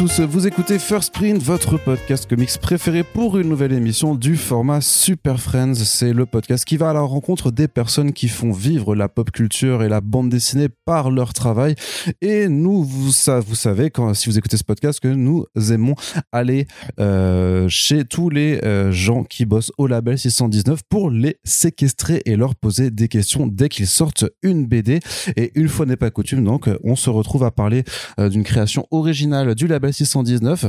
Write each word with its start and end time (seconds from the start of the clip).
tous, 0.00 0.20
vous 0.20 0.46
écoutez 0.46 0.78
First 0.78 1.12
Print, 1.12 1.42
votre 1.42 1.76
podcast 1.76 2.26
comics 2.26 2.56
préféré 2.58 3.02
pour 3.04 3.36
une 3.36 3.50
nouvelle 3.50 3.74
émission 3.74 4.14
du 4.14 4.38
format 4.38 4.80
Super 4.80 5.38
Friends. 5.38 5.74
C'est 5.74 6.14
le 6.14 6.24
podcast 6.24 6.64
qui 6.64 6.78
va 6.78 6.88
à 6.88 6.92
la 6.94 7.02
rencontre 7.02 7.50
des 7.50 7.68
personnes 7.68 8.14
qui 8.14 8.28
font 8.28 8.50
vivre 8.50 8.94
la 8.94 9.10
pop 9.10 9.30
culture 9.30 9.82
et 9.82 9.90
la 9.90 10.00
bande 10.00 10.30
dessinée 10.30 10.68
par 10.86 11.10
leur 11.10 11.34
travail. 11.34 11.74
Et 12.22 12.48
nous, 12.48 12.82
vous, 12.82 13.10
vous 13.10 13.54
savez, 13.54 13.90
quand, 13.90 14.14
si 14.14 14.30
vous 14.30 14.38
écoutez 14.38 14.56
ce 14.56 14.64
podcast, 14.64 15.00
que 15.00 15.08
nous 15.08 15.44
aimons 15.70 15.96
aller 16.32 16.66
euh, 16.98 17.68
chez 17.68 18.06
tous 18.06 18.30
les 18.30 18.58
euh, 18.64 18.90
gens 18.92 19.22
qui 19.24 19.44
bossent 19.44 19.72
au 19.76 19.86
label 19.86 20.18
619 20.18 20.80
pour 20.88 21.10
les 21.10 21.36
séquestrer 21.44 22.22
et 22.24 22.36
leur 22.36 22.54
poser 22.54 22.90
des 22.90 23.08
questions 23.08 23.46
dès 23.46 23.68
qu'ils 23.68 23.86
sortent 23.86 24.24
une 24.42 24.64
BD. 24.64 25.00
Et 25.36 25.52
une 25.56 25.68
fois 25.68 25.84
n'est 25.84 25.96
pas 25.96 26.10
coutume, 26.10 26.42
donc 26.42 26.70
on 26.84 26.96
se 26.96 27.10
retrouve 27.10 27.44
à 27.44 27.50
parler 27.50 27.84
euh, 28.18 28.30
d'une 28.30 28.44
création 28.44 28.86
originale 28.90 29.54
du 29.54 29.66
label 29.66 29.89
619 29.92 30.66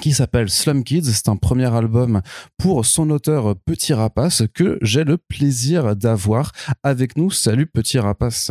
qui 0.00 0.12
s'appelle 0.12 0.48
Slum 0.48 0.84
Kids. 0.84 1.04
C'est 1.04 1.28
un 1.28 1.36
premier 1.36 1.72
album 1.74 2.22
pour 2.56 2.86
son 2.86 3.10
auteur 3.10 3.56
Petit 3.56 3.92
Rapace 3.92 4.42
que 4.54 4.78
j'ai 4.82 5.04
le 5.04 5.18
plaisir 5.18 5.96
d'avoir 5.96 6.52
avec 6.82 7.16
nous. 7.16 7.30
Salut 7.30 7.66
Petit 7.66 7.98
Rapace. 7.98 8.50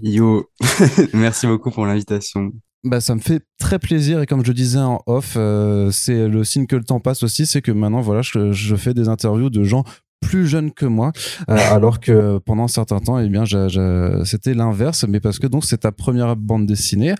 Yo, 0.00 0.46
merci 1.14 1.46
beaucoup 1.46 1.70
pour 1.70 1.86
l'invitation. 1.86 2.52
Bah, 2.82 3.00
ça 3.00 3.14
me 3.14 3.20
fait 3.20 3.42
très 3.58 3.78
plaisir 3.78 4.22
et 4.22 4.26
comme 4.26 4.44
je 4.44 4.52
disais 4.52 4.78
en 4.78 5.02
off, 5.06 5.34
euh, 5.36 5.90
c'est 5.90 6.28
le 6.28 6.44
signe 6.44 6.66
que 6.66 6.76
le 6.76 6.84
temps 6.84 7.00
passe 7.00 7.22
aussi, 7.22 7.44
c'est 7.44 7.60
que 7.60 7.72
maintenant 7.72 8.00
voilà, 8.00 8.22
je, 8.22 8.52
je, 8.52 8.76
fais 8.76 8.94
des 8.94 9.08
interviews 9.08 9.50
de 9.50 9.64
gens 9.64 9.84
plus 10.20 10.46
jeune 10.46 10.70
que 10.70 10.86
moi, 10.86 11.12
euh, 11.48 11.56
alors 11.72 12.00
que 12.00 12.38
pendant 12.38 12.64
un 12.64 12.68
certain 12.68 13.00
temps, 13.00 13.18
eh 13.18 13.28
bien, 13.28 13.44
c'était 14.24 14.54
l'inverse, 14.54 15.04
mais 15.08 15.20
parce 15.20 15.38
que 15.38 15.46
donc 15.46 15.64
c'est 15.64 15.78
ta 15.78 15.92
première 15.92 16.36
bande 16.36 16.66
dessinée, 16.66 17.14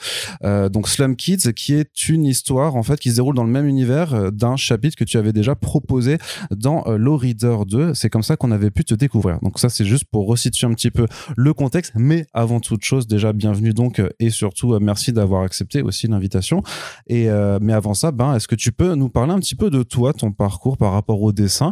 euh, 0.44 0.68
donc 0.68 0.88
Slum 0.88 1.16
Kids, 1.16 1.52
qui 1.54 1.74
est 1.74 2.08
une 2.08 2.24
histoire 2.24 2.76
en 2.76 2.82
fait 2.82 3.00
qui 3.00 3.10
se 3.10 3.16
déroule 3.16 3.34
dans 3.34 3.44
le 3.44 3.50
même 3.50 3.66
univers 3.66 4.14
euh, 4.14 4.30
d'un 4.30 4.56
chapitre 4.56 4.96
que 4.96 5.04
tu 5.04 5.16
avais 5.16 5.32
déjà 5.32 5.54
proposé 5.54 6.18
dans 6.50 6.84
Low 6.86 7.16
Reader 7.16 7.58
2. 7.66 7.94
C'est 7.94 8.10
comme 8.10 8.22
ça 8.22 8.36
qu'on 8.36 8.50
avait 8.50 8.70
pu 8.70 8.84
te 8.84 8.94
découvrir. 8.94 9.38
Donc 9.42 9.58
ça, 9.58 9.68
c'est 9.68 9.84
juste 9.84 10.04
pour 10.10 10.26
resituer 10.28 10.66
un 10.66 10.74
petit 10.74 10.90
peu 10.90 11.06
le 11.36 11.54
contexte, 11.54 11.92
mais 11.96 12.26
avant 12.32 12.60
toute 12.60 12.84
chose, 12.84 13.06
déjà 13.06 13.32
bienvenue 13.32 13.72
donc 13.72 14.00
et 14.18 14.30
surtout 14.30 14.78
merci 14.78 15.12
d'avoir 15.12 15.42
accepté 15.42 15.82
aussi 15.82 16.06
l'invitation. 16.06 16.62
Et 17.06 17.28
mais 17.60 17.72
avant 17.72 17.94
ça, 17.94 18.12
ben, 18.12 18.34
est-ce 18.34 18.48
que 18.48 18.54
tu 18.54 18.72
peux 18.72 18.94
nous 18.94 19.08
parler 19.08 19.32
un 19.32 19.38
petit 19.38 19.54
peu 19.54 19.70
de 19.70 19.82
toi, 19.82 20.12
ton 20.12 20.32
parcours 20.32 20.76
par 20.76 20.92
rapport 20.92 21.20
au 21.22 21.32
dessin? 21.32 21.70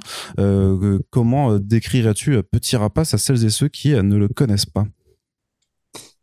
Comment 1.19 1.51
euh, 1.51 1.59
décrirais-tu 1.59 2.37
euh, 2.37 2.43
Petit 2.45 2.77
Rapace 2.77 3.13
à 3.13 3.19
celles 3.19 3.45
et 3.45 3.51
ceux 3.51 3.67
qui 3.67 3.93
euh, 3.93 4.03
ne 4.03 4.17
le 4.17 4.29
connaissent 4.29 4.67
pas? 4.67 4.87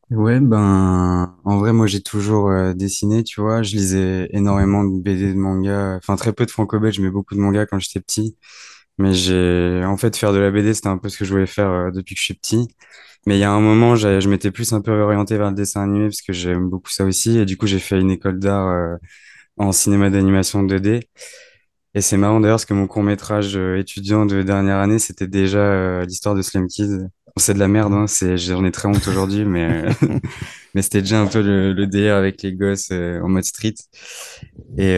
Ouais, 0.09 0.39
ben, 0.39 1.35
en 1.43 1.57
vrai, 1.57 1.73
moi, 1.73 1.85
j'ai 1.85 2.01
toujours 2.01 2.49
dessiné, 2.75 3.23
tu 3.23 3.41
vois. 3.41 3.61
Je 3.61 3.75
lisais 3.75 4.29
énormément 4.31 4.85
de 4.85 5.01
BD, 5.01 5.33
de 5.33 5.37
manga, 5.37 5.97
enfin, 5.97 6.15
très 6.15 6.31
peu 6.31 6.45
de 6.45 6.51
franco-belge, 6.51 6.99
mais 7.01 7.09
beaucoup 7.09 7.35
de 7.35 7.41
manga 7.41 7.65
quand 7.65 7.77
j'étais 7.79 7.99
petit. 7.99 8.37
Mais 8.99 9.13
j'ai, 9.13 9.83
en 9.83 9.97
fait, 9.97 10.15
faire 10.15 10.31
de 10.31 10.37
la 10.37 10.51
BD, 10.51 10.75
c'était 10.75 10.87
un 10.87 10.99
peu 10.99 11.09
ce 11.09 11.17
que 11.17 11.25
je 11.25 11.31
voulais 11.31 11.47
faire 11.47 11.91
depuis 11.91 12.13
que 12.15 12.19
je 12.21 12.25
suis 12.25 12.35
petit. 12.35 12.67
Mais 13.25 13.35
il 13.35 13.39
y 13.39 13.43
a 13.43 13.51
un 13.51 13.59
moment, 13.59 13.95
je 13.95 14.29
m'étais 14.29 14.51
plus 14.51 14.73
un 14.73 14.81
peu 14.81 14.91
orienté 14.91 15.37
vers 15.37 15.49
le 15.49 15.55
dessin 15.55 15.81
animé 15.83 16.05
parce 16.05 16.21
que 16.21 16.33
j'aime 16.33 16.69
beaucoup 16.69 16.91
ça 16.91 17.03
aussi. 17.03 17.39
Et 17.39 17.45
du 17.45 17.57
coup, 17.57 17.65
j'ai 17.65 17.79
fait 17.79 17.99
une 17.99 18.11
école 18.11 18.37
d'art 18.39 18.97
en 19.57 19.71
cinéma 19.71 20.11
d'animation 20.11 20.63
2D. 20.63 21.01
Et 21.95 22.01
c'est 22.01 22.17
marrant 22.17 22.41
d'ailleurs 22.41 22.55
parce 22.55 22.65
que 22.65 22.73
mon 22.73 22.87
court 22.87 23.03
métrage 23.03 23.55
euh, 23.55 23.77
étudiant 23.79 24.25
de 24.25 24.43
dernière 24.43 24.79
année, 24.79 24.99
c'était 24.99 25.27
déjà 25.27 25.59
euh, 25.59 26.05
l'histoire 26.05 26.35
de 26.35 26.41
Slim 26.41 26.67
Kids. 26.67 27.07
c'est 27.37 27.53
de 27.53 27.59
la 27.59 27.69
merde, 27.69 27.93
hein, 27.93 28.05
c'est, 28.05 28.37
j'en 28.37 28.65
ai 28.65 28.71
très 28.71 28.89
honte 28.89 29.07
aujourd'hui, 29.07 29.45
mais, 29.45 29.85
mais 30.75 30.81
c'était 30.81 31.01
déjà 31.01 31.21
un 31.21 31.27
peu 31.27 31.41
le, 31.41 31.71
le 31.71 31.87
délire 31.87 32.15
avec 32.15 32.41
les 32.43 32.51
gosses 32.53 32.89
euh, 32.91 33.21
en 33.21 33.29
mode 33.29 33.45
street. 33.45 33.75
Et, 34.77 34.93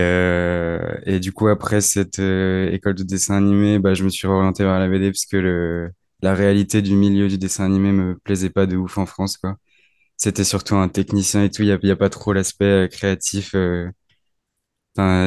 et 1.05 1.19
du 1.19 1.31
coup, 1.33 1.47
après 1.47 1.81
cette 1.81 2.19
école 2.19 2.95
de 2.95 3.03
dessin 3.03 3.35
animé, 3.37 3.79
bah, 3.79 3.93
je 3.93 4.03
me 4.03 4.09
suis 4.09 4.27
orienté 4.27 4.63
vers 4.63 4.79
la 4.79 4.87
BD 4.87 5.11
parce 5.11 5.25
que 5.27 5.37
le, 5.37 5.91
la 6.23 6.33
réalité 6.33 6.81
du 6.81 6.95
milieu 6.95 7.27
du 7.27 7.37
dessin 7.37 7.65
animé 7.65 7.91
me 7.91 8.15
plaisait 8.17 8.49
pas 8.49 8.65
de 8.65 8.75
ouf 8.75 8.97
en 8.97 9.05
France, 9.05 9.37
quoi. 9.37 9.55
C'était 10.17 10.43
surtout 10.43 10.75
un 10.75 10.89
technicien 10.89 11.43
et 11.43 11.51
tout, 11.51 11.63
il 11.63 11.69
y 11.69 11.71
a, 11.71 11.93
a 11.93 11.95
pas 11.95 12.09
trop 12.09 12.33
l'aspect 12.33 12.89
créatif 12.91 13.55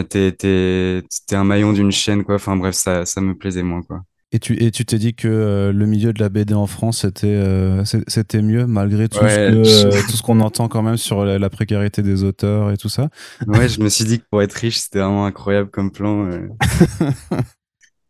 t'es, 0.08 0.32
t'es, 0.32 1.02
t'es 1.26 1.36
un 1.36 1.44
maillon 1.44 1.72
d'une 1.72 1.92
chaîne, 1.92 2.24
quoi. 2.24 2.36
Enfin 2.36 2.56
bref, 2.56 2.74
ça, 2.74 3.06
ça 3.06 3.20
me 3.20 3.34
plaisait 3.36 3.62
moins, 3.62 3.82
quoi. 3.82 4.02
Et 4.32 4.38
tu 4.38 4.62
et 4.62 4.70
tu 4.70 4.84
t'es 4.84 4.98
dit 4.98 5.14
que 5.14 5.26
euh, 5.26 5.72
le 5.72 5.86
milieu 5.86 6.12
de 6.12 6.20
la 6.20 6.28
BD 6.28 6.54
en 6.54 6.68
France 6.68 7.00
c'était 7.00 7.26
euh, 7.26 7.82
c'était 7.84 8.42
mieux 8.42 8.64
malgré 8.64 9.08
tout 9.08 9.18
ce 9.18 9.24
euh, 9.24 10.02
tout 10.08 10.16
ce 10.16 10.22
qu'on 10.22 10.38
entend 10.38 10.68
quand 10.68 10.82
même 10.82 10.96
sur 10.96 11.24
la, 11.24 11.50
précarité 11.50 12.02
des 12.02 12.22
auteurs 12.22 12.70
et 12.70 12.76
tout 12.76 12.88
ça. 12.88 13.08
Ouais, 13.48 13.68
je 13.68 13.80
me 13.80 13.88
suis 13.88 14.04
dit 14.04 14.20
que 14.20 14.24
pour 14.30 14.40
être 14.40 14.52
riche 14.52 14.78
c'était 14.78 15.00
vraiment 15.00 15.26
incroyable 15.26 15.68
comme 15.70 15.90
plan. 15.90 16.26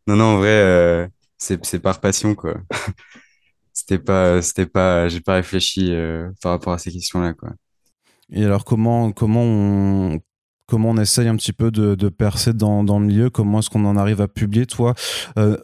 non 0.07 0.15
non 0.15 0.25
en 0.25 0.37
vrai 0.37 1.09
c'est 1.39 1.65
c'est 1.65 1.79
par 1.79 1.99
passion 1.99 2.35
quoi. 2.35 2.55
c'était 3.73 3.97
pas 3.97 4.43
c'était 4.43 4.67
pas 4.67 5.07
j'ai 5.07 5.21
pas 5.21 5.33
réfléchi 5.33 5.91
par 6.43 6.51
rapport 6.51 6.73
à 6.73 6.77
ces 6.77 6.91
questions 6.91 7.19
là 7.19 7.33
quoi. 7.33 7.49
Et 8.31 8.45
alors 8.45 8.63
comment 8.63 9.11
comment 9.11 9.41
on 9.41 10.19
comment 10.71 10.91
on 10.91 10.97
essaye 10.97 11.27
un 11.27 11.35
petit 11.35 11.51
peu 11.51 11.69
de, 11.69 12.07
percer 12.07 12.53
dans, 12.53 12.81
le 12.81 13.05
milieu, 13.05 13.29
comment 13.29 13.59
est-ce 13.59 13.69
qu'on 13.69 13.83
en 13.83 13.97
arrive 13.97 14.21
à 14.21 14.29
publier, 14.29 14.65
toi 14.65 14.93
euh, 15.37 15.57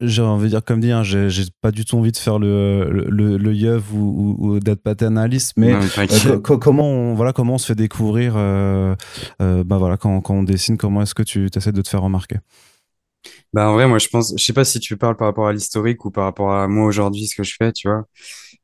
j'ai 0.00 0.22
envie 0.22 0.44
de 0.44 0.50
dire 0.50 0.64
comme 0.64 0.80
dit, 0.80 0.90
hein, 0.90 1.02
j'ai 1.02 1.42
pas 1.60 1.70
du 1.70 1.84
tout 1.84 1.98
envie 1.98 2.12
de 2.12 2.16
faire 2.16 2.38
le 2.38 2.88
le, 2.88 3.36
le, 3.36 3.80
ou, 3.92 4.58
d'être 4.60 4.80
paternaliste, 4.80 5.54
mais 5.56 5.74
euh, 5.74 6.38
comment 6.38 6.88
on 6.88 7.14
voilà 7.14 7.34
comment 7.34 7.54
on 7.54 7.58
se 7.58 7.66
fait 7.66 7.74
découvrir, 7.74 8.34
euh, 8.36 8.94
bah 9.38 9.76
voilà 9.76 9.98
quand, 9.98 10.20
quand, 10.22 10.34
on 10.34 10.44
dessine, 10.44 10.78
comment 10.78 11.02
est-ce 11.02 11.14
que 11.14 11.24
tu 11.24 11.48
essaies 11.54 11.72
de 11.72 11.82
te 11.82 11.88
faire 11.88 12.00
remarquer? 12.00 12.36
Bah 13.52 13.68
en 13.68 13.74
vrai, 13.74 13.86
moi 13.86 13.98
je 13.98 14.08
pense, 14.08 14.32
je 14.34 14.42
sais 14.42 14.54
pas 14.54 14.64
si 14.64 14.80
tu 14.80 14.96
parles 14.96 15.16
par 15.16 15.26
rapport 15.26 15.48
à 15.48 15.52
l'historique 15.52 16.04
ou 16.06 16.10
par 16.10 16.24
rapport 16.24 16.52
à 16.54 16.68
moi 16.68 16.86
aujourd'hui 16.86 17.26
ce 17.26 17.36
que 17.36 17.42
je 17.42 17.54
fais, 17.58 17.72
tu 17.72 17.88
vois. 17.88 18.06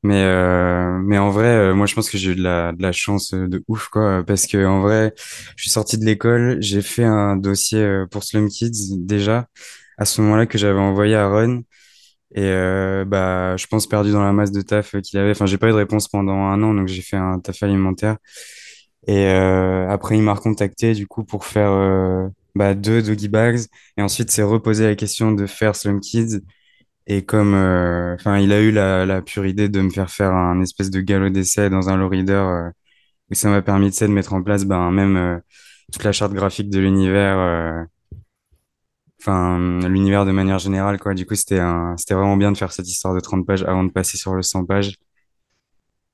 Mais, 0.04 0.22
euh, 0.22 0.98
mais 1.02 1.16
en 1.16 1.30
vrai, 1.30 1.46
euh, 1.46 1.74
moi, 1.74 1.86
je 1.86 1.94
pense 1.94 2.10
que 2.10 2.18
j'ai 2.18 2.32
eu 2.32 2.36
de 2.36 2.42
la, 2.42 2.72
de 2.72 2.82
la 2.82 2.92
chance 2.92 3.32
euh, 3.32 3.48
de 3.48 3.64
ouf, 3.68 3.88
quoi. 3.88 4.22
Parce 4.26 4.46
que, 4.46 4.62
en 4.66 4.80
vrai, 4.82 5.14
je 5.56 5.62
suis 5.62 5.70
sorti 5.70 5.96
de 5.96 6.04
l'école, 6.04 6.58
j'ai 6.60 6.82
fait 6.82 7.04
un 7.04 7.36
dossier 7.36 8.04
pour 8.10 8.22
Slum 8.22 8.48
Kids, 8.50 8.98
déjà, 8.98 9.48
à 9.98 10.04
ce 10.04 10.20
moment-là, 10.20 10.44
que 10.46 10.58
j'avais 10.58 10.78
envoyé 10.78 11.14
à 11.16 11.28
Ron. 11.28 11.62
Et, 12.34 12.42
bah, 13.06 13.56
je 13.56 13.66
pense 13.66 13.86
perdu 13.88 14.12
dans 14.12 14.22
la 14.24 14.32
masse 14.32 14.52
de 14.52 14.62
taf 14.62 14.96
qu'il 15.02 15.18
avait. 15.18 15.32
Enfin, 15.32 15.46
j'ai 15.46 15.58
pas 15.58 15.68
eu 15.68 15.72
de 15.72 15.76
réponse 15.76 16.08
pendant 16.08 16.34
un 16.34 16.62
an, 16.62 16.74
donc 16.74 16.88
j'ai 16.88 17.02
fait 17.02 17.16
un 17.16 17.38
taf 17.40 17.62
alimentaire. 17.62 18.16
Et 19.06 19.26
après, 19.28 20.16
il 20.16 20.22
m'a 20.22 20.34
recontacté, 20.34 20.94
du 20.94 21.06
coup, 21.06 21.24
pour 21.24 21.46
faire 21.46 22.30
bah, 22.54 22.74
deux 22.74 23.02
doggy 23.02 23.28
bags. 23.28 23.60
Et 23.96 24.02
ensuite, 24.02 24.30
c'est 24.30 24.42
reposé 24.42 24.86
la 24.86 24.96
question 24.96 25.32
de 25.32 25.46
faire 25.46 25.76
Slum 25.76 26.00
Kids. 26.00 26.40
Et 27.06 27.24
comme, 27.24 27.54
euh, 27.54 28.14
enfin, 28.14 28.38
il 28.38 28.52
a 28.52 28.60
eu 28.60 28.70
la, 28.70 29.04
la, 29.04 29.20
pure 29.20 29.44
idée 29.46 29.68
de 29.68 29.80
me 29.80 29.90
faire 29.90 30.10
faire 30.10 30.32
un 30.32 30.60
espèce 30.62 30.90
de 30.90 31.00
galop 31.00 31.30
d'essai 31.30 31.68
dans 31.68 31.90
un 31.90 31.96
low 31.96 32.08
reader, 32.08 32.32
euh, 32.34 32.70
où 33.30 33.34
ça 33.34 33.50
m'a 33.50 33.62
permis 33.62 33.90
de 33.90 34.06
mettre 34.06 34.32
en 34.32 34.42
place, 34.42 34.64
ben, 34.64 34.90
même 34.90 35.16
euh, 35.16 35.38
toute 35.92 36.04
la 36.04 36.12
charte 36.12 36.32
graphique 36.32 36.70
de 36.70 36.80
l'univers, 36.80 37.86
enfin, 39.20 39.80
l'univers 39.88 40.24
de 40.24 40.32
manière 40.32 40.58
générale, 40.58 40.98
quoi. 40.98 41.14
Du 41.14 41.26
coup, 41.26 41.34
c'était 41.34 41.60
un, 41.60 41.94
c'était 41.98 42.14
vraiment 42.14 42.36
bien 42.36 42.52
de 42.52 42.56
faire 42.56 42.72
cette 42.72 42.88
histoire 42.88 43.14
de 43.14 43.20
30 43.20 43.46
pages 43.46 43.64
avant 43.64 43.84
de 43.84 43.92
passer 43.92 44.16
sur 44.16 44.34
le 44.34 44.42
100 44.42 44.64
pages. 44.64 44.96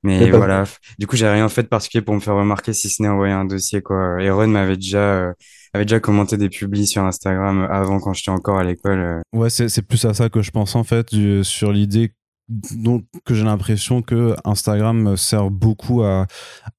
Mais 0.03 0.31
voilà. 0.31 0.64
Du 0.99 1.06
coup, 1.06 1.17
j'ai 1.17 1.29
rien 1.29 1.49
fait 1.49 1.62
de 1.62 1.69
particulier 1.69 2.03
pour 2.03 2.14
me 2.14 2.20
faire 2.20 2.35
remarquer 2.35 2.73
si 2.73 2.88
ce 2.88 3.03
n'est 3.03 3.09
envoyer 3.09 3.35
un 3.35 3.44
dossier, 3.44 3.82
quoi. 3.82 4.20
Et 4.20 4.31
Ron 4.31 4.49
m'avait 4.49 4.76
déjà, 4.76 5.35
avait 5.72 5.84
déjà 5.84 6.00
commenté 6.00 6.37
des 6.37 6.49
publis 6.49 6.87
sur 6.87 7.05
Instagram 7.05 7.67
avant 7.70 8.00
quand 8.00 8.12
j'étais 8.12 8.31
encore 8.31 8.58
à 8.58 8.64
l'école. 8.64 8.99
Euh. 8.99 9.20
Ouais, 9.32 9.50
c'est 9.50 9.82
plus 9.82 10.05
à 10.05 10.14
ça 10.14 10.28
que 10.28 10.43
je 10.43 10.50
pense 10.50 10.75
en 10.75 10.84
fait, 10.84 11.11
sur 11.43 11.72
l'idée 11.72 12.12
donc 12.72 13.05
que 13.25 13.32
j'ai 13.32 13.44
l'impression 13.44 14.02
que 14.02 14.34
Instagram 14.44 15.17
sert 15.17 15.50
beaucoup 15.50 16.02
à 16.02 16.26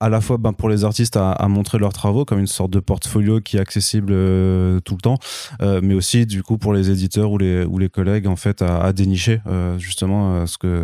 à 0.01 0.09
la 0.09 0.19
fois 0.19 0.37
ben, 0.37 0.51
pour 0.51 0.67
les 0.67 0.83
artistes 0.83 1.15
à, 1.15 1.31
à, 1.31 1.47
montrer 1.47 1.77
leurs 1.77 1.93
travaux 1.93 2.25
comme 2.25 2.39
une 2.39 2.47
sorte 2.47 2.71
de 2.71 2.81
portfolio 2.81 3.39
qui 3.39 3.55
est 3.55 3.59
accessible 3.61 4.11
euh, 4.11 4.81
tout 4.81 4.95
le 4.95 5.01
temps 5.01 5.17
euh, 5.61 5.79
mais 5.81 5.93
aussi 5.93 6.25
du 6.25 6.43
coup 6.43 6.57
pour 6.57 6.73
les 6.73 6.89
éditeurs 6.91 7.31
ou 7.31 7.37
les 7.37 7.63
ou 7.63 7.77
les 7.77 7.87
collègues 7.87 8.27
en 8.27 8.35
fait 8.35 8.61
à, 8.61 8.83
à 8.83 8.91
dénicher 8.91 9.39
justement 9.77 10.45
ce 10.45 10.57
que 10.57 10.83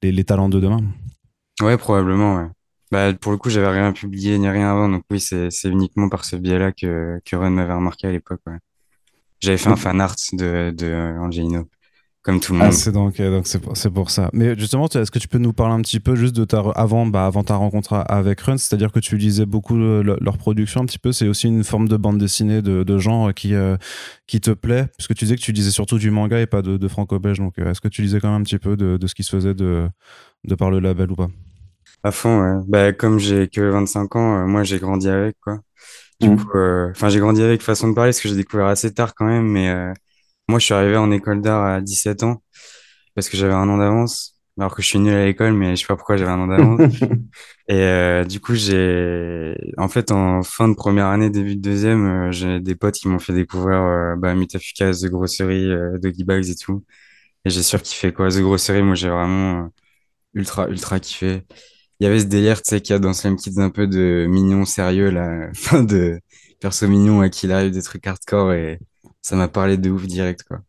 les, 0.00 0.12
les 0.12 0.24
talents 0.24 0.48
de 0.48 0.60
demain 0.60 0.80
ouais 1.60 1.76
probablement 1.76 2.36
ouais 2.36 2.46
bah, 2.90 3.12
pour 3.14 3.32
le 3.32 3.38
coup, 3.38 3.50
j'avais 3.50 3.68
rien 3.68 3.92
publié 3.92 4.38
ni 4.38 4.48
rien 4.48 4.70
avant, 4.70 4.88
donc 4.88 5.04
oui, 5.10 5.20
c'est 5.20 5.50
uniquement 5.64 6.08
par 6.08 6.24
ce 6.24 6.36
biais-là 6.36 6.72
que, 6.72 7.20
que 7.24 7.36
Ron 7.36 7.50
m'avait 7.50 7.74
remarqué 7.74 8.08
à 8.08 8.12
l'époque. 8.12 8.40
Ouais. 8.46 8.58
J'avais 9.40 9.56
fait 9.56 9.70
un 9.70 9.76
fan 9.76 10.00
art 10.00 10.16
de, 10.32 10.70
de 10.76 11.18
Angelino, 11.18 11.68
comme 12.22 12.40
tout 12.40 12.52
le 12.52 12.58
ah, 12.60 12.64
monde. 12.64 12.72
Ah, 12.74 12.76
c'est 12.76 12.92
donc 12.92 13.16
donc 13.18 13.46
c'est 13.46 13.60
pour, 13.60 13.74
pour, 13.94 14.10
ça. 14.10 14.28
Mais 14.32 14.58
justement, 14.58 14.86
est-ce 14.88 15.10
que 15.10 15.20
tu 15.20 15.28
peux 15.28 15.38
nous 15.38 15.52
parler 15.52 15.74
un 15.74 15.80
petit 15.80 16.00
peu 16.00 16.16
juste 16.16 16.34
de 16.34 16.44
ta 16.44 16.58
avant 16.58 17.06
bah, 17.06 17.26
avant 17.26 17.44
ta 17.44 17.54
rencontre 17.54 18.04
avec 18.08 18.40
Run, 18.40 18.58
c'est-à-dire 18.58 18.92
que 18.92 18.98
tu 18.98 19.16
lisais 19.16 19.46
beaucoup 19.46 19.76
leur 19.76 20.36
production 20.36 20.82
un 20.82 20.84
petit 20.84 20.98
peu. 20.98 21.12
C'est 21.12 21.28
aussi 21.28 21.46
une 21.46 21.64
forme 21.64 21.88
de 21.88 21.96
bande 21.96 22.18
dessinée 22.18 22.60
de, 22.60 22.82
de 22.82 22.98
genre 22.98 23.32
qui 23.32 23.54
euh, 23.54 23.76
qui 24.26 24.40
te 24.40 24.50
plaît, 24.50 24.88
puisque 24.98 25.14
tu 25.14 25.24
disais 25.24 25.36
que 25.36 25.42
tu 25.42 25.52
lisais 25.52 25.70
surtout 25.70 25.98
du 25.98 26.10
manga 26.10 26.38
et 26.40 26.46
pas 26.46 26.60
de, 26.60 26.76
de 26.76 26.88
franco-belge. 26.88 27.38
Donc, 27.38 27.58
euh, 27.58 27.70
est-ce 27.70 27.80
que 27.80 27.88
tu 27.88 28.02
lisais 28.02 28.20
quand 28.20 28.30
même 28.30 28.42
un 28.42 28.44
petit 28.44 28.58
peu 28.58 28.76
de, 28.76 28.98
de 28.98 29.06
ce 29.06 29.14
qui 29.14 29.22
se 29.22 29.30
faisait 29.30 29.54
de 29.54 29.88
de 30.44 30.54
par 30.54 30.70
le 30.70 30.80
label 30.80 31.12
ou 31.12 31.16
pas? 31.16 31.28
À 32.02 32.12
fond, 32.12 32.40
ouais. 32.42 32.64
Bah, 32.68 32.92
comme 32.92 33.18
j'ai 33.18 33.48
que 33.48 33.60
25 33.60 34.16
ans, 34.16 34.42
euh, 34.42 34.46
moi, 34.46 34.62
j'ai 34.64 34.78
grandi 34.78 35.08
avec, 35.08 35.36
quoi. 35.40 35.58
Du 36.20 36.30
coup, 36.30 36.48
Mm. 36.54 36.56
euh, 36.56 36.90
enfin, 36.92 37.08
j'ai 37.10 37.20
grandi 37.20 37.42
avec 37.42 37.62
façon 37.62 37.88
de 37.88 37.94
parler, 37.94 38.10
parce 38.10 38.20
que 38.20 38.28
j'ai 38.28 38.36
découvert 38.36 38.66
assez 38.66 38.92
tard 38.94 39.14
quand 39.14 39.26
même, 39.26 39.46
mais 39.46 39.70
euh, 39.70 39.92
moi, 40.48 40.58
je 40.60 40.66
suis 40.66 40.74
arrivé 40.74 40.96
en 40.96 41.10
école 41.12 41.42
d'art 41.42 41.64
à 41.64 41.80
17 41.82 42.22
ans, 42.24 42.42
parce 43.14 43.28
que 43.30 43.36
j'avais 43.38 43.54
un 43.54 43.68
an 43.68 43.78
d'avance, 43.78 44.38
alors 44.58 44.74
que 44.76 44.82
je 44.82 44.88
suis 44.88 44.98
nul 45.00 45.14
à 45.14 45.26
l'école, 45.26 45.54
mais 45.54 45.76
je 45.76 45.82
sais 45.82 45.86
pas 45.88 45.96
pourquoi 45.96 46.16
j'avais 46.18 46.30
un 46.32 46.40
an 46.40 46.48
d'avance. 46.48 46.80
Et 47.68 47.74
euh, 47.82 48.24
du 48.24 48.40
coup, 48.40 48.54
j'ai, 48.56 49.54
en 49.78 49.88
fait, 49.88 50.12
en 50.12 50.42
fin 50.42 50.68
de 50.68 50.74
première 50.74 51.06
année, 51.08 51.30
début 51.30 51.56
de 51.56 51.62
deuxième, 51.62 52.28
euh, 52.28 52.32
j'ai 52.32 52.60
des 52.60 52.76
potes 52.76 52.96
qui 52.96 53.08
m'ont 53.08 53.18
fait 53.20 53.34
découvrir 53.34 53.78
euh, 53.80 54.16
bah, 54.16 54.34
Mutafukas, 54.34 54.94
The 55.02 55.06
Grossery, 55.06 55.70
euh, 55.70 55.98
Doggy 55.98 56.24
Bags 56.24 56.48
et 56.50 56.56
tout. 56.56 56.84
Et 57.46 57.50
j'ai 57.50 57.62
surkiffé, 57.64 58.12
quoi. 58.12 58.30
The 58.30 58.40
Grossery, 58.40 58.82
moi, 58.82 58.94
j'ai 58.96 59.10
vraiment 59.10 59.64
euh, 59.66 59.68
ultra, 60.34 60.68
ultra 60.68 61.00
kiffé. 61.00 61.44
Il 62.00 62.04
y 62.04 62.06
avait 62.06 62.20
ce 62.20 62.24
délire, 62.24 62.62
tu 62.62 62.70
sais, 62.70 62.80
qu'il 62.80 62.94
y 62.94 62.96
a 62.96 62.98
dans 62.98 63.12
Slam 63.12 63.36
Kids 63.36 63.60
un 63.60 63.70
peu 63.70 63.86
de 63.86 64.26
mignon 64.28 64.64
sérieux, 64.64 65.10
là, 65.10 65.48
enfin, 65.50 65.82
de 65.84 66.18
perso 66.60 66.88
mignon 66.88 67.20
à 67.20 67.28
qui 67.28 67.46
il 67.46 67.52
arrive 67.52 67.72
des 67.72 67.82
trucs 67.82 68.06
hardcore 68.06 68.52
et 68.52 68.78
ça 69.22 69.36
m'a 69.36 69.48
parlé 69.48 69.76
de 69.76 69.90
ouf 69.90 70.06
direct, 70.06 70.42
quoi. 70.44 70.60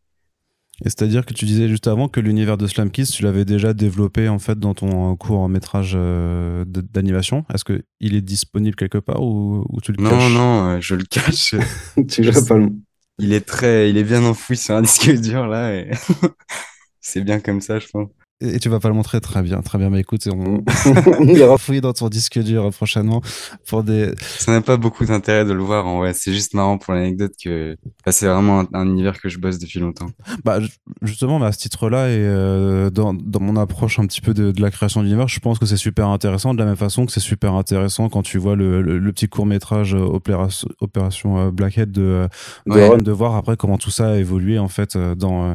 Et 0.84 0.90
c'est-à-dire 0.90 1.26
que 1.26 1.34
tu 1.34 1.46
disais 1.46 1.68
juste 1.68 1.86
avant 1.86 2.08
que 2.08 2.20
l'univers 2.20 2.58
de 2.58 2.66
Slam 2.66 2.90
Kids, 2.90 3.06
tu 3.06 3.22
l'avais 3.22 3.46
déjà 3.46 3.74
développé 3.74 4.28
en 4.30 4.40
fait 4.40 4.58
dans 4.58 4.74
ton 4.74 5.16
court 5.16 5.48
métrage 5.48 5.94
euh, 5.96 6.66
d'animation. 6.66 7.46
Est-ce 7.54 7.64
que 7.64 7.84
il 8.00 8.16
est 8.16 8.22
disponible 8.22 8.76
quelque 8.76 8.98
part 8.98 9.22
ou, 9.22 9.64
ou 9.70 9.80
tu 9.80 9.92
le 9.92 10.02
Non, 10.02 10.10
caches 10.10 10.34
non, 10.34 10.70
euh, 10.70 10.78
je 10.82 10.96
le 10.96 11.04
cache. 11.04 11.54
Tu 12.10 12.24
Je 12.24 12.48
pas 12.48 12.58
le... 12.58 12.72
Il 13.20 13.32
est 13.34 13.46
très, 13.46 13.92
il 13.92 13.98
est 13.98 14.04
bien 14.04 14.24
enfoui 14.24 14.58
sur 14.58 14.76
un 14.76 14.82
disque 14.82 15.12
dur, 15.22 15.46
là, 15.46 15.72
et 15.76 15.92
c'est 17.00 17.22
bien 17.22 17.40
comme 17.40 17.62
ça, 17.62 17.78
je 17.78 17.88
pense. 17.88 18.10
Et 18.42 18.60
tu 18.60 18.70
vas 18.70 18.80
pas 18.80 18.88
le 18.90 18.96
montrer 18.96 19.22
très 19.22 19.42
bien, 19.44 19.62
très 19.62 19.78
bien. 19.78 19.90
Mais 19.90 20.00
écoute, 20.00 20.28
on 20.28 20.64
y 21.24 21.42
aura- 21.42 21.58
fouiller 21.58 21.82
dans 21.82 21.94
ton 21.94 22.10
disque 22.10 22.40
dur 22.40 22.66
euh, 22.66 22.70
prochainement 22.72 23.22
pour 23.68 23.84
des. 23.84 24.12
Ça 24.40 24.52
n'a 24.52 24.62
pas 24.62 24.78
beaucoup 24.78 25.06
d'intérêt 25.06 25.46
de 25.46 25.54
le 25.54 25.62
voir, 25.64 25.86
en 25.88 26.00
vrai. 26.00 26.14
C'est 26.14 26.34
juste 26.34 26.54
marrant 26.54 26.78
pour 26.78 26.94
l'anecdote 26.94 27.34
que, 27.44 27.76
enfin, 28.02 28.12
c'est 28.12 28.28
vraiment 28.28 28.62
un, 28.62 28.68
un 28.74 28.86
univers 28.88 29.20
que 29.22 29.30
je 29.30 29.38
bosse 29.38 29.60
depuis 29.60 29.80
longtemps. 29.80 30.10
Bah 30.44 30.60
ju- 30.60 30.70
justement, 31.02 31.40
bah, 31.40 31.48
à 31.48 31.52
ce 31.52 31.60
titre-là 31.60 32.10
et 32.10 32.14
euh, 32.18 32.90
dans, 32.90 33.14
dans 33.14 33.40
mon 33.42 33.56
approche 33.58 34.00
un 34.00 34.06
petit 34.08 34.22
peu 34.22 34.34
de, 34.34 34.52
de 34.52 34.62
la 34.62 34.72
création 34.72 35.04
d'univers, 35.04 35.28
je 35.28 35.40
pense 35.40 35.60
que 35.60 35.66
c'est 35.66 35.78
super 35.78 36.08
intéressant 36.08 36.54
de 36.54 36.60
la 36.60 36.66
même 36.66 36.76
façon 36.76 37.06
que 37.06 37.12
c'est 37.12 37.20
super 37.20 37.54
intéressant 37.54 38.10
quand 38.10 38.24
tu 38.24 38.38
vois 38.40 38.56
le, 38.56 38.82
le, 38.82 38.98
le 38.98 39.12
petit 39.12 39.28
court 39.28 39.46
métrage 39.46 39.94
Opération, 39.94 40.68
Opération 40.80 41.38
euh, 41.40 41.52
Blackhead 41.52 41.92
de, 41.92 42.02
euh, 42.02 42.28
de 42.68 42.72
Ouais. 42.74 42.98
De 42.98 43.12
voir 43.12 43.36
après 43.36 43.56
comment 43.58 43.78
tout 43.78 43.92
ça 43.92 44.10
a 44.12 44.16
évolué 44.18 44.58
en 44.58 44.68
fait 44.68 44.96
euh, 44.96 45.14
dans 45.16 45.52
euh, 45.52 45.54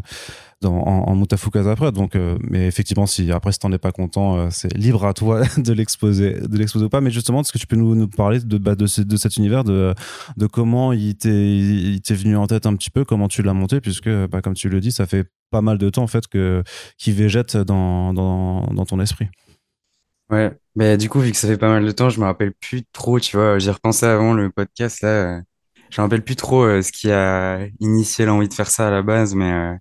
en, 0.65 0.71
en 0.71 1.23
après. 1.23 1.93
Donc, 1.93 2.17
euh, 2.17 2.39
mais 2.41 2.67
effectivement, 2.67 3.07
si 3.07 3.31
après 3.31 3.53
si 3.53 3.59
t'en 3.59 3.73
es 3.73 3.79
pas 3.79 3.93
content, 3.93 4.37
euh, 4.37 4.49
c'est 4.51 4.73
libre 4.75 5.05
à 5.05 5.13
toi 5.13 5.43
de 5.57 5.73
l'exposer, 5.73 6.41
de 6.41 6.57
l'exposer 6.57 6.87
ou 6.87 6.89
pas. 6.89 7.01
Mais 7.01 7.11
justement, 7.11 7.41
est-ce 7.41 7.53
que 7.53 7.59
tu 7.59 7.67
peux 7.67 7.77
nous, 7.77 8.09
parler 8.09 8.41
de, 8.41 8.59
bah, 8.59 8.75
de, 8.75 9.03
de 9.03 9.17
cet 9.17 9.37
univers, 9.37 9.65
de, 9.65 9.95
de 10.37 10.47
comment 10.47 10.93
il 10.93 11.17
t'est, 11.17 12.15
venu 12.15 12.37
en 12.37 12.47
tête 12.47 12.67
un 12.67 12.75
petit 12.75 12.91
peu, 12.91 13.05
comment 13.05 13.29
tu 13.29 13.43
l'as 13.43 13.55
monté, 13.55 13.81
puisque, 13.81 14.09
bah, 14.09 14.41
comme 14.41 14.55
tu 14.55 14.69
le 14.69 14.81
dis, 14.81 14.93
ça 14.93 15.07
fait 15.07 15.27
pas 15.51 15.63
mal 15.63 15.79
de 15.79 15.89
temps 15.91 16.03
en 16.03 16.09
fait 16.09 16.27
que 16.27 16.65
qui 16.99 17.13
végète 17.13 17.57
dans, 17.57 18.13
dans, 18.13 18.63
dans 18.73 18.85
ton 18.85 18.99
esprit. 19.01 19.29
Ouais. 20.31 20.53
Mais 20.75 20.97
du 20.97 21.09
coup, 21.09 21.21
vu 21.21 21.31
que 21.31 21.37
ça 21.37 21.47
fait 21.47 21.57
pas 21.57 21.69
mal 21.69 21.85
de 21.85 21.93
temps, 21.93 22.11
je 22.11 22.21
me 22.21 22.25
rappelle 22.25 22.53
plus 22.53 22.83
trop, 22.93 23.21
tu 23.21 23.37
vois. 23.37 23.59
J'y 23.59 23.71
repensé 23.71 24.07
avant 24.07 24.35
le 24.35 24.51
podcast, 24.51 25.03
là. 25.03 25.41
Je 25.91 26.01
me 26.01 26.05
rappelle 26.05 26.25
plus 26.25 26.35
trop 26.35 26.65
euh, 26.65 26.83
ce 26.83 26.91
qui 26.91 27.13
a 27.13 27.61
initié 27.79 28.27
l'envie 28.27 28.49
de 28.49 28.55
faire 28.55 28.69
ça 28.69 28.89
à 28.89 28.91
la 28.91 29.03
base, 29.03 29.35
mais 29.37 29.79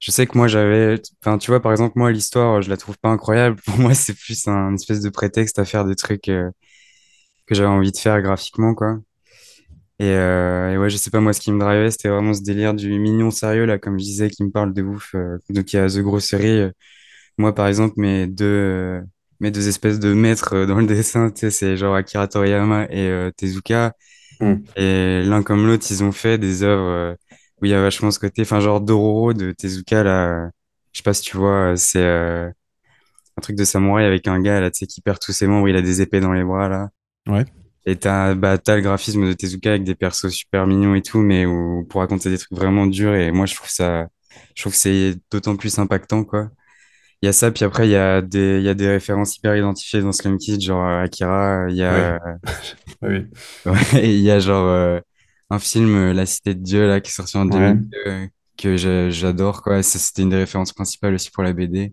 je 0.00 0.10
sais 0.10 0.26
que 0.26 0.36
moi, 0.36 0.48
j'avais, 0.48 1.00
enfin, 1.22 1.38
tu 1.38 1.50
vois, 1.50 1.60
par 1.60 1.72
exemple, 1.72 1.94
moi, 1.98 2.10
l'histoire, 2.12 2.62
je 2.62 2.70
la 2.70 2.76
trouve 2.78 2.98
pas 2.98 3.10
incroyable. 3.10 3.60
Pour 3.66 3.78
moi, 3.78 3.94
c'est 3.94 4.14
plus 4.14 4.48
un 4.48 4.74
espèce 4.74 5.00
de 5.02 5.10
prétexte 5.10 5.58
à 5.58 5.64
faire 5.66 5.84
des 5.84 5.96
trucs 5.96 6.28
euh, 6.28 6.50
que 7.46 7.54
j'avais 7.54 7.68
envie 7.68 7.92
de 7.92 7.98
faire 7.98 8.20
graphiquement, 8.22 8.74
quoi. 8.74 8.98
Et, 9.98 10.04
euh, 10.06 10.72
et 10.72 10.78
ouais, 10.78 10.88
je 10.90 10.96
sais 10.96 11.10
pas, 11.10 11.20
moi, 11.20 11.32
ce 11.34 11.40
qui 11.40 11.52
me 11.52 11.60
drivait, 11.60 11.90
c'était 11.90 12.08
vraiment 12.08 12.32
ce 12.32 12.42
délire 12.42 12.74
du 12.74 12.98
mignon 12.98 13.30
sérieux, 13.30 13.66
là, 13.66 13.78
comme 13.78 13.98
je 13.98 14.04
disais, 14.04 14.30
qui 14.30 14.44
me 14.44 14.50
parle 14.50 14.72
de 14.72 14.82
ouf. 14.82 15.14
euh, 15.14 15.38
donc, 15.50 15.72
il 15.72 15.76
y 15.76 15.78
a 15.78 15.88
The 15.88 15.98
Grossery. 15.98 16.48
euh, 16.60 16.70
moi, 17.38 17.54
par 17.54 17.66
exemple, 17.68 17.94
mes 17.98 18.26
deux, 18.26 19.02
mes 19.40 19.50
deux 19.50 19.68
espèces 19.68 19.98
de 20.00 20.12
maîtres 20.14 20.66
dans 20.66 20.78
le 20.80 20.86
dessin, 20.86 21.30
tu 21.30 21.40
sais, 21.40 21.50
c'est 21.50 21.76
genre 21.76 21.94
Akira 21.94 22.28
Toriyama 22.28 22.86
et 22.90 23.30
Tezuka. 23.36 23.94
Mm. 24.40 24.54
Et 24.76 25.22
l'un 25.24 25.42
comme 25.42 25.66
l'autre, 25.66 25.86
ils 25.90 26.02
ont 26.04 26.12
fait 26.12 26.38
des 26.38 26.62
œuvres 26.62 27.16
où 27.60 27.66
il 27.66 27.70
y 27.70 27.74
a 27.74 27.80
vachement 27.80 28.10
ce 28.10 28.18
côté, 28.18 28.42
enfin, 28.42 28.60
genre 28.60 28.80
Dororo 28.80 29.32
de 29.32 29.52
Tezuka, 29.52 30.02
là. 30.02 30.50
je 30.92 30.98
sais 30.98 31.02
pas 31.02 31.14
si 31.14 31.22
tu 31.22 31.36
vois, 31.36 31.72
euh, 31.72 31.76
c'est 31.76 32.02
euh, 32.02 32.48
un 33.36 33.40
truc 33.42 33.56
de 33.56 33.64
samouraï 33.64 34.04
avec 34.04 34.28
un 34.28 34.40
gars, 34.40 34.60
là, 34.60 34.70
tu 34.70 34.80
sais, 34.80 34.86
qui 34.86 35.00
perd 35.00 35.18
tous 35.18 35.32
ses 35.32 35.46
membres, 35.46 35.68
il 35.68 35.76
a 35.76 35.82
des 35.82 36.00
épées 36.02 36.20
dans 36.20 36.32
les 36.32 36.44
bras, 36.44 36.68
là. 36.68 36.90
Ouais. 37.28 37.44
Et 37.86 37.96
t'as, 37.96 38.34
bah, 38.34 38.58
t'as 38.58 38.76
le 38.76 38.82
graphisme 38.82 39.26
de 39.26 39.32
Tezuka 39.32 39.70
avec 39.70 39.84
des 39.84 39.94
persos 39.94 40.30
super 40.30 40.66
mignons 40.66 40.94
et 40.94 41.02
tout, 41.02 41.18
mais 41.20 41.46
où, 41.46 41.86
pour 41.88 42.00
raconter 42.00 42.30
des 42.30 42.38
trucs 42.38 42.52
vraiment 42.52 42.86
durs. 42.86 43.14
Et 43.14 43.30
moi, 43.32 43.46
je 43.46 43.54
trouve 43.54 43.70
ça, 43.70 44.06
je 44.54 44.62
trouve 44.62 44.72
que 44.72 44.78
c'est 44.78 45.16
d'autant 45.30 45.56
plus 45.56 45.78
impactant, 45.78 46.24
quoi. 46.24 46.50
Il 47.22 47.26
y 47.26 47.28
a 47.28 47.32
ça, 47.32 47.50
puis 47.50 47.64
après, 47.64 47.86
il 47.86 47.90
y 47.90 47.96
a 47.96 48.22
des, 48.22 48.58
il 48.58 48.64
y 48.64 48.68
a 48.68 48.74
des 48.74 48.88
références 48.88 49.36
hyper 49.36 49.54
identifiées 49.56 50.00
dans 50.00 50.12
Slum 50.12 50.38
Kid, 50.38 50.60
genre 50.62 50.86
euh, 50.86 51.02
Akira, 51.02 51.66
il 51.68 51.76
y 51.76 51.82
a, 51.82 52.18
Oui. 53.02 53.26
ouais, 53.66 54.04
il 54.04 54.20
y 54.20 54.30
a 54.30 54.38
genre 54.38 54.66
euh, 54.66 55.00
un 55.50 55.58
film, 55.58 55.94
euh, 55.94 56.12
La 56.12 56.26
Cité 56.26 56.54
de 56.54 56.60
Dieu, 56.62 56.86
là, 56.88 57.00
qui 57.00 57.10
est 57.10 57.14
sorti 57.14 57.36
en 57.36 57.48
Ouais. 57.50 57.74
2002, 57.74 57.98
euh, 58.06 58.26
que 58.56 58.76
j'a- 58.76 59.10
j'adore, 59.10 59.62
quoi. 59.62 59.82
C'était 59.82 60.22
une 60.22 60.30
des 60.30 60.36
références 60.36 60.72
principales 60.72 61.14
aussi 61.14 61.30
pour 61.30 61.42
la 61.42 61.52
BD. 61.52 61.92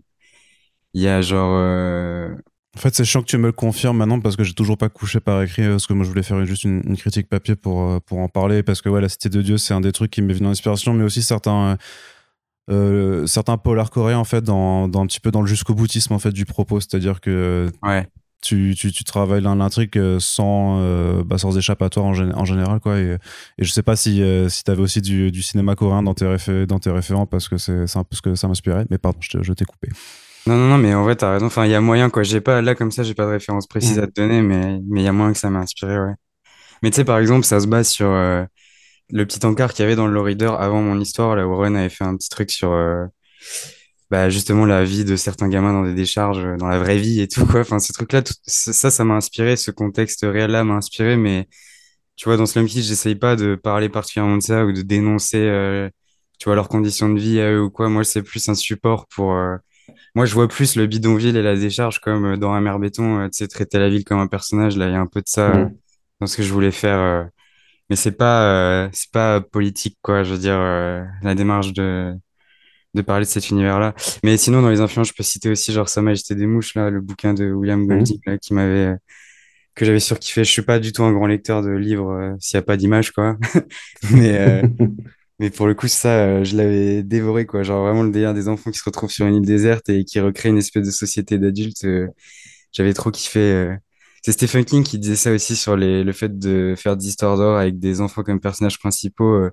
Il 0.94 1.02
y 1.02 1.08
a 1.08 1.20
genre, 1.22 1.52
euh, 1.56 2.34
En 2.76 2.80
fait, 2.80 2.94
c'est 2.94 3.04
chiant 3.04 3.22
que 3.22 3.26
tu 3.26 3.38
me 3.38 3.46
le 3.46 3.52
confirmes 3.52 3.96
maintenant 3.96 4.20
parce 4.20 4.36
que 4.36 4.44
j'ai 4.44 4.54
toujours 4.54 4.78
pas 4.78 4.88
couché 4.88 5.20
par 5.20 5.42
écrit 5.42 5.66
parce 5.68 5.86
que 5.86 5.92
moi 5.94 6.04
je 6.04 6.10
voulais 6.10 6.22
faire 6.22 6.44
juste 6.46 6.64
une, 6.64 6.82
une 6.86 6.96
critique 6.96 7.28
papier 7.28 7.56
pour, 7.56 8.00
pour 8.02 8.18
en 8.18 8.28
parler 8.28 8.62
parce 8.62 8.82
que 8.82 8.88
ouais, 8.88 9.00
la 9.00 9.08
Cité 9.08 9.28
de 9.30 9.42
Dieu, 9.42 9.58
c'est 9.58 9.74
un 9.74 9.80
des 9.80 9.92
trucs 9.92 10.10
qui 10.12 10.22
m'est 10.22 10.34
venu 10.34 10.46
en 10.48 10.50
inspiration, 10.50 10.94
mais 10.94 11.04
aussi 11.04 11.22
certains. 11.22 11.72
euh, 11.72 11.76
euh, 12.70 13.26
certains 13.26 13.56
polars 13.56 13.90
coréens 13.90 14.18
en 14.18 14.24
fait 14.24 14.42
dans, 14.42 14.88
dans 14.88 15.00
un 15.00 15.06
petit 15.06 15.20
peu 15.20 15.30
dans 15.30 15.40
le 15.40 15.46
jusqu'au 15.46 15.74
boutisme 15.74 16.12
en 16.12 16.18
fait 16.18 16.32
du 16.32 16.44
propos 16.44 16.80
c'est-à-dire 16.80 17.20
que 17.22 17.70
ouais, 17.82 18.06
tu, 18.42 18.74
tu, 18.78 18.92
tu 18.92 19.04
travailles 19.04 19.42
l'in- 19.42 19.56
l'intrigue 19.56 19.96
euh, 19.98 20.18
sans, 20.20 20.78
euh, 20.80 21.22
bah, 21.24 21.38
sans 21.38 21.56
échappatoire 21.58 22.06
en, 22.06 22.12
gén- 22.12 22.34
en 22.34 22.44
général. 22.44 22.80
Quoi, 22.80 22.98
et, 22.98 23.16
et 23.58 23.64
je 23.64 23.72
sais 23.72 23.82
pas 23.82 23.96
si, 23.96 24.22
euh, 24.22 24.48
si 24.48 24.64
tu 24.64 24.70
avais 24.70 24.82
aussi 24.82 25.00
du, 25.02 25.30
du 25.30 25.42
cinéma 25.42 25.74
coréen 25.76 26.02
dans 26.02 26.14
tes, 26.14 26.24
réfé- 26.26 26.66
dans 26.66 26.78
tes 26.78 26.90
référents 26.90 27.26
parce 27.26 27.48
que 27.48 27.58
c'est 27.58 27.96
un 27.96 28.04
peu 28.04 28.16
ce 28.16 28.22
que 28.22 28.34
ça 28.34 28.48
m'inspirait. 28.48 28.86
Mais 28.90 28.98
pardon, 28.98 29.18
je 29.20 29.52
t'ai 29.52 29.64
coupé. 29.64 29.88
Non, 30.46 30.56
non, 30.56 30.68
non, 30.68 30.78
mais 30.78 30.94
en 30.94 31.02
vrai, 31.02 31.14
t'as 31.16 31.32
raison. 31.32 31.46
Enfin, 31.46 31.66
il 31.66 31.70
y 31.70 31.74
a 31.74 31.80
moyen, 31.80 32.08
quoi. 32.10 32.22
J'ai 32.22 32.40
pas, 32.40 32.62
là, 32.62 32.74
comme 32.74 32.90
ça, 32.90 33.02
j'ai 33.02 33.14
pas 33.14 33.26
de 33.26 33.30
référence 33.32 33.66
précise 33.66 33.98
Mm. 33.98 34.02
à 34.02 34.06
te 34.06 34.12
donner, 34.20 34.40
mais, 34.40 34.80
mais 34.88 35.00
il 35.02 35.04
y 35.04 35.08
a 35.08 35.12
moyen 35.12 35.32
que 35.32 35.38
ça 35.38 35.50
m'a 35.50 35.58
inspiré, 35.58 35.98
ouais. 35.98 36.14
Mais 36.82 36.90
tu 36.90 36.96
sais, 36.96 37.04
par 37.04 37.18
exemple, 37.18 37.44
ça 37.44 37.60
se 37.60 37.66
base 37.66 37.88
sur 37.88 38.08
euh, 38.08 38.44
le 39.10 39.26
petit 39.26 39.44
encart 39.46 39.72
qu'il 39.74 39.82
y 39.82 39.86
avait 39.86 39.96
dans 39.96 40.06
le 40.06 40.14
Low 40.14 40.22
Reader 40.22 40.52
avant 40.58 40.82
mon 40.82 41.00
histoire, 41.00 41.36
là 41.36 41.46
où 41.46 41.56
Ron 41.56 41.74
avait 41.74 41.88
fait 41.90 42.04
un 42.04 42.16
petit 42.16 42.28
truc 42.30 42.50
sur, 42.50 42.72
bah, 44.10 44.30
justement, 44.30 44.64
la 44.66 44.84
vie 44.84 45.04
de 45.04 45.16
certains 45.16 45.48
gamins 45.48 45.72
dans 45.72 45.84
des 45.84 45.94
décharges, 45.94 46.38
euh, 46.44 46.56
dans 46.56 46.68
la 46.68 46.78
vraie 46.78 46.98
vie 46.98 47.20
et 47.20 47.28
tout, 47.28 47.46
quoi. 47.46 47.60
Enfin, 47.60 47.78
ce 47.78 47.92
truc-là, 47.92 48.22
tout- 48.22 48.34
ça, 48.46 48.90
ça 48.90 49.04
m'a 49.04 49.14
inspiré, 49.14 49.56
ce 49.56 49.70
contexte 49.70 50.22
réel-là 50.22 50.64
m'a 50.64 50.74
inspiré, 50.74 51.16
mais 51.16 51.48
tu 52.16 52.26
vois, 52.28 52.36
dans 52.36 52.46
Slum 52.46 52.66
Kid, 52.66 52.82
j'essaye 52.82 53.14
pas 53.16 53.36
de 53.36 53.54
parler 53.54 53.88
particulièrement 53.88 54.36
de 54.38 54.42
ça 54.42 54.64
ou 54.64 54.72
de 54.72 54.82
dénoncer, 54.82 55.38
euh, 55.38 55.88
tu 56.38 56.46
vois, 56.46 56.54
leurs 56.56 56.68
conditions 56.68 57.08
de 57.10 57.18
vie 57.20 57.40
à 57.40 57.52
eux 57.52 57.62
ou 57.62 57.70
quoi. 57.70 57.88
Moi, 57.88 58.04
c'est 58.04 58.22
plus 58.22 58.48
un 58.48 58.54
support 58.54 59.06
pour, 59.14 59.32
euh, 59.34 59.56
moi, 60.14 60.26
je 60.26 60.34
vois 60.34 60.48
plus 60.48 60.76
le 60.76 60.86
bidonville 60.86 61.36
et 61.36 61.42
la 61.42 61.56
décharge 61.56 62.00
comme 62.00 62.24
euh, 62.26 62.36
dans 62.36 62.52
un 62.52 62.60
mer 62.60 62.78
béton, 62.78 63.20
euh, 63.20 63.24
tu 63.28 63.38
sais, 63.38 63.48
traiter 63.48 63.78
la 63.78 63.88
ville 63.88 64.04
comme 64.04 64.18
un 64.20 64.26
personnage. 64.28 64.76
Là, 64.76 64.86
il 64.88 64.92
y 64.92 64.96
a 64.96 65.00
un 65.00 65.06
peu 65.06 65.20
de 65.20 65.28
ça 65.28 65.50
euh, 65.54 65.64
Mm. 65.66 65.76
dans 66.20 66.26
ce 66.26 66.36
que 66.36 66.42
je 66.42 66.52
voulais 66.52 66.70
faire. 66.72 66.98
euh. 66.98 67.24
Mais 67.90 67.96
c'est 67.96 68.12
pas, 68.12 68.84
euh, 68.86 68.88
c'est 68.92 69.10
pas 69.12 69.40
politique, 69.40 69.98
quoi. 70.02 70.22
Je 70.24 70.32
veux 70.32 70.38
dire, 70.38 70.56
euh, 70.58 71.04
la 71.22 71.34
démarche 71.34 71.72
de, 71.72 72.14
de 72.98 73.02
parler 73.02 73.24
de 73.24 73.30
cet 73.30 73.50
univers-là. 73.50 73.94
Mais 74.22 74.36
sinon, 74.36 74.62
dans 74.62 74.70
les 74.70 74.80
influences, 74.80 75.08
je 75.08 75.14
peux 75.14 75.22
citer 75.22 75.48
aussi, 75.50 75.72
genre, 75.72 75.88
Sa 75.88 76.02
Majesté 76.02 76.34
des 76.34 76.46
Mouches, 76.46 76.74
là, 76.74 76.90
le 76.90 77.00
bouquin 77.00 77.34
de 77.34 77.50
William 77.50 77.86
Golding, 77.86 78.20
là, 78.26 78.38
qui 78.38 78.54
m'avait, 78.54 78.86
euh, 78.86 78.96
que 79.78 79.86
j'avais 79.86 80.00
surkiffé. 80.00 80.44
Je 80.44 80.50
suis 80.50 80.62
pas 80.62 80.78
du 80.78 80.92
tout 80.92 81.04
un 81.04 81.12
grand 81.12 81.26
lecteur 81.26 81.62
de 81.62 81.70
livres 81.70 82.12
euh, 82.12 82.34
s'il 82.40 82.56
y 82.56 82.58
a 82.58 82.62
pas 82.62 82.76
d'image, 82.76 83.12
quoi. 83.12 83.38
Mais, 84.10 84.36
euh, 84.38 84.62
mais 85.38 85.50
pour 85.50 85.66
le 85.66 85.74
coup, 85.74 85.88
ça, 85.88 86.08
euh, 86.26 86.44
je 86.44 86.56
l'avais 86.56 87.02
dévoré, 87.02 87.46
quoi. 87.46 87.62
Genre 87.62 87.84
vraiment 87.84 88.02
le 88.02 88.10
délire 88.10 88.34
des 88.34 88.48
enfants 88.48 88.70
qui 88.70 88.78
se 88.78 88.84
retrouvent 88.84 89.10
sur 89.10 89.26
une 89.26 89.36
île 89.36 89.46
déserte 89.46 89.88
et 89.88 90.04
qui 90.04 90.20
recréent 90.20 90.52
une 90.52 90.58
espèce 90.58 90.86
de 90.86 90.90
société 90.90 91.38
d'adultes. 91.38 91.86
j'avais 92.72 92.92
trop 92.94 93.10
kiffé. 93.10 93.76
C'est 94.22 94.32
Stephen 94.32 94.64
King 94.64 94.84
qui 94.84 94.98
disait 94.98 95.16
ça 95.16 95.32
aussi 95.32 95.56
sur 95.56 95.76
les, 95.76 96.04
le 96.04 96.12
fait 96.12 96.38
de 96.38 96.74
faire 96.76 96.96
des 96.96 97.08
histoires 97.08 97.36
d'horreur 97.36 97.58
avec 97.60 97.78
des 97.78 98.00
enfants 98.00 98.22
comme 98.24 98.40
personnages 98.40 98.78
principaux, 98.78 99.48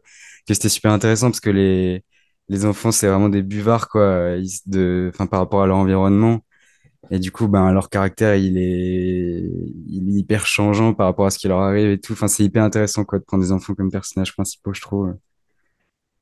que 0.47 0.53
c'était 0.53 0.69
super 0.69 0.91
intéressant 0.91 1.29
parce 1.29 1.39
que 1.39 1.51
les, 1.51 2.03
les 2.49 2.65
enfants, 2.65 2.91
c'est 2.91 3.07
vraiment 3.07 3.29
des 3.29 3.41
buvards, 3.41 3.89
quoi, 3.89 4.37
de, 4.67 5.11
enfin, 5.13 5.27
par 5.27 5.39
rapport 5.39 5.63
à 5.63 5.67
leur 5.67 5.77
environnement. 5.77 6.41
Et 7.11 7.19
du 7.19 7.31
coup, 7.31 7.47
ben, 7.47 7.71
leur 7.73 7.89
caractère, 7.89 8.35
il 8.35 8.57
est, 8.57 9.43
il 9.89 10.09
est 10.09 10.19
hyper 10.19 10.45
changeant 10.47 10.93
par 10.93 11.07
rapport 11.07 11.27
à 11.27 11.31
ce 11.31 11.39
qui 11.39 11.47
leur 11.47 11.59
arrive 11.59 11.89
et 11.91 11.99
tout. 11.99 12.13
Enfin, 12.13 12.27
c'est 12.27 12.43
hyper 12.43 12.63
intéressant, 12.63 13.05
quoi, 13.05 13.19
de 13.19 13.23
prendre 13.23 13.43
des 13.43 13.51
enfants 13.51 13.75
comme 13.75 13.91
personnages 13.91 14.33
principaux, 14.33 14.73
je 14.73 14.81
trouve. 14.81 15.15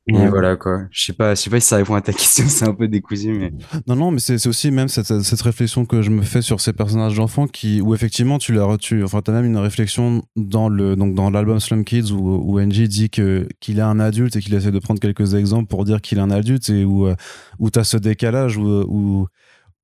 Et 0.07 0.13
Ouais. 0.13 0.27
voilà, 0.27 0.57
quoi. 0.57 0.81
Je 0.91 1.05
sais 1.05 1.13
pas, 1.13 1.33
je 1.33 1.41
sais 1.41 1.49
pas 1.49 1.61
si 1.61 1.67
ça 1.69 1.77
répond 1.77 1.95
à 1.95 2.01
ta 2.01 2.11
question, 2.13 2.43
c'est 2.49 2.67
un 2.67 2.73
peu 2.73 2.89
décousu, 2.89 3.31
mais. 3.31 3.53
Non, 3.87 3.95
non, 3.95 4.11
mais 4.11 4.19
c'est 4.19 4.47
aussi 4.47 4.69
même 4.69 4.89
cette, 4.89 5.21
cette 5.21 5.41
réflexion 5.41 5.85
que 5.85 6.01
je 6.01 6.09
me 6.09 6.23
fais 6.23 6.41
sur 6.41 6.59
ces 6.59 6.73
personnages 6.73 7.15
d'enfants 7.15 7.47
qui, 7.47 7.79
où 7.79 7.95
effectivement 7.95 8.37
tu 8.37 8.51
leur, 8.51 8.77
tu, 8.77 9.01
enfin, 9.03 9.21
t'as 9.21 9.31
même 9.31 9.45
une 9.45 9.57
réflexion 9.57 10.23
dans 10.35 10.67
le, 10.67 10.97
donc 10.97 11.15
dans 11.15 11.29
l'album 11.29 11.61
Slum 11.61 11.85
Kids 11.85 12.11
où, 12.11 12.17
où 12.19 12.59
NJ 12.59 12.81
dit 12.89 13.09
que 13.09 13.47
qu'il 13.61 13.79
est 13.79 13.81
un 13.83 14.01
adulte 14.01 14.35
et 14.35 14.41
qu'il 14.41 14.53
essaie 14.55 14.71
de 14.71 14.79
prendre 14.79 14.99
quelques 14.99 15.35
exemples 15.35 15.67
pour 15.67 15.85
dire 15.85 16.01
qu'il 16.01 16.17
est 16.17 16.21
un 16.21 16.31
adulte 16.31 16.69
et 16.69 16.83
où, 16.83 17.07
euh, 17.07 17.15
où 17.59 17.69
t'as 17.69 17.85
ce 17.85 17.95
décalage 17.95 18.57
où, 18.57 18.65
où, 18.67 19.27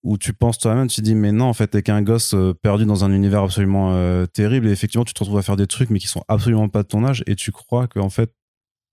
où 0.03 0.17
tu 0.17 0.33
penses 0.33 0.57
toi-même, 0.57 0.87
tu 0.87 0.97
te 0.97 1.01
dis 1.01 1.15
mais 1.15 1.31
non, 1.31 1.45
en 1.45 1.53
fait, 1.53 1.67
t'es 1.67 1.81
qu'un 1.81 2.01
gosse 2.01 2.33
euh, 2.33 2.53
perdu 2.53 2.85
dans 2.85 3.05
un 3.05 3.11
univers 3.13 3.43
absolument 3.43 3.93
euh, 3.93 4.25
terrible 4.25 4.67
et 4.67 4.71
effectivement 4.71 5.05
tu 5.05 5.13
te 5.13 5.19
retrouves 5.19 5.39
à 5.39 5.43
faire 5.43 5.55
des 5.55 5.67
trucs 5.67 5.89
mais 5.89 5.99
qui 5.99 6.07
sont 6.07 6.23
absolument 6.27 6.67
pas 6.67 6.83
de 6.83 6.87
ton 6.89 7.05
âge 7.05 7.23
et 7.25 7.35
tu 7.35 7.53
crois 7.53 7.87
qu'en 7.87 8.09
fait 8.09 8.31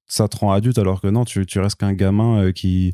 ça 0.06 0.28
te 0.28 0.36
rend 0.36 0.52
adulte 0.52 0.78
alors 0.78 1.00
que 1.00 1.08
non, 1.08 1.24
tu, 1.24 1.46
tu 1.46 1.60
restes 1.60 1.78
qu'un 1.78 1.92
gamin 1.94 2.44
euh, 2.46 2.52
qui 2.52 2.92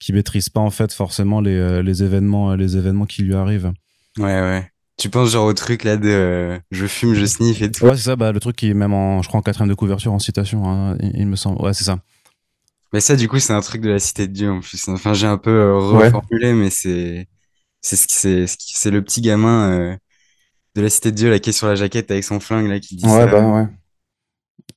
qui 0.00 0.12
maîtrise 0.12 0.48
pas 0.48 0.60
en 0.60 0.70
fait 0.70 0.92
forcément 0.92 1.40
les, 1.40 1.56
euh, 1.56 1.82
les 1.82 2.02
événements 2.02 2.52
euh, 2.52 2.56
les 2.56 2.76
événements 2.76 3.06
qui 3.06 3.22
lui 3.22 3.34
arrivent. 3.34 3.72
Ouais, 4.18 4.24
ouais. 4.40 4.70
Tu 4.96 5.10
penses 5.10 5.30
genre 5.30 5.46
au 5.46 5.54
truc 5.54 5.82
là 5.84 5.96
de 5.96 6.08
euh, 6.08 6.58
je 6.70 6.86
fume, 6.86 7.14
je 7.14 7.24
sniffe 7.26 7.60
et 7.62 7.70
tout. 7.70 7.84
Ouais, 7.84 7.96
c'est 7.96 8.02
ça, 8.04 8.16
bah, 8.16 8.32
le 8.32 8.40
truc 8.40 8.56
qui 8.56 8.70
est 8.70 8.74
même 8.74 8.92
en, 8.94 9.20
je 9.22 9.28
crois 9.28 9.40
en 9.40 9.42
quatrième 9.42 9.68
de 9.68 9.74
couverture 9.74 10.12
en 10.12 10.18
citation, 10.18 10.68
hein, 10.68 10.96
il, 11.00 11.12
il 11.16 11.26
me 11.26 11.36
semble. 11.36 11.60
Ouais, 11.60 11.74
c'est 11.74 11.84
ça. 11.84 11.98
Mais 12.92 13.00
ça, 13.00 13.16
du 13.16 13.28
coup, 13.28 13.38
c'est 13.40 13.52
un 13.52 13.60
truc 13.60 13.80
de 13.82 13.90
la 13.90 13.98
cité 13.98 14.28
de 14.28 14.32
Dieu 14.32 14.50
en 14.50 14.60
plus. 14.60 14.88
Enfin, 14.88 15.14
j'ai 15.14 15.26
un 15.26 15.38
peu 15.38 15.50
euh, 15.50 15.78
Ouais. 15.90 16.10
reformulé, 16.12 16.52
mais 16.54 16.70
c'est 16.70 17.28
c'est 17.82 17.96
ce 17.96 18.06
qui 18.08 18.14
c'est 18.14 18.46
c'est 18.48 18.90
le 18.90 19.02
petit 19.04 19.22
gamin 19.22 19.72
euh, 19.72 19.96
de 20.76 20.82
la 20.82 20.90
cité 20.90 21.12
de 21.12 21.16
Dieu 21.16 21.30
là 21.30 21.38
qui 21.40 21.50
est 21.50 21.54
sur 21.54 21.68
la 21.68 21.76
jaquette 21.76 22.10
avec 22.10 22.24
son 22.24 22.40
flingue 22.40 22.68
là 22.68 22.80
qui 22.80 22.96
dit 22.96 23.08
Ouais, 23.08 23.10
ça. 23.10 23.26
bah 23.26 23.40
ouais. 23.40 23.62
Ouais, 23.62 23.68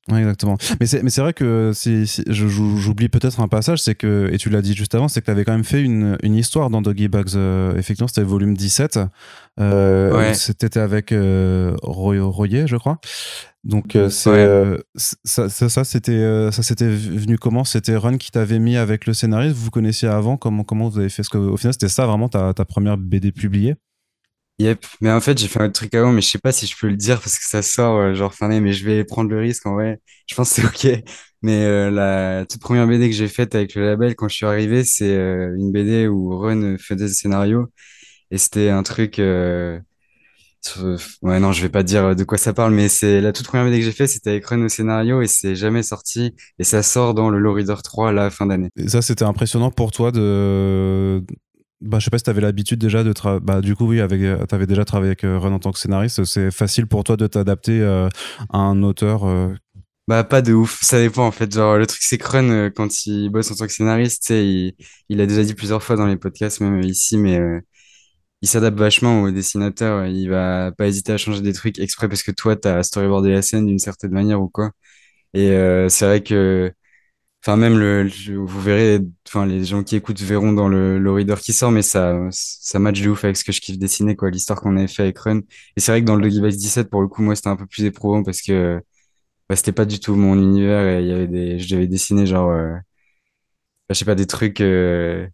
exactement. 0.09 0.57
Mais 0.79 0.85
c'est, 0.85 1.03
mais 1.03 1.09
c'est 1.09 1.21
vrai 1.21 1.33
que 1.33 1.71
si, 1.73 2.05
j'oublie 2.27 3.09
peut-être 3.09 3.39
un 3.41 3.47
passage, 3.47 3.79
c'est 3.81 3.95
que, 3.95 4.29
et 4.31 4.37
tu 4.37 4.49
l'as 4.49 4.61
dit 4.61 4.73
juste 4.73 4.95
avant, 4.95 5.07
c'est 5.09 5.19
que 5.19 5.25
tu 5.25 5.31
avais 5.31 5.43
quand 5.43 5.51
même 5.51 5.63
fait 5.65 5.81
une, 5.81 6.17
une 6.23 6.35
histoire 6.35 6.69
dans 6.69 6.81
Doggy 6.81 7.07
Bugs. 7.09 7.35
euh, 7.35 7.75
effectivement, 7.75 8.07
c'était 8.07 8.23
volume 8.23 8.55
17. 8.55 8.99
Euh, 9.59 10.15
Ouais. 10.17 10.33
C'était 10.33 10.77
avec 10.79 11.11
euh, 11.11 11.75
Roy- 11.81 12.21
Royer, 12.21 12.67
je 12.67 12.77
crois. 12.77 12.99
Donc, 13.63 13.95
euh, 13.97 14.09
c'est, 14.09 14.29
Ouais. 14.29 14.37
euh, 14.37 14.77
ça, 14.95 15.49
ça, 15.49 15.67
ça, 15.67 15.83
c'était, 15.83 16.51
ça, 16.51 16.63
c'était 16.63 16.87
venu 16.87 17.37
comment? 17.37 17.65
C'était 17.65 17.97
Run 17.97 18.17
qui 18.17 18.31
t'avait 18.31 18.59
mis 18.59 18.77
avec 18.77 19.07
le 19.07 19.13
scénariste 19.13 19.55
Vous 19.57 19.65
vous 19.65 19.71
connaissiez 19.71 20.07
avant? 20.07 20.37
Comment, 20.37 20.63
comment 20.63 20.87
vous 20.87 20.99
avez 20.99 21.09
fait? 21.09 21.23
Ce 21.23 21.29
que, 21.29 21.37
Au 21.37 21.57
final, 21.57 21.73
c'était 21.73 21.89
ça 21.89 22.05
vraiment 22.05 22.29
ta, 22.29 22.53
ta 22.53 22.63
première 22.63 22.97
BD 22.97 23.31
publiée? 23.33 23.75
Yep. 24.59 24.85
Mais 25.01 25.11
en 25.11 25.21
fait, 25.21 25.37
j'ai 25.37 25.47
fait 25.47 25.61
un 25.61 25.69
truc 25.69 25.93
avant, 25.93 26.11
mais 26.11 26.21
je 26.21 26.29
sais 26.29 26.39
pas 26.39 26.51
si 26.51 26.65
je 26.65 26.75
peux 26.79 26.87
le 26.87 26.95
dire 26.95 27.19
parce 27.21 27.37
que 27.37 27.45
ça 27.45 27.61
sort 27.61 27.97
euh, 27.97 28.13
genre 28.15 28.33
fin 28.33 28.47
d'année, 28.49 28.59
mais 28.61 28.73
je 28.73 28.85
vais 28.85 29.03
prendre 29.03 29.29
le 29.29 29.39
risque 29.39 29.65
en 29.67 29.73
vrai. 29.75 29.99
Je 30.27 30.33
pense 30.35 30.49
que 30.55 30.61
c'est 30.61 30.95
ok. 30.95 31.03
Mais 31.43 31.63
euh, 31.65 31.91
la 31.91 32.45
toute 32.47 32.59
première 32.61 32.87
BD 32.87 33.07
que 33.09 33.15
j'ai 33.15 33.27
faite 33.27 33.53
avec 33.53 33.75
le 33.75 33.85
label 33.85 34.15
quand 34.15 34.27
je 34.27 34.35
suis 34.35 34.45
arrivé, 34.47 34.83
c'est 34.83 35.15
euh, 35.15 35.53
une 35.55 35.71
BD 35.71 36.07
où 36.07 36.35
Run 36.39 36.77
faisait 36.79 37.05
le 37.05 37.11
scénario 37.13 37.67
et 38.31 38.37
c'était 38.39 38.69
un 38.69 38.83
truc. 38.83 39.19
euh, 39.19 39.79
Ouais, 41.21 41.39
non, 41.39 41.53
je 41.53 41.61
vais 41.61 41.69
pas 41.69 41.83
dire 41.83 42.15
de 42.15 42.23
quoi 42.23 42.37
ça 42.37 42.51
parle, 42.53 42.73
mais 42.73 42.89
c'est 42.89 43.21
la 43.21 43.31
toute 43.31 43.47
première 43.47 43.65
BD 43.65 43.79
que 43.79 43.85
j'ai 43.85 43.91
fait, 43.91 44.07
c'était 44.07 44.31
avec 44.31 44.45
Run 44.47 44.61
au 44.63 44.69
scénario 44.69 45.21
et 45.21 45.27
c'est 45.27 45.55
jamais 45.55 45.81
sorti 45.83 46.35
et 46.59 46.63
ça 46.63 46.83
sort 46.83 47.13
dans 47.13 47.29
le 47.29 47.39
Low 47.39 47.53
Reader 47.53 47.75
3 47.83 48.11
là 48.11 48.29
fin 48.29 48.47
d'année. 48.47 48.69
Et 48.75 48.89
ça, 48.89 49.01
c'était 49.01 49.23
impressionnant 49.23 49.71
pour 49.71 49.91
toi 49.91 50.11
de. 50.11 51.23
Bah, 51.79 51.99
je 51.99 52.05
sais 52.05 52.09
pas 52.09 52.17
si 52.17 52.23
t'avais 52.23 52.41
l'habitude 52.41 52.79
déjà 52.79 53.03
de 53.03 53.13
travailler. 53.13 53.41
Bah, 53.45 53.61
du 53.61 53.75
coup, 53.75 53.85
oui, 53.87 53.99
avec... 54.01 54.21
t'avais 54.47 54.65
déjà 54.65 54.83
travaillé 54.83 55.09
avec 55.09 55.23
euh, 55.23 55.37
Run 55.37 55.53
en 55.53 55.59
tant 55.59 55.71
que 55.71 55.77
scénariste. 55.79 56.23
C'est 56.25 56.49
facile 56.51 56.87
pour 56.87 57.03
toi 57.03 57.17
de 57.17 57.27
t'adapter 57.27 57.81
euh, 57.81 58.09
à 58.49 58.57
un 58.57 58.81
auteur. 58.83 59.25
euh, 59.25 59.53
Bah, 60.07 60.23
pas 60.23 60.41
de 60.41 60.53
ouf, 60.53 60.79
ça 60.81 60.99
dépend 60.99 61.27
en 61.27 61.31
fait. 61.31 61.53
Le 61.55 61.85
truc, 61.85 62.01
c'est 62.01 62.17
que 62.17 62.25
Run, 62.27 62.49
euh, 62.49 62.69
quand 62.69 63.05
il 63.05 63.29
bosse 63.29 63.51
en 63.51 63.55
tant 63.55 63.65
que 63.67 63.73
scénariste, 63.73 64.23
tu 64.27 64.33
il, 64.35 64.75
il 65.09 65.19
a 65.19 65.25
déjà 65.25 65.43
dit 65.43 65.53
plusieurs 65.53 65.83
fois 65.83 65.97
dans 65.97 66.05
les 66.07 66.15
podcasts, 66.15 66.61
même 66.61 66.79
ici, 66.81 67.17
mais 67.17 67.37
euh, 67.37 67.59
il 68.41 68.49
s'adapte 68.49 68.77
vachement 68.79 69.23
au 69.23 69.31
dessinateur. 69.31 70.05
Il 70.07 70.29
va 70.29 70.71
pas 70.77 70.87
hésiter 70.87 71.13
à 71.13 71.17
changer 71.17 71.41
des 71.41 71.53
trucs 71.53 71.79
exprès 71.79 72.09
parce 72.09 72.23
que 72.23 72.31
toi, 72.31 72.55
t'as 72.55 72.83
storyboardé 72.83 73.31
la 73.31 73.41
scène 73.43 73.67
d'une 73.67 73.79
certaine 73.79 74.11
manière 74.11 74.41
ou 74.41 74.49
quoi. 74.49 74.71
Et 75.33 75.51
euh, 75.51 75.89
c'est 75.89 76.05
vrai 76.05 76.23
que, 76.23 76.73
enfin, 77.47 77.57
même 77.57 77.77
le, 77.77 78.09
vous 78.35 78.61
verrez, 78.61 78.99
enfin, 79.27 79.45
les 79.45 79.63
gens 79.63 79.83
qui 79.83 79.95
écoutent 79.95 80.19
verront 80.21 80.51
dans 80.51 80.67
le, 80.67 80.99
le 80.99 81.11
reader 81.11 81.35
qui 81.39 81.53
sort, 81.53 81.71
mais 81.71 81.81
ça, 81.81 82.19
ça 82.31 82.77
match 82.79 83.01
de 83.01 83.09
ouf 83.09 83.23
avec 83.23 83.37
ce 83.37 83.45
que 83.45 83.53
je 83.53 83.61
kiffe 83.61 83.79
dessiner, 83.79 84.15
quoi, 84.17 84.29
l'histoire 84.29 84.59
qu'on 84.59 84.75
avait 84.75 84.87
fait 84.87 85.03
avec 85.03 85.17
Run. 85.19 85.39
Et 85.77 85.79
c'est 85.79 85.91
vrai 85.93 86.01
que 86.01 86.05
dans 86.05 86.15
le 86.17 86.21
Doggy 86.23 86.41
Vice 86.41 86.57
17, 86.57 86.89
pour 86.89 87.01
le 87.01 87.07
coup, 87.07 87.21
moi, 87.21 87.35
c'était 87.35 87.47
un 87.49 87.55
peu 87.55 87.65
plus 87.65 87.85
éprouvant 87.85 88.23
parce 88.23 88.41
que, 88.41 88.81
bah, 89.49 89.55
c'était 89.55 89.71
pas 89.73 89.85
du 89.85 89.99
tout 89.99 90.15
mon 90.15 90.35
univers 90.35 90.87
et 90.87 91.01
il 91.03 91.07
y 91.09 91.13
avait 91.13 91.27
des, 91.27 91.59
je 91.59 91.69
devais 91.75 91.87
dessiner 91.87 92.25
genre, 92.27 92.51
euh, 92.51 92.73
bah, 92.75 93.93
je 93.93 93.95
sais 93.95 94.05
pas, 94.05 94.15
des 94.15 94.27
trucs, 94.27 94.61
euh, 94.61 95.27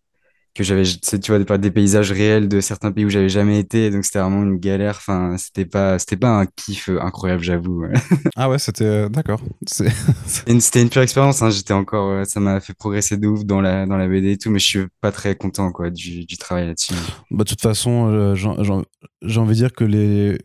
que 0.53 0.63
j'avais, 0.63 0.83
tu 0.83 1.31
vois, 1.31 1.39
des, 1.39 1.57
des 1.57 1.71
paysages 1.71 2.11
réels 2.11 2.47
de 2.47 2.61
certains 2.61 2.91
pays 2.91 3.05
où 3.05 3.09
j'avais 3.09 3.29
jamais 3.29 3.59
été, 3.59 3.89
donc 3.89 4.05
c'était 4.05 4.19
vraiment 4.19 4.43
une 4.43 4.57
galère. 4.57 4.95
Enfin, 4.97 5.35
c'était 5.37 5.65
pas, 5.65 5.97
c'était 5.97 6.17
pas 6.17 6.29
un 6.29 6.45
kiff 6.45 6.89
euh, 6.89 7.01
incroyable, 7.01 7.43
j'avoue. 7.43 7.85
Ah 8.35 8.49
ouais, 8.49 8.59
c'était. 8.59 8.85
euh, 8.85 9.09
D'accord. 9.09 9.41
C'était 9.65 10.81
une, 10.81 10.89
pure 10.89 11.01
expérience, 11.01 11.41
hein. 11.41 11.49
J'étais 11.49 11.73
encore, 11.73 12.09
euh, 12.09 12.23
ça 12.23 12.39
m'a 12.39 12.59
fait 12.59 12.73
progresser 12.73 13.17
de 13.17 13.27
ouf 13.27 13.45
dans 13.45 13.61
la, 13.61 13.85
dans 13.85 13.97
la 13.97 14.07
BD 14.07 14.31
et 14.31 14.37
tout, 14.37 14.49
mais 14.49 14.59
je 14.59 14.65
suis 14.65 14.85
pas 15.01 15.11
très 15.11 15.35
content, 15.35 15.71
quoi, 15.71 15.89
du, 15.89 16.25
du 16.25 16.37
travail 16.37 16.67
là-dessus. 16.67 16.93
Bah, 17.31 17.43
de 17.43 17.49
toute 17.49 17.61
façon, 17.61 18.09
euh, 18.11 18.35
j'ai 18.35 19.39
envie 19.39 19.49
de 19.49 19.55
dire 19.55 19.73
que 19.73 19.83
les 19.83 20.37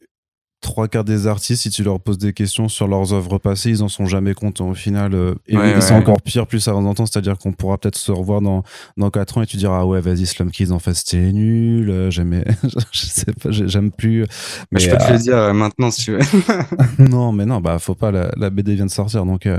trois 0.60 0.88
quarts 0.88 1.04
des 1.04 1.26
artistes, 1.26 1.62
si 1.62 1.70
tu 1.70 1.82
leur 1.84 2.00
poses 2.00 2.18
des 2.18 2.32
questions 2.32 2.68
sur 2.68 2.88
leurs 2.88 3.12
œuvres 3.12 3.38
passées, 3.38 3.70
ils 3.70 3.82
en 3.82 3.88
sont 3.88 4.06
jamais 4.06 4.34
contents 4.34 4.68
au 4.70 4.74
final. 4.74 5.14
euh, 5.14 5.34
et 5.46 5.56
Ouais, 5.56 5.80
c'est 5.80 5.92
ouais. 5.92 6.00
encore 6.00 6.20
pire 6.20 6.46
plus 6.46 6.60
ça 6.60 6.72
avance 6.72 6.82
dans 6.84 6.90
le 6.90 6.94
temps, 6.96 7.06
c'est-à-dire 7.06 7.38
qu'on 7.38 7.52
pourra 7.52 7.78
peut-être 7.78 7.96
se 7.96 8.10
revoir 8.10 8.40
dans, 8.40 8.64
dans 8.96 9.10
4 9.10 9.38
ans 9.38 9.42
et 9.42 9.46
tu 9.46 9.56
diras, 9.56 9.80
ah 9.80 9.86
ouais, 9.86 10.00
vas-y, 10.00 10.26
Slum 10.26 10.50
Kids, 10.50 10.72
en 10.72 10.78
fait, 10.80 10.94
c'était 10.94 11.30
nul, 11.32 11.88
euh, 11.90 12.10
j'aimais, 12.10 12.44
je 12.92 12.98
sais 13.06 13.32
pas, 13.32 13.50
j'ai- 13.50 13.68
j'aime 13.68 13.92
plus. 13.92 14.24
Mais 14.72 14.80
je 14.80 14.90
peux 14.90 14.98
te 14.98 15.12
le 15.12 15.18
dire 15.18 15.36
euh, 15.36 15.52
maintenant, 15.52 15.90
si 15.90 16.04
tu 16.04 16.12
veux. 16.12 16.18
Non, 16.98 17.32
mais 17.32 17.46
non, 17.46 17.60
bah 17.60 17.78
faut 17.78 17.94
pas. 17.94 18.10
La, 18.10 18.30
la 18.36 18.50
BD 18.50 18.74
vient 18.74 18.86
de 18.86 18.90
sortir, 18.90 19.24
donc 19.24 19.46
euh, 19.46 19.58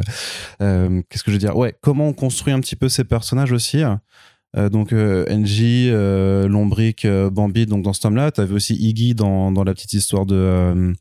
euh, 0.61 1.01
qu'est-ce 1.09 1.23
que 1.23 1.31
je 1.31 1.35
veux 1.35 1.39
dire? 1.39 1.55
Ouais, 1.55 1.75
comment 1.81 2.07
on 2.07 2.13
construit 2.13 2.51
un 2.53 2.59
petit 2.59 2.75
peu 2.75 2.89
ces 2.89 3.03
personnages 3.05 3.51
aussi? 3.51 3.83
Euh, 4.57 4.69
donc 4.69 4.93
euh, 4.93 5.25
NJ, 5.29 5.61
euh, 5.89 6.47
Lombric, 6.47 7.05
euh, 7.05 7.29
Bambi. 7.29 7.65
Donc 7.65 7.83
dans 7.83 7.93
ce 7.93 8.01
tome-là, 8.01 8.31
tu 8.31 8.41
avais 8.41 8.53
aussi 8.55 8.75
Iggy 8.75 9.13
dans, 9.15 9.51
dans 9.51 9.63
la 9.63 9.73
petite 9.73 9.93
histoire 9.93 10.25
de 10.25 10.93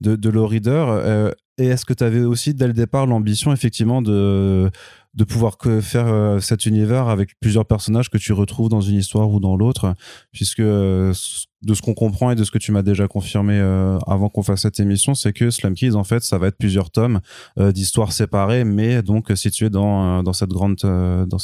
de, 0.00 0.16
de 0.16 0.28
Low 0.30 0.46
Reader. 0.46 1.32
Et 1.58 1.66
est-ce 1.66 1.86
que 1.86 1.94
tu 1.94 2.04
avais 2.04 2.20
aussi 2.22 2.52
dès 2.54 2.66
le 2.66 2.72
départ 2.74 3.06
l'ambition 3.06 3.52
effectivement 3.52 4.02
de 4.02 4.70
de 5.14 5.24
pouvoir 5.24 5.56
que 5.56 5.80
faire 5.80 6.36
cet 6.42 6.66
univers 6.66 7.08
avec 7.08 7.30
plusieurs 7.40 7.64
personnages 7.64 8.10
que 8.10 8.18
tu 8.18 8.34
retrouves 8.34 8.68
dans 8.68 8.82
une 8.82 8.96
histoire 8.98 9.30
ou 9.30 9.40
dans 9.40 9.56
l'autre, 9.56 9.94
puisque 10.30 10.60
de 10.60 11.12
ce 11.14 11.80
qu'on 11.82 11.94
comprend 11.94 12.30
et 12.30 12.34
de 12.34 12.44
ce 12.44 12.50
que 12.50 12.58
tu 12.58 12.70
m'as 12.72 12.82
déjà 12.82 13.08
confirmé 13.08 13.58
avant 14.06 14.28
qu'on 14.28 14.42
fasse 14.42 14.60
cette 14.62 14.78
émission, 14.78 15.14
c'est 15.14 15.32
que 15.32 15.50
Slum 15.50 15.72
Kids, 15.72 15.94
en 15.94 16.04
fait, 16.04 16.22
ça 16.22 16.36
va 16.36 16.48
être 16.48 16.58
plusieurs 16.58 16.90
tomes 16.90 17.20
d'histoires 17.58 18.12
séparées, 18.12 18.64
mais 18.64 19.00
donc 19.00 19.32
situées 19.34 19.70
dans, 19.70 20.22
dans 20.22 20.34
cette 20.34 20.50
grande, 20.50 20.78
ce- 20.78 21.24
dans- 21.24 21.38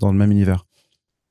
dans 0.00 0.10
le 0.12 0.18
même 0.18 0.32
univers. 0.32 0.66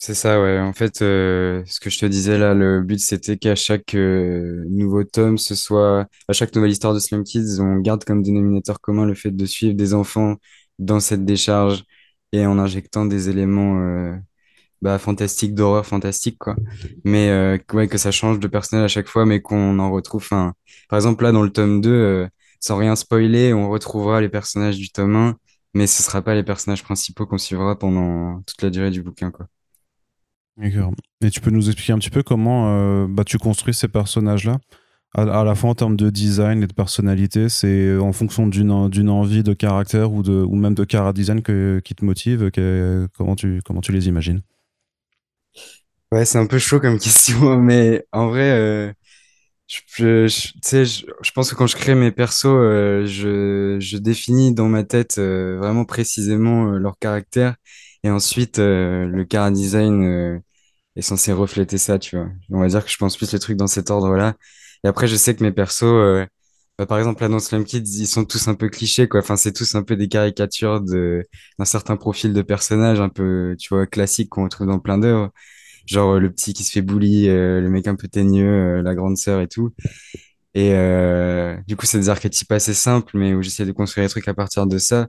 C'est 0.06 0.16
ça, 0.16 0.42
ouais. 0.42 0.60
En 0.60 0.74
fait, 0.74 1.02
euh, 1.02 1.64
ce 1.66 1.80
que 1.80 1.90
je 1.90 1.98
te 1.98 2.06
disais 2.06 2.38
là, 2.38 2.54
le 2.54 2.82
but 2.82 3.00
c'était 3.00 3.38
qu'à 3.38 3.56
chaque 3.56 3.96
euh, 3.96 4.66
nouveau 4.68 5.06
tome, 5.06 5.38
ce 5.38 5.56
soit 5.56 6.08
à 6.28 6.34
chaque 6.34 6.54
nouvelle 6.54 6.72
histoire 6.72 6.94
de 6.94 7.00
Slum 7.00 7.24
Kids, 7.24 7.62
on 7.62 7.78
garde 7.78 8.04
comme 8.04 8.22
dénominateur 8.22 8.82
commun 8.82 9.06
le 9.06 9.16
fait 9.16 9.32
de 9.32 9.46
suivre 9.46 9.76
des 9.76 9.94
enfants 9.94 10.36
dans 10.78 11.00
cette 11.00 11.24
décharge 11.24 11.86
et 12.34 12.46
en 12.46 12.60
injectant 12.60 13.06
des 13.06 13.30
éléments 13.30 13.80
euh, 13.80 14.14
bah, 14.82 15.00
fantastiques, 15.00 15.56
d'horreur 15.56 15.86
fantastique, 15.86 16.38
quoi. 16.38 16.58
Mais 17.06 17.58
ouais, 17.74 17.88
que 17.88 17.98
ça 17.98 18.12
change 18.12 18.40
de 18.40 18.48
personnage 18.48 18.86
à 18.86 18.90
chaque 18.90 19.08
fois, 19.08 19.26
mais 19.26 19.42
qu'on 19.42 19.80
en 19.80 19.92
retrouve. 19.92 20.22
Enfin, 20.24 20.54
par 20.90 20.98
exemple, 20.98 21.24
là, 21.24 21.32
dans 21.32 21.44
le 21.44 21.52
tome 21.52 21.80
2, 21.82 21.90
euh, 21.92 22.28
sans 22.60 22.78
rien 22.78 22.98
spoiler, 22.98 23.54
on 23.54 23.70
retrouvera 23.70 24.20
les 24.22 24.30
personnages 24.30 24.78
du 24.78 24.92
tome 24.92 25.16
1, 25.16 25.38
mais 25.74 25.88
ce 25.88 26.04
sera 26.04 26.22
pas 26.22 26.36
les 26.36 26.44
personnages 26.44 26.84
principaux 26.84 27.26
qu'on 27.26 27.38
suivra 27.38 27.80
pendant 27.80 28.42
toute 28.44 28.62
la 28.64 28.70
durée 28.70 28.92
du 28.92 29.02
bouquin, 29.02 29.32
quoi. 29.32 29.48
D'accord. 30.58 30.92
Et 31.22 31.30
tu 31.32 31.42
peux 31.42 31.50
nous 31.50 31.68
expliquer 31.68 31.94
un 31.94 31.98
petit 32.00 32.10
peu 32.12 32.22
comment 32.24 32.68
euh, 32.70 33.08
bah, 33.10 33.24
tu 33.24 33.38
construis 33.38 33.74
ces 33.74 33.88
personnages-là? 33.88 34.60
À, 35.16 35.44
la 35.46 35.56
fois 35.56 35.72
en 35.72 35.76
termes 35.76 35.98
de 35.98 36.12
design 36.12 36.64
et 36.64 36.68
de 36.68 36.74
personnalité, 36.74 37.50
c'est 37.50 37.98
en 37.98 38.14
fonction 38.14 38.48
d'une 38.48 38.72
en- 38.72 38.90
d'une 38.90 39.10
envie 39.10 39.44
de 39.44 39.54
caractère 39.54 40.14
ou, 40.14 40.24
de, 40.24 40.34
ou 40.34 40.56
même 40.56 40.76
de 40.76 40.84
cara 40.86 41.14
design 41.14 41.42
qui 41.42 41.96
te 41.96 42.06
motive, 42.06 42.52
comment, 43.18 43.36
tu, 43.36 43.62
comment 43.66 43.82
tu 43.82 43.92
les 43.94 44.08
imagines? 44.10 44.42
Ouais, 46.12 46.26
c'est 46.26 46.38
un 46.38 46.46
peu 46.46 46.60
chaud 46.60 46.80
comme 46.80 47.00
question, 47.00 47.58
mais 47.58 48.06
en 48.12 48.28
vrai, 48.28 48.52
euh, 48.52 48.94
je, 49.68 49.82
je- 50.28 50.28
pense 51.34 51.52
que 51.52 51.56
quand 51.56 51.68
je 51.68 51.76
crée 51.78 51.96
mes 51.96 52.12
persos, 52.12 52.46
euh, 52.48 53.06
je, 53.06 53.78
définis 53.98 54.54
dans 54.54 54.70
ma 54.70 54.84
tête 54.84 55.18
euh, 55.20 55.58
vraiment 55.60 55.86
précisément 55.86 56.74
euh, 56.74 56.78
leur 56.80 56.98
caractère, 57.00 57.56
et 58.04 58.10
ensuite 58.12 58.60
euh, 58.60 59.06
le 59.06 59.26
chara 59.32 59.52
design 59.52 60.04
euh, 60.04 60.40
est 60.96 61.02
censé 61.02 61.34
refléter 61.34 61.78
ça, 61.78 62.00
tu 62.00 62.18
vois. 62.18 62.30
On 62.52 62.62
va 62.62 62.68
dire 62.68 62.86
que 62.86 62.92
je 62.92 62.98
pense 62.98 63.18
plus 63.18 63.32
les 63.34 63.40
trucs 63.40 63.58
dans 63.58 63.68
cet 63.68 63.92
ordre-là. 63.92 64.36
Et 64.84 64.88
après, 64.90 65.08
je 65.08 65.16
sais 65.16 65.36
que 65.36 65.44
mes 65.44 65.52
persos, 65.52 65.84
euh, 65.86 66.26
bah, 66.78 66.86
par 66.88 66.98
exemple, 67.00 67.22
là, 67.24 67.30
dans 67.30 67.40
Slum 67.40 67.66
Kids, 67.66 67.84
ils 68.00 68.08
sont 68.08 68.26
tous 68.26 68.48
un 68.48 68.56
peu 68.56 68.70
clichés, 68.70 69.08
quoi. 69.08 69.20
Enfin, 69.22 69.38
c'est 69.38 69.54
tous 69.54 69.76
un 69.76 69.84
peu 69.84 69.96
des 69.96 70.08
caricatures 70.10 70.82
de, 70.82 71.24
d'un 71.60 71.66
certain 71.66 71.98
profil 71.98 72.34
de 72.34 72.42
personnage, 72.42 73.00
un 73.00 73.10
peu, 73.10 73.56
tu 73.60 73.70
vois, 73.74 73.88
classique 73.88 74.30
qu'on 74.30 74.44
retrouve 74.46 74.68
dans 74.68 74.80
plein 74.80 74.98
d'œuvres. 74.98 75.32
Genre, 75.88 76.16
euh, 76.16 76.20
le 76.20 76.32
petit 76.32 76.54
qui 76.54 76.64
se 76.64 76.72
fait 76.72 76.82
bully, 76.82 77.30
euh, 77.30 77.62
le 77.62 77.70
mec 77.70 77.88
un 77.88 77.96
peu 77.96 78.08
teigneux, 78.08 78.80
euh, 78.80 78.84
la 78.84 78.96
grande 78.96 79.18
sœur 79.18 79.42
et 79.42 79.48
tout. 79.48 79.74
Et 80.56 80.74
euh, 80.74 81.58
du 81.68 81.76
coup, 81.76 81.86
c'est 81.86 82.00
des 82.00 82.10
archétypes 82.10 82.52
assez 82.52 82.74
simples, 82.74 83.18
mais 83.18 83.34
où 83.34 83.42
j'essaie 83.42 83.66
de 83.66 83.72
construire 83.72 84.06
des 84.08 84.10
trucs 84.12 84.28
à 84.28 84.34
partir 84.36 84.68
de 84.68 84.78
ça. 84.78 85.08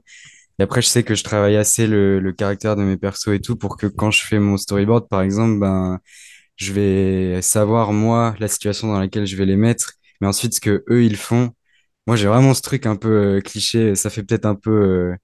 Et 0.59 0.63
après, 0.63 0.81
je 0.81 0.87
sais 0.87 1.03
que 1.03 1.15
je 1.15 1.23
travaille 1.23 1.55
assez 1.57 1.87
le, 1.87 2.19
le 2.19 2.31
caractère 2.33 2.75
de 2.75 2.83
mes 2.83 2.97
persos 2.97 3.29
et 3.29 3.41
tout 3.41 3.55
pour 3.57 3.77
que 3.77 3.87
quand 3.87 4.11
je 4.11 4.25
fais 4.25 4.39
mon 4.39 4.57
storyboard, 4.57 5.07
par 5.09 5.21
exemple, 5.21 5.59
ben, 5.59 5.99
je 6.57 6.73
vais 6.73 7.41
savoir, 7.41 7.93
moi, 7.93 8.35
la 8.39 8.47
situation 8.47 8.87
dans 8.89 8.99
laquelle 8.99 9.25
je 9.27 9.35
vais 9.37 9.45
les 9.45 9.57
mettre, 9.57 9.93
mais 10.21 10.27
ensuite, 10.27 10.55
ce 10.55 10.61
que 10.61 10.83
eux, 10.89 11.03
ils 11.05 11.17
font. 11.17 11.51
Moi, 12.07 12.15
j'ai 12.17 12.27
vraiment 12.27 12.53
ce 12.53 12.61
truc 12.63 12.85
un 12.87 12.95
peu 12.97 13.37
euh, 13.37 13.41
cliché. 13.41 13.95
Ça 13.95 14.09
fait 14.11 14.23
peut-être 14.23 14.45
un 14.45 14.55
peu, 14.55 14.71
euh, 14.71 15.15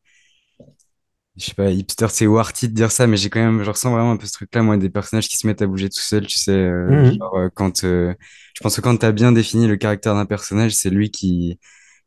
je 1.38 1.46
sais 1.46 1.54
pas, 1.54 1.70
hipster, 1.72 2.08
c'est 2.10 2.28
ou 2.28 2.38
arty 2.38 2.68
de 2.68 2.74
dire 2.74 2.92
ça, 2.92 3.08
mais 3.08 3.16
j'ai 3.18 3.30
quand 3.30 3.40
même, 3.40 3.64
je 3.64 3.70
ressens 3.72 3.92
vraiment 3.92 4.12
un 4.12 4.18
peu 4.18 4.26
ce 4.28 4.34
truc-là, 4.34 4.64
moi, 4.64 4.78
des 4.78 4.90
personnages 4.90 5.30
qui 5.30 5.38
se 5.38 5.48
mettent 5.48 5.62
à 5.62 5.68
bouger 5.68 5.90
tout 5.90 6.00
seuls, 6.02 6.28
tu 6.28 6.38
sais, 6.38 6.52
euh, 6.52 7.02
Mhm. 7.02 7.18
genre, 7.20 7.36
euh, 7.38 7.50
quand, 7.54 7.82
je 7.84 8.14
pense 8.62 8.76
que 8.76 8.82
quand 8.82 8.98
t'as 8.98 9.12
bien 9.14 9.32
défini 9.32 9.68
le 9.68 9.78
caractère 9.78 10.14
d'un 10.16 10.26
personnage, 10.26 10.74
c'est 10.76 10.90
lui 10.90 11.10
qui, 11.10 11.58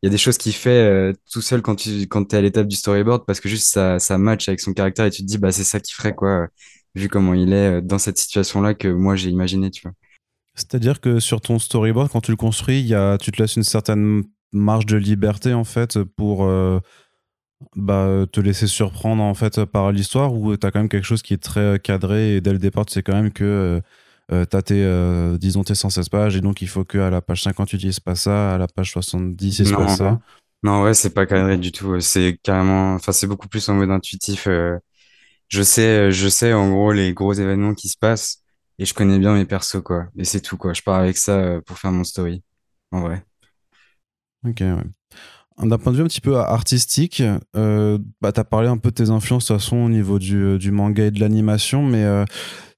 il 0.04 0.08
y 0.08 0.10
a 0.10 0.10
des 0.10 0.18
choses 0.18 0.36
qu'il 0.36 0.52
fait 0.52 0.68
euh, 0.68 1.14
tout 1.32 1.40
seul 1.40 1.62
quand 1.62 1.76
tu, 1.76 2.02
quand 2.02 2.26
t'es 2.26 2.36
à 2.36 2.42
l'étape 2.42 2.66
du 2.66 2.76
storyboard, 2.76 3.24
parce 3.24 3.40
que 3.40 3.48
juste 3.48 3.72
ça, 3.72 3.98
ça 3.98 4.18
match 4.18 4.48
avec 4.48 4.60
son 4.60 4.74
caractère 4.74 5.06
et 5.06 5.10
tu 5.10 5.22
te 5.22 5.26
dis, 5.26 5.38
bah, 5.38 5.50
c'est 5.50 5.64
ça 5.64 5.80
qu'il 5.80 5.94
ferait, 5.94 6.14
quoi, 6.14 6.48
vu 6.94 7.08
comment 7.08 7.32
il 7.32 7.54
est 7.54 7.78
euh, 7.78 7.80
dans 7.80 7.96
cette 7.96 8.18
situation-là 8.18 8.74
que 8.74 8.88
moi, 8.88 9.16
j'ai 9.16 9.30
imaginé, 9.30 9.70
tu 9.70 9.80
vois. 9.80 9.92
C'est-à-dire 10.56 11.00
que 11.00 11.20
sur 11.20 11.40
ton 11.40 11.58
storyboard, 11.58 12.10
quand 12.10 12.20
tu 12.20 12.32
le 12.32 12.36
construis, 12.36 12.82
y 12.82 12.94
a, 12.94 13.16
tu 13.16 13.32
te 13.32 13.40
laisses 13.40 13.56
une 13.56 13.62
certaine 13.62 14.24
marge 14.52 14.84
de 14.84 14.98
liberté 14.98 15.54
en 15.54 15.64
fait 15.64 15.98
pour 16.02 16.44
euh, 16.44 16.80
bah, 17.74 18.26
te 18.30 18.40
laisser 18.40 18.66
surprendre 18.66 19.22
en 19.22 19.32
fait 19.32 19.64
par 19.64 19.90
l'histoire 19.90 20.34
ou 20.34 20.54
tu 20.54 20.66
as 20.66 20.70
quand 20.70 20.80
même 20.80 20.90
quelque 20.90 21.06
chose 21.06 21.22
qui 21.22 21.32
est 21.32 21.42
très 21.42 21.80
cadré 21.82 22.36
et 22.36 22.40
dès 22.42 22.52
le 22.52 22.58
départ 22.58 22.86
tu 22.86 22.92
sais 22.92 23.02
quand 23.02 23.14
même 23.14 23.32
que 23.32 23.42
euh, 23.42 23.80
tu 24.30 24.34
as 24.56 24.62
tes, 24.62 24.82
euh, 24.84 25.36
disons 25.38 25.64
tes 25.64 25.74
116 25.74 26.08
pages 26.08 26.36
et 26.36 26.40
donc 26.40 26.62
il 26.62 26.68
faut 26.68 26.84
qu'à 26.84 27.10
la 27.10 27.20
page 27.22 27.42
50 27.42 27.68
tu 27.68 27.76
dises 27.76 28.00
pas 28.00 28.14
ça, 28.14 28.54
à 28.54 28.58
la 28.58 28.66
page 28.68 28.90
70 28.92 29.58
il 29.58 29.66
se 29.66 29.74
passe 29.74 29.96
ça. 29.96 30.20
Non, 30.62 30.82
ouais, 30.82 30.94
c'est 30.94 31.10
pas 31.12 31.26
cadré 31.26 31.58
du 31.58 31.72
tout. 31.72 32.00
C'est 32.00 32.38
carrément, 32.42 32.94
enfin, 32.94 33.12
c'est 33.12 33.26
beaucoup 33.26 33.48
plus 33.48 33.68
en 33.68 33.74
mode 33.74 33.90
intuitif. 33.90 34.46
euh, 34.46 34.78
Je 35.48 35.62
sais, 35.62 36.12
je 36.12 36.28
sais 36.28 36.52
en 36.54 36.70
gros 36.70 36.92
les 36.92 37.12
gros 37.14 37.32
événements 37.34 37.74
qui 37.74 37.88
se 37.88 37.98
passent 37.98 38.42
et 38.78 38.86
je 38.86 38.94
connais 38.94 39.18
bien 39.18 39.34
mes 39.34 39.46
persos 39.46 39.82
quoi. 39.82 40.06
Et 40.16 40.24
c'est 40.24 40.40
tout 40.40 40.56
quoi. 40.56 40.72
Je 40.74 40.82
pars 40.82 41.00
avec 41.00 41.16
ça 41.18 41.32
euh, 41.38 41.60
pour 41.62 41.78
faire 41.78 41.92
mon 41.92 42.04
story. 42.04 42.42
En 42.92 43.02
vrai. 43.02 43.24
Ok, 44.46 44.60
ouais. 44.60 44.82
D'un 45.68 45.78
point 45.78 45.92
de 45.92 45.98
vue 45.98 46.02
un 46.04 46.08
petit 46.08 46.20
peu 46.20 46.36
artistique, 46.38 47.22
euh, 47.56 47.98
bah, 48.20 48.32
tu 48.32 48.40
as 48.40 48.44
parlé 48.44 48.68
un 48.68 48.78
peu 48.78 48.90
de 48.90 48.94
tes 48.96 49.10
influences 49.10 49.44
de 49.46 49.54
toute 49.54 49.62
façon 49.62 49.76
au 49.78 49.88
niveau 49.88 50.18
du, 50.18 50.58
du 50.58 50.70
manga 50.72 51.06
et 51.06 51.10
de 51.12 51.20
l'animation, 51.20 51.82
mais 51.84 52.04
euh, 52.04 52.24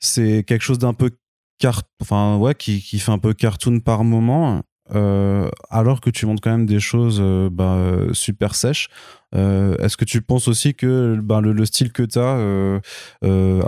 c'est 0.00 0.44
quelque 0.44 0.62
chose 0.62 0.78
d'un 0.78 0.94
peu 0.94 1.10
car... 1.58 1.82
enfin, 2.02 2.36
ouais, 2.36 2.54
qui, 2.54 2.80
qui 2.80 2.98
fait 2.98 3.12
un 3.12 3.18
peu 3.18 3.34
cartoon 3.34 3.80
par 3.80 4.04
moment, 4.04 4.62
euh, 4.94 5.48
alors 5.68 6.00
que 6.00 6.10
tu 6.10 6.26
montres 6.26 6.40
quand 6.40 6.50
même 6.50 6.66
des 6.66 6.80
choses 6.80 7.18
euh, 7.20 7.50
bah, 7.50 7.78
super 8.12 8.54
sèches. 8.54 8.88
Euh, 9.34 9.76
Est-ce 9.78 9.96
que 9.96 10.04
tu 10.04 10.22
penses 10.22 10.48
aussi 10.48 10.74
que 10.74 11.18
bah, 11.22 11.40
le, 11.40 11.52
le 11.52 11.64
style 11.66 11.92
que 11.92 12.02
tu 12.02 12.18
as, 12.18 12.80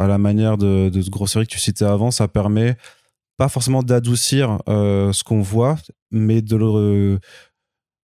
à 0.00 0.06
la 0.06 0.18
manière 0.18 0.56
de, 0.56 0.88
de 0.88 1.02
ce 1.02 1.10
gros 1.10 1.26
série 1.26 1.46
que 1.46 1.52
tu 1.52 1.58
citais 1.58 1.84
avant, 1.84 2.10
ça 2.10 2.28
permet 2.28 2.76
pas 3.36 3.48
forcément 3.48 3.82
d'adoucir 3.82 4.58
ce 4.66 5.24
qu'on 5.24 5.40
voit, 5.40 5.76
mais 6.10 6.42
de 6.42 6.56
le 6.56 7.18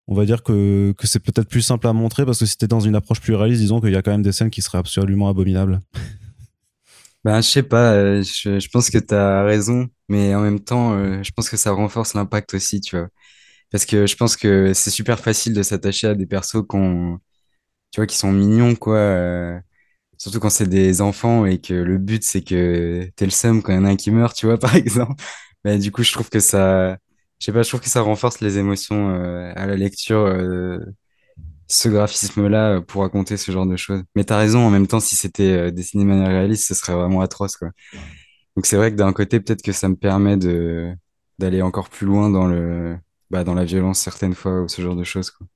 on 0.06 0.14
va 0.14 0.26
dire 0.26 0.42
que, 0.42 0.92
que 0.98 1.06
c'est 1.06 1.20
peut-être 1.20 1.48
plus 1.48 1.62
simple 1.62 1.86
à 1.86 1.92
montrer 1.92 2.26
parce 2.26 2.38
que 2.38 2.46
si 2.46 2.58
t'es 2.58 2.66
dans 2.66 2.80
une 2.80 2.94
approche 2.94 3.20
plus 3.20 3.34
réaliste, 3.34 3.62
disons 3.62 3.80
qu'il 3.80 3.90
y 3.90 3.96
a 3.96 4.02
quand 4.02 4.10
même 4.10 4.22
des 4.22 4.32
scènes 4.32 4.50
qui 4.50 4.60
seraient 4.60 4.78
absolument 4.78 5.28
abominables. 5.28 5.80
Ben 7.24 7.40
je 7.40 7.48
sais 7.48 7.62
pas. 7.62 7.94
euh, 7.94 8.22
je, 8.22 8.58
je 8.60 8.68
pense 8.68 8.90
que 8.90 8.98
t'as 8.98 9.42
raison, 9.44 9.88
mais 10.08 10.34
en 10.34 10.42
même 10.42 10.60
temps, 10.60 10.92
euh, 10.94 11.22
je 11.22 11.30
pense 11.32 11.48
que 11.48 11.56
ça 11.56 11.72
renforce 11.72 12.14
l'impact 12.14 12.52
aussi, 12.54 12.80
tu 12.80 12.96
vois. 12.98 13.08
Parce 13.70 13.86
que 13.86 14.06
je 14.06 14.16
pense 14.16 14.36
que 14.36 14.72
c'est 14.74 14.90
super 14.90 15.20
facile 15.20 15.54
de 15.54 15.62
s'attacher 15.62 16.08
à 16.08 16.14
des 16.16 16.26
persos 16.26 16.64
qu'on, 16.68 17.18
tu 17.92 18.00
vois, 18.00 18.06
qui 18.06 18.16
sont 18.18 18.32
mignons 18.32 18.74
quoi. 18.76 18.96
euh, 18.98 19.60
Surtout 20.18 20.40
quand 20.40 20.50
c'est 20.50 20.68
des 20.68 21.00
enfants 21.02 21.46
et 21.46 21.60
que 21.60 21.74
le 21.74 21.98
but 21.98 22.24
c'est 22.24 22.42
que 22.42 23.10
t'es 23.16 23.26
le 23.26 23.30
seum 23.32 23.62
quand 23.62 23.72
il 23.72 23.76
y 23.76 23.78
en 23.78 23.84
a 23.86 23.90
un 23.90 23.96
qui 23.96 24.10
meurt, 24.12 24.36
tu 24.36 24.46
vois, 24.46 24.58
par 24.60 24.76
exemple. 24.76 25.22
Mais 25.64 25.78
du 25.78 25.92
coup, 25.92 26.02
je 26.04 26.12
trouve 26.12 26.30
que 26.30 26.40
ça, 26.40 26.98
je 27.40 27.46
sais 27.46 27.52
pas, 27.52 27.62
je 27.62 27.68
trouve 27.70 27.80
que 27.82 27.88
ça 27.90 28.02
renforce 28.02 28.40
les 28.40 28.58
émotions 28.58 29.10
à 29.56 29.66
la 29.66 29.76
lecture, 29.76 30.26
ce 31.68 31.88
graphisme-là 31.88 32.76
euh, 32.76 32.80
pour 32.80 33.02
raconter 33.02 33.36
ce 33.36 33.50
genre 33.52 33.66
de 33.66 33.76
choses. 33.76 34.02
Mais 34.14 34.24
t'as 34.24 34.36
raison, 34.36 34.60
en 34.60 34.70
même 34.70 34.86
temps, 34.86 35.00
si 35.00 35.16
c'était 35.16 35.52
euh, 35.52 35.70
dessiné 35.70 36.04
de 36.04 36.08
manière 36.08 36.28
réaliste, 36.28 36.66
ce 36.66 36.74
serait 36.74 36.94
vraiment 36.94 37.20
atroce, 37.20 37.56
quoi. 37.56 37.70
Donc 38.56 38.66
c'est 38.66 38.76
vrai 38.76 38.92
que 38.92 38.96
d'un 38.96 39.12
côté, 39.12 39.40
peut-être 39.40 39.62
que 39.62 39.72
ça 39.72 39.88
me 39.88 39.96
permet 39.96 40.36
de 40.36 40.92
d'aller 41.40 41.62
encore 41.62 41.88
plus 41.88 42.06
loin 42.06 42.30
dans 42.30 42.46
le, 42.46 42.96
bah, 43.28 43.42
dans 43.42 43.54
la 43.54 43.64
violence 43.64 43.98
certaines 43.98 44.34
fois 44.34 44.62
ou 44.62 44.68
ce 44.68 44.80
genre 44.82 44.94
de 44.94 45.02
choses, 45.02 45.30
quoi. 45.30 45.46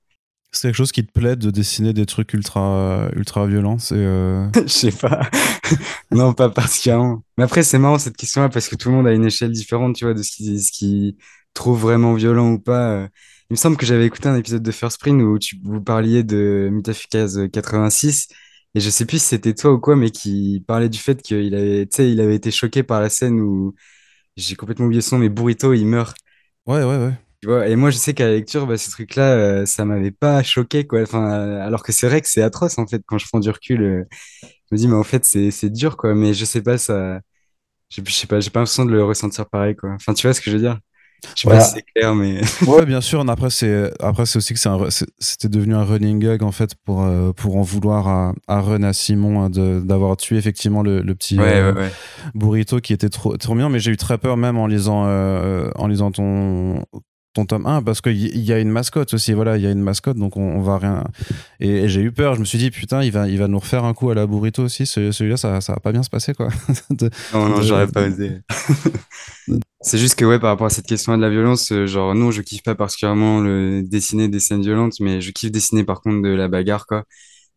C'est 0.51 0.69
quelque 0.69 0.77
chose 0.77 0.93
qui 0.93 1.07
te 1.07 1.13
plaît 1.13 1.37
de 1.37 1.51
dessiner 1.51 1.93
des 1.93 2.07
trucs 2.07 2.33
ultra, 2.33 3.11
ultra 3.15 3.47
violents 3.47 3.77
euh, 3.93 4.49
Je 4.55 4.67
sais 4.67 4.93
pas. 4.93 5.29
Non, 6.11 6.33
pas 6.33 6.49
particulièrement. 6.49 7.23
Mais 7.37 7.45
après, 7.45 7.63
c'est 7.63 7.79
marrant 7.79 7.99
cette 7.99 8.17
question-là 8.17 8.49
parce 8.49 8.67
que 8.69 8.75
tout 8.75 8.89
le 8.89 8.95
monde 8.97 9.07
a 9.07 9.13
une 9.13 9.27
échelle 9.27 9.53
différente, 9.53 9.95
tu 9.95 10.07
vois, 10.07 10.15
de 10.15 10.23
ce 10.23 10.31
qui, 10.31 10.59
ce 10.59 10.73
qui 10.73 11.19
trouve 11.53 11.79
vraiment 11.83 12.15
violent 12.15 12.53
ou 12.53 12.59
pas. 12.59 13.09
Euh, 13.51 13.55
Il 13.55 13.55
me 13.55 13.57
semble 13.57 13.77
que 13.77 13.87
j'avais 13.87 14.07
écouté 14.07 14.29
un 14.29 14.37
épisode 14.37 14.63
de 14.63 14.71
First 14.73 15.01
Print 15.01 15.23
où 15.23 15.39
tu, 15.39 15.57
vous 15.63 15.81
parliez 15.83 16.23
de 16.23 16.69
Mutafukaz 16.71 17.49
86 17.53 18.29
et 18.75 18.81
je 18.81 18.91
sais 18.91 19.07
plus 19.07 19.19
si 19.19 19.27
c'était 19.29 19.55
toi 19.55 19.73
ou 19.73 19.81
quoi, 19.81 19.97
mais 19.97 20.11
qui 20.11 20.63
parlait 20.67 20.89
du 20.89 20.99
fait 20.99 21.23
qu'il 21.23 21.55
avait, 21.55 21.83
il 21.85 22.21
avait 22.21 22.35
été 22.37 22.51
choqué 22.51 22.83
par 22.83 23.01
la 23.01 23.09
scène 23.09 23.41
où 23.41 23.75
j'ai 24.37 24.57
complètement 24.57 24.87
oublié 24.87 25.03
son 25.03 25.17
nom, 25.17 25.23
mais 25.23 25.29
Burrito, 25.31 25.75
il 25.75 25.87
meurt. 25.87 26.17
Ouais, 26.67 26.85
ouais, 26.85 26.99
ouais. 26.99 27.15
Tu 27.43 27.49
vois, 27.49 27.69
et 27.69 27.77
moi, 27.77 27.91
je 27.91 27.99
sais 27.99 28.15
qu'à 28.15 28.27
la 28.27 28.33
lecture, 28.35 28.67
bah, 28.67 28.79
ce 28.79 28.91
truc-là, 28.91 29.33
euh, 29.35 29.67
ça 29.67 29.85
m'avait 29.85 30.11
pas 30.13 30.43
choqué, 30.43 30.87
quoi. 30.87 31.03
Enfin, 31.03 31.31
euh, 31.33 31.67
alors 31.67 31.83
que 31.85 31.93
c'est 31.93 32.09
vrai 32.09 32.21
que 32.21 32.29
c'est 32.29 32.43
atroce, 32.43 32.79
en 32.79 32.87
fait, 32.87 33.03
quand 33.07 33.19
je 33.19 33.27
prends 33.29 33.41
du 33.41 33.51
recul. 33.51 33.83
euh, 33.83 34.05
je 34.45 34.49
me 34.73 34.79
dis, 34.79 34.89
mais 34.89 34.97
en 34.97 35.05
fait, 35.05 35.25
c'est, 35.27 35.71
dur, 35.71 35.97
quoi. 35.97 36.15
Mais 36.15 36.35
je 36.35 36.45
sais 36.45 36.63
pas, 36.63 36.79
ça. 36.79 37.21
Je 37.91 38.03
je 38.05 38.13
sais 38.13 38.27
pas, 38.29 38.41
j'ai 38.41 38.51
pas 38.51 38.61
l'impression 38.61 38.85
de 38.87 38.93
le 38.93 39.05
ressentir 39.05 39.49
pareil, 39.49 39.77
quoi. 39.77 39.91
Enfin, 39.95 40.15
tu 40.15 40.27
vois 40.27 40.35
ce 40.35 40.41
que 40.43 40.51
je 40.51 40.57
veux 40.57 40.63
dire? 40.63 40.81
Je 41.35 41.43
sais 41.43 41.49
pas 41.49 41.61
si 41.61 41.61
Voilà. 41.61 41.61
c'est 41.61 41.83
clair, 41.83 42.15
mais. 42.15 42.41
Ouais, 42.67 42.87
bien 42.87 43.01
sûr. 43.01 43.29
Après, 43.29 43.51
c'est 43.51 43.91
après 44.01 44.25
c'est 44.27 44.39
aussi 44.39 44.55
que 44.55 44.61
c'est 44.61 44.69
un- 44.69 44.91
c'est- 44.91 45.09
c'était 45.19 45.49
devenu 45.49 45.75
un 45.75 45.85
running 45.85 46.19
gag 46.19 46.43
en 46.43 46.53
fait 46.53 46.75
pour 46.85 47.03
euh, 47.03 47.33
pour 47.33 47.57
en 47.57 47.63
vouloir 47.63 48.07
à, 48.09 48.35
à 48.47 48.61
Ren 48.61 48.83
à 48.85 48.93
Simon 48.93 49.43
hein, 49.43 49.51
de 49.51 49.81
d'avoir 49.81 50.17
tué 50.17 50.37
effectivement 50.37 50.83
le, 50.83 51.01
le 51.03 51.15
petit 51.15 51.39
Ouais, 51.39 51.53
euh, 51.55 51.73
ouais, 51.75 51.81
ouais. 51.81 51.91
burrito 52.35 52.81
qui 52.81 52.93
était 52.93 53.09
trop 53.09 53.37
trop 53.37 53.55
mignon. 53.55 53.69
Mais 53.69 53.81
j'ai 53.81 53.91
eu 53.91 53.97
très 53.97 54.19
peur 54.19 54.37
même 54.37 54.57
en 54.59 54.67
lisant 54.67 55.05
euh, 55.07 55.71
en 55.77 55.87
lisant 55.89 56.11
ton 56.13 56.83
ton 57.47 57.47
tome 57.47 57.67
1 57.67 57.83
parce 57.83 58.01
qu'il 58.01 58.17
y, 58.17 58.53
a 58.53 58.59
une 58.59 58.71
mascotte 58.71 59.15
aussi 59.15 59.33
voilà 59.33 59.57
il 59.57 59.63
y 59.63 59.67
a 59.67 59.71
une 59.71 59.83
mascotte 59.83 60.17
donc 60.17 60.37
on, 60.37 60.43
on 60.43 60.61
va 60.63 60.79
rien 60.79 61.05
et, 61.61 61.69
et 61.85 61.89
j'ai 61.89 62.01
eu 62.01 62.13
peur 62.13 62.35
je 62.35 62.41
me 62.41 62.45
suis 62.45 62.59
dit 62.59 62.71
putain 62.71 63.03
il 63.03 63.13
va 63.13 63.29
il 63.29 63.39
va 63.39 63.49
nous 63.49 63.59
refaire 63.59 63.85
un 63.85 63.95
coup 63.95 64.11
à 64.11 64.15
la 64.15 64.27
burrito 64.27 64.63
aussi 64.65 64.87
Ce- 64.87 65.13
celui-là 65.13 65.37
ça 65.37 65.61
ça 65.61 65.75
va 65.75 65.81
pas 65.81 65.93
bien 65.93 66.03
se 66.03 66.11
passer 66.11 66.35
quoi 66.35 66.49
De- 66.91 67.11
Non, 67.33 67.49
non, 67.49 67.59
de- 67.59 67.63
j'aurais 67.63 67.87
pas 67.87 68.07
osé. 68.09 68.41
C'est 69.81 69.99
juste 69.99 70.17
que, 70.17 70.25
ouais, 70.25 70.39
par 70.41 70.51
rapport 70.51 70.67
à 70.67 70.71
cette 70.71 70.87
question 70.87 71.17
de 71.17 71.23
la 71.23 71.31
violence, 71.31 71.71
euh, 71.73 71.87
genre, 71.87 72.15
non, 72.15 72.31
je 72.31 72.43
kiffe 72.43 72.63
pas 72.63 72.75
particulièrement 72.75 73.41
le 73.41 73.83
dessiner 73.83 74.29
des 74.29 74.41
scènes 74.41 74.63
violentes, 74.63 74.95
mais 75.01 75.21
je 75.21 75.31
kiffe 75.31 75.53
dessiner 75.53 75.85
par 75.85 76.01
contre 76.01 76.23
de 76.23 76.29
la 76.35 76.49
bagarre, 76.49 76.87
quoi. 76.87 77.05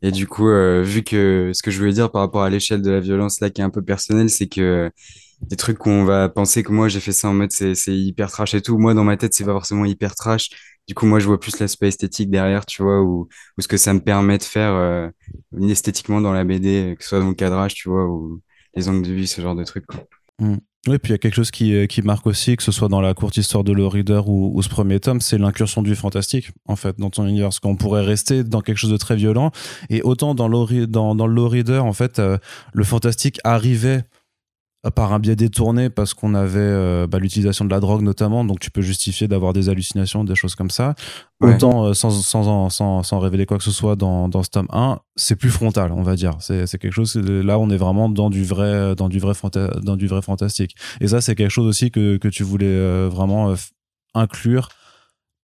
Et 0.03 0.11
du 0.11 0.27
coup, 0.27 0.47
euh, 0.49 0.81
vu 0.83 1.03
que 1.03 1.51
ce 1.53 1.63
que 1.63 1.71
je 1.71 1.79
voulais 1.79 1.93
dire 1.93 2.11
par 2.11 2.21
rapport 2.21 2.43
à 2.43 2.49
l'échelle 2.49 2.81
de 2.81 2.91
la 2.91 2.99
violence 2.99 3.39
là 3.41 3.49
qui 3.49 3.61
est 3.61 3.63
un 3.63 3.69
peu 3.69 3.83
personnelle, 3.83 4.29
c'est 4.29 4.47
que 4.47 4.91
des 5.41 5.55
trucs 5.55 5.77
qu'on 5.77 6.05
va 6.05 6.29
penser 6.29 6.63
que 6.63 6.71
moi 6.71 6.87
j'ai 6.87 6.99
fait 6.99 7.11
ça 7.11 7.29
en 7.29 7.33
mode 7.33 7.51
c'est 7.51 7.75
hyper 7.87 8.31
trash 8.31 8.53
et 8.53 8.61
tout. 8.61 8.77
Moi 8.77 8.93
dans 8.93 9.03
ma 9.03 9.17
tête 9.17 9.33
c'est 9.33 9.45
pas 9.45 9.53
forcément 9.53 9.85
hyper 9.85 10.15
trash. 10.15 10.49
Du 10.87 10.93
coup 10.93 11.05
moi 11.05 11.19
je 11.19 11.27
vois 11.27 11.39
plus 11.39 11.59
l'aspect 11.59 11.87
esthétique 11.87 12.29
derrière, 12.29 12.65
tu 12.65 12.83
vois, 12.83 13.01
ou, 13.01 13.27
ou 13.57 13.61
ce 13.61 13.67
que 13.67 13.77
ça 13.77 13.93
me 13.93 13.99
permet 13.99 14.37
de 14.37 14.43
faire 14.43 14.73
euh, 14.73 15.09
esthétiquement 15.61 16.21
dans 16.21 16.33
la 16.33 16.43
BD, 16.43 16.95
que 16.97 17.03
ce 17.03 17.09
soit 17.09 17.19
dans 17.19 17.29
le 17.29 17.35
cadrage, 17.35 17.73
tu 17.73 17.89
vois, 17.89 18.05
ou 18.05 18.41
les 18.75 18.89
angles 18.89 19.07
de 19.07 19.13
vue, 19.13 19.27
ce 19.27 19.41
genre 19.41 19.55
de 19.55 19.63
trucs. 19.63 19.85
quoi. 19.85 20.03
Mm. 20.39 20.57
Oui, 20.87 20.97
puis 20.97 21.11
il 21.11 21.13
y 21.13 21.15
a 21.15 21.19
quelque 21.19 21.35
chose 21.35 21.51
qui, 21.51 21.75
euh, 21.75 21.85
qui 21.85 22.01
marque 22.01 22.25
aussi, 22.25 22.57
que 22.57 22.63
ce 22.63 22.71
soit 22.71 22.87
dans 22.87 23.01
la 23.01 23.13
courte 23.13 23.37
histoire 23.37 23.63
de 23.63 23.71
Low 23.71 23.87
Reader 23.87 24.23
ou, 24.25 24.59
ce 24.63 24.69
premier 24.69 24.99
tome, 24.99 25.21
c'est 25.21 25.37
l'incursion 25.37 25.83
du 25.83 25.93
fantastique, 25.93 26.49
en 26.65 26.75
fait, 26.75 26.97
dans 26.97 27.11
ton 27.11 27.27
univers. 27.27 27.49
Parce 27.49 27.59
qu'on 27.59 27.75
pourrait 27.75 28.03
rester 28.03 28.43
dans 28.43 28.61
quelque 28.61 28.77
chose 28.77 28.89
de 28.89 28.97
très 28.97 29.15
violent. 29.15 29.51
Et 29.91 30.01
autant 30.01 30.33
dans, 30.33 30.47
Low 30.47 30.65
dans, 30.87 31.13
dans 31.13 31.47
Reader, 31.47 31.77
en 31.77 31.93
fait, 31.93 32.17
euh, 32.17 32.39
le 32.73 32.83
fantastique 32.83 33.39
arrivait 33.43 34.05
par 34.89 35.13
un 35.13 35.19
biais 35.19 35.35
détourné 35.35 35.91
parce 35.91 36.15
qu'on 36.15 36.33
avait 36.33 36.57
euh, 36.59 37.05
bah, 37.05 37.19
l'utilisation 37.19 37.65
de 37.65 37.69
la 37.69 37.79
drogue 37.79 38.01
notamment, 38.01 38.43
donc 38.43 38.59
tu 38.59 38.71
peux 38.71 38.81
justifier 38.81 39.27
d'avoir 39.27 39.53
des 39.53 39.69
hallucinations, 39.69 40.23
des 40.23 40.33
choses 40.33 40.55
comme 40.55 40.71
ça. 40.71 40.95
Ouais. 41.39 41.53
Autant 41.53 41.85
euh, 41.85 41.93
sans, 41.93 42.09
sans, 42.09 42.69
sans, 42.71 43.03
sans 43.03 43.19
révéler 43.19 43.45
quoi 43.45 43.59
que 43.59 43.63
ce 43.63 43.69
soit 43.69 43.95
dans, 43.95 44.27
dans 44.27 44.41
ce 44.41 44.49
tome 44.49 44.65
1, 44.71 44.97
c'est 45.15 45.35
plus 45.35 45.51
frontal, 45.51 45.91
on 45.91 46.01
va 46.01 46.15
dire. 46.15 46.33
C'est 46.39 46.65
quelque 46.79 46.93
chose, 46.93 47.15
là 47.15 47.59
on 47.59 47.69
est 47.69 47.77
vraiment 47.77 48.09
dans 48.09 48.31
du 48.31 48.43
vrai, 48.43 48.95
dans 48.95 49.07
du 49.07 49.19
vrai, 49.19 49.33
fanta- 49.33 49.79
dans 49.81 49.95
du 49.97 50.07
vrai 50.07 50.23
fantastique. 50.23 50.75
Et 50.99 51.07
ça 51.07 51.21
c'est 51.21 51.35
quelque 51.35 51.51
chose 51.51 51.67
aussi 51.67 51.91
que, 51.91 52.17
que 52.17 52.27
tu 52.27 52.41
voulais 52.41 52.65
euh, 52.65 53.07
vraiment 53.11 53.51
euh, 53.51 53.55
inclure 54.15 54.69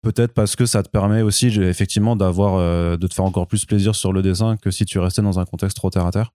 peut-être 0.01 0.33
parce 0.33 0.55
que 0.55 0.65
ça 0.65 0.81
te 0.83 0.89
permet 0.89 1.21
aussi 1.21 1.47
effectivement 1.47 2.15
d'avoir 2.15 2.97
de 2.97 3.07
te 3.07 3.13
faire 3.13 3.25
encore 3.25 3.45
plus 3.47 3.65
plaisir 3.65 3.93
sur 3.95 4.13
le 4.13 4.21
dessin 4.21 4.55
que 4.55 4.71
si 4.71 4.85
tu 4.85 4.99
restais 4.99 5.21
dans 5.21 5.39
un 5.39 5.45
contexte 5.45 5.75
trop 5.77 5.89
terre 5.89 6.05
à 6.05 6.11
terre. 6.11 6.31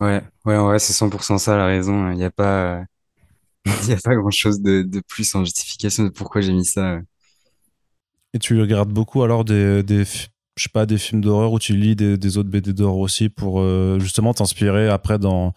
Ouais, 0.00 0.22
ouais, 0.46 0.58
ouais, 0.58 0.78
c'est 0.78 0.92
100% 0.94 1.36
ça 1.38 1.56
la 1.56 1.66
raison. 1.66 2.10
Il 2.10 2.16
n'y 2.16 2.24
a 2.24 2.30
pas, 2.30 2.82
il 3.84 3.88
y 3.90 3.92
a 3.92 3.98
pas 4.02 4.14
grand-chose 4.16 4.60
de, 4.62 4.82
de 4.82 5.00
plus 5.08 5.34
en 5.36 5.44
justification 5.44 6.04
de 6.04 6.10
pourquoi 6.10 6.40
j'ai 6.42 6.52
mis 6.52 6.64
ça. 6.66 7.00
Et 8.34 8.38
tu 8.38 8.58
regardes 8.60 8.90
beaucoup 8.92 9.22
alors 9.22 9.44
des, 9.44 9.82
des 9.82 10.04
je 10.04 10.64
sais 10.64 10.68
pas, 10.72 10.86
des 10.86 10.98
films 10.98 11.20
d'horreur 11.22 11.52
ou 11.52 11.58
tu 11.58 11.74
lis 11.76 11.96
des, 11.96 12.16
des 12.18 12.38
autres 12.38 12.50
BD 12.50 12.72
d'horreur 12.72 12.98
aussi 12.98 13.28
pour 13.28 13.60
euh, 13.60 13.98
justement 13.98 14.34
t'inspirer 14.34 14.88
après 14.88 15.18
dans, 15.18 15.54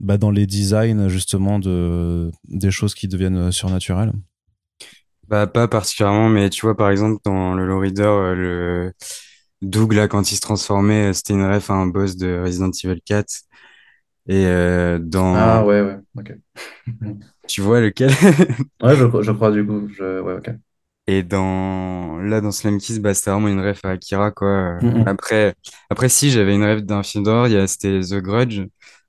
bah, 0.00 0.18
dans 0.18 0.30
les 0.30 0.46
designs 0.46 1.08
justement 1.08 1.58
de, 1.58 2.30
des 2.48 2.70
choses 2.70 2.94
qui 2.94 3.08
deviennent 3.08 3.52
surnaturelles? 3.52 4.12
Bah, 5.28 5.46
pas 5.48 5.66
particulièrement, 5.68 6.28
mais 6.28 6.50
tu 6.50 6.60
vois, 6.66 6.76
par 6.76 6.90
exemple, 6.90 7.20
dans 7.24 7.54
le 7.54 7.66
Low 7.66 7.80
Reader, 7.80 8.02
euh, 8.04 8.34
le 8.34 8.92
Doug, 9.62 9.92
là, 9.92 10.06
quand 10.08 10.30
il 10.30 10.36
se 10.36 10.40
transformait, 10.40 11.12
c'était 11.14 11.32
une 11.34 11.44
ref 11.46 11.70
à 11.70 11.74
un 11.74 11.86
boss 11.88 12.16
de 12.16 12.40
Resident 12.44 12.70
Evil 12.84 13.00
4. 13.04 13.42
Et 14.28 14.46
euh, 14.46 14.98
dans... 14.98 15.34
Ah 15.34 15.64
ouais, 15.64 15.82
ouais, 15.82 15.98
ok. 16.18 16.34
Tu 17.48 17.60
vois 17.60 17.80
lequel? 17.80 18.10
Ouais, 18.82 18.96
je, 18.96 19.22
je 19.22 19.32
crois 19.32 19.52
du 19.52 19.64
coup. 19.64 19.88
Je... 19.96 20.20
Ouais, 20.20 20.34
ok. 20.34 20.50
Et 21.06 21.22
dans 21.22 22.18
là 22.18 22.40
dans 22.40 22.50
Slam 22.50 22.78
Kiss, 22.78 22.98
bah 22.98 23.14
c'était 23.14 23.30
vraiment 23.30 23.46
une 23.46 23.60
ref 23.60 23.84
à 23.84 23.90
Akira 23.90 24.32
quoi. 24.32 24.80
Mhm. 24.82 25.04
Après 25.06 25.54
après 25.88 26.08
si 26.08 26.30
j'avais 26.32 26.56
une 26.56 26.64
ref 26.64 26.82
d'un 26.82 27.04
film 27.04 27.22
d'horreur, 27.22 27.46
il 27.46 27.52
y 27.52 27.56
a 27.56 27.68
c'était 27.68 28.00
The 28.00 28.14
Grudge 28.16 28.62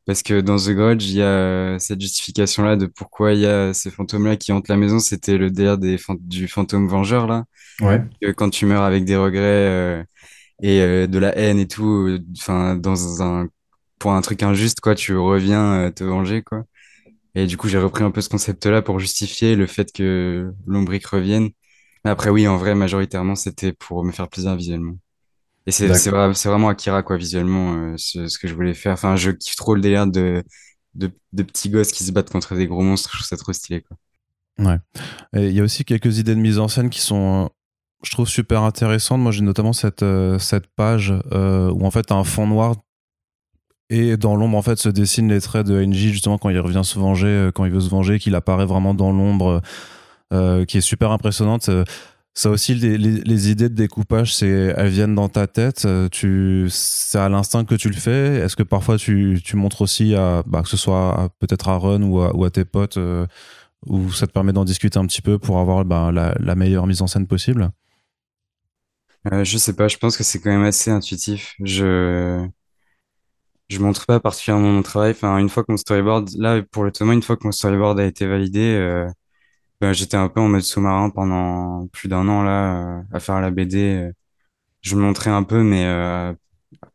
parce 0.06 0.22
que 0.24 0.40
dans 0.40 0.58
The 0.58 0.70
Grudge, 0.70 1.06
il 1.06 1.18
y 1.18 1.22
a 1.24 1.78
cette 1.80 2.00
justification 2.00 2.64
là 2.64 2.76
de 2.76 2.86
pourquoi 2.86 3.34
il 3.34 3.40
y 3.42 3.46
a 3.48 3.74
ces 3.74 3.90
fantômes 3.92 4.26
là 4.28 4.38
qui 4.38 4.52
hantent 4.52 4.70
la 4.70 4.78
maison, 4.78 5.00
c'était 5.00 5.38
le 5.38 5.50
délire 5.52 5.78
des 5.80 5.98
du 6.22 6.48
fantôme 6.48 6.88
vengeur 6.88 7.28
là. 7.28 7.46
Ouais. 7.82 8.02
Que 8.22 8.32
quand 8.32 8.50
tu 8.50 8.66
meurs 8.68 8.84
avec 8.84 9.04
des 9.04 9.18
regrets 9.18 9.42
euh, 9.42 10.04
et 10.62 10.82
euh, 10.82 11.08
de 11.08 11.20
la 11.20 11.36
haine 11.38 11.60
et 11.60 11.68
tout, 11.68 12.08
euh, 12.08 12.20
enfin 12.38 12.76
dans 12.76 13.22
un 13.24 13.48
pour 14.00 14.14
un 14.14 14.22
truc 14.22 14.44
injuste 14.44 14.80
quoi, 14.82 14.96
tu 14.96 15.16
reviens 15.18 15.88
euh, 15.88 15.92
te 15.92 16.04
venger 16.04 16.44
quoi. 16.44 16.64
Et 17.36 17.46
du 17.48 17.58
coup, 17.58 17.68
j'ai 17.70 17.78
repris 17.78 18.04
un 18.04 18.12
peu 18.12 18.22
ce 18.22 18.30
concept-là 18.30 18.82
pour 18.82 19.00
justifier 19.00 19.56
le 19.56 19.68
fait 19.68 19.92
que 19.94 20.52
l'ombrique 20.66 21.06
revienne. 21.06 21.50
Mais 22.04 22.12
après, 22.12 22.30
oui, 22.32 22.48
en 22.48 22.58
vrai, 22.58 22.74
majoritairement, 22.76 23.36
c'était 23.36 23.74
pour 23.74 24.04
me 24.04 24.12
faire 24.12 24.28
plaisir 24.28 24.56
visuellement. 24.56 24.98
Et 25.68 25.72
c'est 25.72 25.88
vra- 25.88 26.48
vraiment 26.48 26.70
Akira, 26.70 27.04
quoi, 27.04 27.18
visuellement, 27.18 27.76
euh, 27.76 27.94
ce, 27.98 28.28
ce 28.28 28.40
que 28.40 28.48
je 28.48 28.56
voulais 28.56 28.74
faire. 28.74 28.94
Enfin, 28.94 29.16
je 29.16 29.32
kiffe 29.32 29.56
trop 29.56 29.76
le 29.76 29.82
délire 29.82 30.08
de, 30.08 30.44
de, 30.96 31.12
de 31.34 31.44
petits 31.44 31.70
gosses 31.70 31.92
qui 31.92 32.04
se 32.04 32.12
battent 32.12 32.32
contre 32.32 32.56
des 32.56 32.68
gros 32.68 32.82
monstres. 32.82 33.12
Je 33.12 33.18
trouve 33.18 33.28
ça 33.28 33.38
trop 33.38 33.54
stylé, 33.54 33.82
quoi. 33.82 33.98
Ouais. 34.60 34.78
Il 35.34 35.52
y 35.52 35.60
a 35.60 35.64
aussi 35.64 35.86
quelques 35.86 36.18
idées 36.18 36.36
de 36.36 36.40
mise 36.40 36.58
en 36.58 36.68
scène 36.68 36.90
qui 36.90 37.02
sont, 37.02 37.46
euh, 37.46 37.48
je 38.04 38.12
trouve, 38.12 38.28
super 38.28 38.64
intéressantes. 38.64 39.22
Moi, 39.22 39.32
j'ai 39.32 39.44
notamment 39.44 39.74
cette, 39.74 40.04
euh, 40.04 40.40
cette 40.40 40.68
page 40.68 41.14
euh, 41.32 41.70
où 41.72 41.86
en 41.86 41.92
fait, 41.92 42.04
t'as 42.04 42.16
un 42.16 42.24
fond 42.24 42.48
noir 42.48 42.76
et 43.90 44.18
dans 44.18 44.36
l'ombre, 44.36 44.58
en 44.58 44.62
fait, 44.62 44.78
se 44.78 44.90
dessinent 44.90 45.30
les 45.30 45.42
traits 45.42 45.66
de 45.66 45.82
NJ, 45.84 46.12
justement, 46.12 46.38
quand 46.38 46.50
il 46.50 46.60
revient 46.60 46.82
se 46.84 47.00
venger, 47.00 47.28
euh, 47.28 47.52
quand 47.52 47.66
il 47.66 47.72
veut 47.72 47.80
se 47.82 47.90
venger, 47.90 48.20
qu'il 48.20 48.36
apparaît 48.36 48.66
vraiment 48.66 48.94
dans 48.94 49.12
l'ombre, 49.12 49.62
euh, 50.34 50.66
qui 50.66 50.78
est 50.78 50.82
super 50.82 51.12
impressionnante. 51.12 51.70
Euh, 51.70 51.86
Ça 52.36 52.52
aussi, 52.52 52.76
les, 52.76 53.50
idées 53.52 53.70
de 53.70 53.76
découpage, 53.76 54.44
elles 54.44 54.90
viennent 54.90 55.16
dans 55.16 55.30
ta 55.30 55.48
tête. 55.48 55.88
c'est 56.70 57.18
à 57.18 57.30
l'instinct 57.30 57.66
que 57.66 57.76
tu 57.76 57.90
le 57.90 57.96
fais. 57.96 58.38
Est-ce 58.38 58.56
que 58.56 58.64
parfois 58.64 58.98
tu, 58.98 59.42
tu 59.44 59.56
montres 59.56 59.82
aussi 59.82 60.14
à, 60.16 60.44
bah, 60.46 60.62
que 60.62 60.70
ce 60.70 60.78
soit 60.78 61.30
peut-être 61.40 61.70
à 61.70 61.78
Run 61.78 62.04
ou 62.04 62.44
à, 62.46 62.50
tes 62.52 62.66
potes, 62.66 62.98
euh, 62.98 63.26
où 63.88 64.12
ça 64.12 64.28
te 64.28 64.32
permet 64.34 64.54
d'en 64.54 64.66
discuter 64.66 65.00
un 65.00 65.08
petit 65.08 65.22
peu 65.24 65.40
pour 65.40 65.60
avoir 65.60 65.84
bah, 65.86 66.12
la, 66.14 66.36
la 66.40 66.56
meilleure 66.56 66.88
mise 66.88 67.02
en 67.02 67.08
scène 67.08 67.28
possible? 67.28 67.72
Euh, 69.34 69.44
je 69.44 69.58
sais 69.58 69.74
pas, 69.76 69.88
je 69.88 69.98
pense 69.98 70.16
que 70.18 70.24
c'est 70.24 70.40
quand 70.40 70.52
même 70.52 70.64
assez 70.64 70.92
intuitif. 70.92 71.56
Je, 71.64 72.48
je 73.70 73.80
montre 73.80 74.06
pas 74.06 74.20
particulièrement 74.20 74.72
mon 74.72 74.82
travail. 74.84 75.12
Enfin, 75.12 75.38
une 75.38 75.50
fois 75.50 75.64
que 75.64 75.72
mon 75.72 75.78
storyboard, 75.78 76.30
là, 76.38 76.62
pour 76.72 76.84
le 76.84 76.92
Thomas, 76.92 77.14
une 77.14 77.24
fois 77.24 77.38
que 77.38 77.46
mon 77.46 77.52
storyboard 77.52 78.00
a 78.00 78.06
été 78.06 78.28
validé, 78.28 79.08
ben, 79.82 79.94
j'étais 79.94 80.18
un 80.18 80.30
peu 80.30 80.40
en 80.42 80.48
mode 80.50 80.62
sous-marin 80.62 81.10
pendant 81.12 81.88
plus 81.90 82.08
d'un 82.10 82.28
an, 82.28 82.44
là, 82.44 83.00
euh, 83.00 83.04
à 83.14 83.20
faire 83.20 83.40
la 83.42 83.52
BD. 83.52 84.10
Je 84.82 84.96
me 84.96 85.02
montrais 85.02 85.30
un 85.32 85.44
peu, 85.44 85.64
mais 85.64 85.86
euh, 85.88 86.34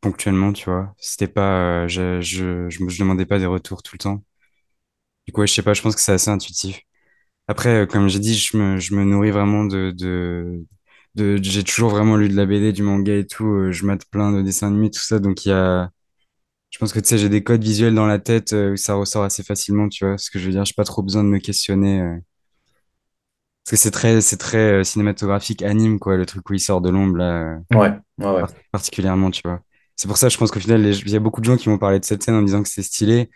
ponctuellement, 0.03 0.53
tu 0.55 0.71
vois. 0.71 0.95
C'était 0.99 1.29
pas, 1.29 1.85
euh, 1.85 1.89
je, 1.89 2.21
je, 2.23 2.69
je 2.71 2.89
je 2.89 2.99
demandais 3.01 3.27
pas 3.27 3.39
des 3.41 3.47
retours 3.47 3.83
tout 3.83 3.97
le 3.97 4.01
temps. 4.01 4.25
Du 5.27 5.33
coup, 5.33 5.41
ouais, 5.41 5.47
je 5.47 5.55
sais 5.55 5.63
pas, 5.63 5.75
je 5.75 5.83
pense 5.83 5.95
que 5.95 6.01
c'est 6.01 6.13
assez 6.13 6.31
intuitif. 6.31 6.81
Après, 7.49 7.87
comme 7.89 8.09
j'ai 8.09 8.21
dit, 8.21 8.35
je 8.37 8.57
me, 8.57 8.79
je 8.79 8.95
me 8.95 9.05
nourris 9.05 9.31
vraiment 9.33 9.65
de, 9.65 9.93
de, 9.93 10.65
de, 11.17 11.39
j'ai 11.43 11.65
toujours 11.65 11.91
vraiment 11.91 12.17
lu 12.17 12.29
de 12.31 12.37
la 12.37 12.47
BD, 12.47 12.73
du 12.73 12.83
manga 12.83 13.15
et 13.17 13.27
tout. 13.27 13.73
Je 13.73 13.87
mate 13.87 14.07
plein 14.11 14.33
de 14.33 14.43
dessins 14.43 14.69
animés, 14.69 14.91
tout 14.91 15.01
ça. 15.01 15.19
Donc, 15.21 15.47
il 15.47 15.51
y 15.51 15.53
a, 15.53 15.91
je 16.73 16.79
pense 16.79 16.93
que, 16.93 17.01
tu 17.01 17.09
sais, 17.09 17.19
j'ai 17.19 17.29
des 17.31 17.45
codes 17.45 17.63
visuels 17.63 17.95
dans 17.95 18.07
la 18.07 18.19
tête 18.19 18.53
euh, 18.55 18.73
où 18.73 18.77
ça 18.77 18.95
ressort 18.95 19.25
assez 19.25 19.45
facilement, 19.45 19.89
tu 19.89 20.07
vois. 20.07 20.19
Ce 20.19 20.31
que 20.31 20.41
je 20.41 20.47
veux 20.47 20.53
dire, 20.53 20.65
j'ai 20.65 20.75
pas 20.75 20.85
trop 20.85 21.03
besoin 21.03 21.23
de 21.25 21.29
me 21.29 21.39
questionner. 21.39 22.01
euh, 22.03 22.17
parce 23.65 23.71
que 23.73 23.77
c'est 23.77 23.91
très, 23.93 24.21
c'est 24.21 24.37
très 24.39 24.59
euh, 24.81 24.85
cinématographique, 24.85 25.63
anime, 25.63 25.99
quoi, 25.99 26.17
le 26.17 26.27
truc 26.27 26.49
où 26.51 26.55
il 26.55 26.61
sort 26.61 26.81
de 26.81 26.91
l'ombre, 26.91 27.17
là. 27.19 27.55
euh, 27.55 27.59
Ouais, 27.77 27.91
ouais, 28.19 28.27
ouais. 28.27 28.41
par- 28.41 28.53
particulièrement, 28.73 29.31
tu 29.31 29.43
vois. 29.45 29.61
C'est 29.97 30.09
pour 30.09 30.17
ça, 30.17 30.29
je 30.29 30.37
pense 30.39 30.51
qu'au 30.51 30.61
final, 30.61 30.83
les- 30.83 30.99
il 31.01 31.11
y 31.11 31.17
a 31.17 31.21
beaucoup 31.21 31.41
de 31.41 31.47
gens 31.47 31.57
qui 31.57 31.69
m'ont 31.69 31.79
parlé 31.79 32.01
de 32.01 32.05
cette 32.05 32.23
scène 32.25 32.35
en 32.35 32.41
me 32.41 32.47
disant 32.47 32.63
que 32.63 32.69
c'est 32.69 32.83
stylé. 32.83 33.31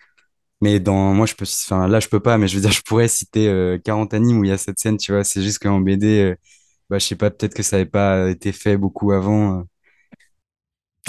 Mais 0.63 0.81
dans, 0.81 1.15
moi, 1.15 1.27
je 1.27 1.35
peux, 1.35 1.45
enfin, 1.47 1.89
là, 1.89 2.01
je 2.01 2.09
peux 2.09 2.21
pas, 2.21 2.39
mais 2.39 2.49
je 2.49 2.57
veux 2.57 2.63
dire, 2.63 2.73
je 2.73 2.83
pourrais 2.83 3.09
citer 3.09 3.49
euh, 3.49 3.79
40 3.79 4.15
animes 4.15 4.39
où 4.41 4.45
il 4.45 4.51
y 4.51 4.53
a 4.53 4.59
cette 4.59 4.79
scène, 4.81 4.97
tu 4.99 5.13
vois. 5.13 5.25
C'est 5.25 5.43
juste 5.43 5.61
qu'en 5.61 5.81
BD, 5.81 6.21
euh, 6.33 6.37
bah, 6.91 6.99
je 6.99 7.07
sais 7.07 7.17
pas, 7.17 7.31
peut-être 7.31 7.55
que 7.55 7.63
ça 7.65 7.77
avait 7.77 7.87
pas 7.87 8.31
été 8.31 8.53
fait 8.53 8.77
beaucoup 8.79 9.13
avant. 9.13 9.61
euh. 9.61 9.65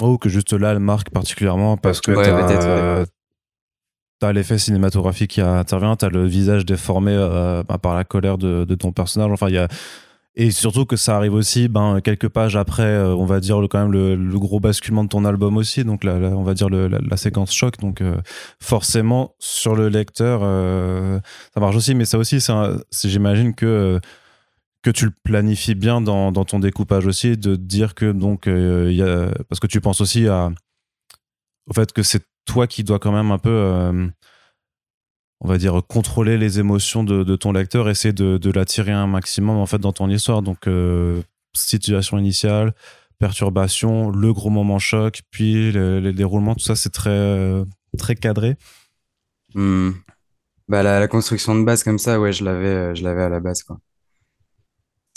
Oh, 0.00 0.16
que 0.18 0.28
juste 0.28 0.52
là, 0.52 0.72
elle 0.72 0.78
marque 0.78 1.10
particulièrement 1.10 1.76
parce 1.76 2.00
que 2.00 2.12
Ouais, 2.12 2.24
t'as, 2.24 2.46
peut-être, 2.46 3.00
ouais. 3.00 3.06
t'as 4.20 4.32
l'effet 4.32 4.58
cinématographique 4.58 5.32
qui 5.32 5.40
intervient, 5.40 5.96
t'as 5.96 6.08
le 6.08 6.26
visage 6.26 6.64
déformé 6.64 7.12
euh, 7.14 7.62
bah, 7.68 7.78
par 7.78 7.94
la 7.94 8.04
colère 8.04 8.38
de, 8.38 8.64
de 8.64 8.74
ton 8.74 8.92
personnage. 8.92 9.30
Enfin, 9.32 9.48
il 9.48 9.54
y 9.54 9.58
a 9.58 9.68
et 10.40 10.52
surtout 10.52 10.84
que 10.86 10.94
ça 10.94 11.16
arrive 11.16 11.34
aussi 11.34 11.66
ben, 11.66 12.00
quelques 12.00 12.28
pages 12.28 12.54
après, 12.54 12.84
euh, 12.84 13.12
on 13.12 13.24
va 13.24 13.40
dire 13.40 13.60
le, 13.60 13.66
quand 13.66 13.80
même 13.80 13.90
le, 13.90 14.14
le 14.14 14.38
gros 14.38 14.60
basculement 14.60 15.02
de 15.02 15.08
ton 15.08 15.24
album 15.24 15.56
aussi, 15.56 15.82
donc 15.82 16.04
la, 16.04 16.16
la- 16.20 16.28
on 16.28 16.44
va 16.44 16.54
dire 16.54 16.68
le- 16.68 16.86
la, 16.86 16.98
la 17.00 17.16
séquence 17.16 17.52
choc. 17.52 17.76
Donc 17.80 18.00
euh, 18.00 18.18
forcément 18.60 19.34
sur 19.40 19.74
le 19.74 19.88
lecteur, 19.88 20.42
euh, 20.44 21.18
ça 21.54 21.58
marche 21.60 21.74
aussi, 21.74 21.96
mais 21.96 22.04
ça 22.04 22.18
aussi, 22.18 22.40
c'est 22.40 22.52
un- 22.52 22.76
c'est- 22.90 23.08
j'imagine 23.08 23.52
que 23.52 23.98
que 24.88 24.98
tu 24.98 25.04
le 25.04 25.12
planifies 25.22 25.74
bien 25.74 26.00
dans, 26.00 26.32
dans 26.32 26.46
ton 26.46 26.60
découpage 26.60 27.06
aussi, 27.06 27.36
de 27.36 27.56
dire 27.56 27.94
que 27.94 28.10
donc 28.10 28.46
euh, 28.46 28.90
y 28.90 29.02
a, 29.02 29.30
parce 29.50 29.60
que 29.60 29.66
tu 29.66 29.82
penses 29.82 30.00
aussi 30.00 30.26
à 30.28 30.50
au 31.66 31.74
fait 31.74 31.92
que 31.92 32.02
c'est 32.02 32.24
toi 32.46 32.66
qui 32.66 32.84
dois 32.84 32.98
quand 32.98 33.12
même 33.12 33.30
un 33.30 33.36
peu 33.38 33.50
euh, 33.50 34.08
on 35.42 35.48
va 35.48 35.58
dire 35.58 35.82
contrôler 35.86 36.38
les 36.38 36.58
émotions 36.58 37.04
de, 37.04 37.22
de 37.22 37.36
ton 37.36 37.52
lecteur, 37.52 37.90
essayer 37.90 38.14
de, 38.14 38.38
de 38.38 38.50
l'attirer 38.50 38.92
un 38.92 39.06
maximum 39.06 39.58
en 39.58 39.66
fait 39.66 39.78
dans 39.78 39.92
ton 39.92 40.08
histoire. 40.08 40.40
Donc 40.40 40.66
euh, 40.66 41.20
situation 41.54 42.16
initiale, 42.16 42.72
perturbation, 43.18 44.08
le 44.08 44.32
gros 44.32 44.48
moment 44.48 44.78
choc, 44.78 45.20
puis 45.30 45.70
le, 45.70 46.00
le 46.00 46.12
déroulement, 46.14 46.54
tout 46.54 46.64
ça 46.64 46.76
c'est 46.76 46.88
très 46.88 47.10
euh, 47.10 47.62
très 47.98 48.14
cadré. 48.14 48.56
Hmm. 49.52 49.90
Bah, 50.66 50.82
la, 50.82 50.98
la 50.98 51.08
construction 51.08 51.54
de 51.58 51.64
base 51.64 51.82
comme 51.82 51.98
ça, 51.98 52.18
ouais, 52.18 52.32
je 52.32 52.42
l'avais, 52.42 52.94
je 52.94 53.02
l'avais 53.02 53.22
à 53.22 53.28
la 53.28 53.40
base, 53.40 53.62
quoi. 53.62 53.78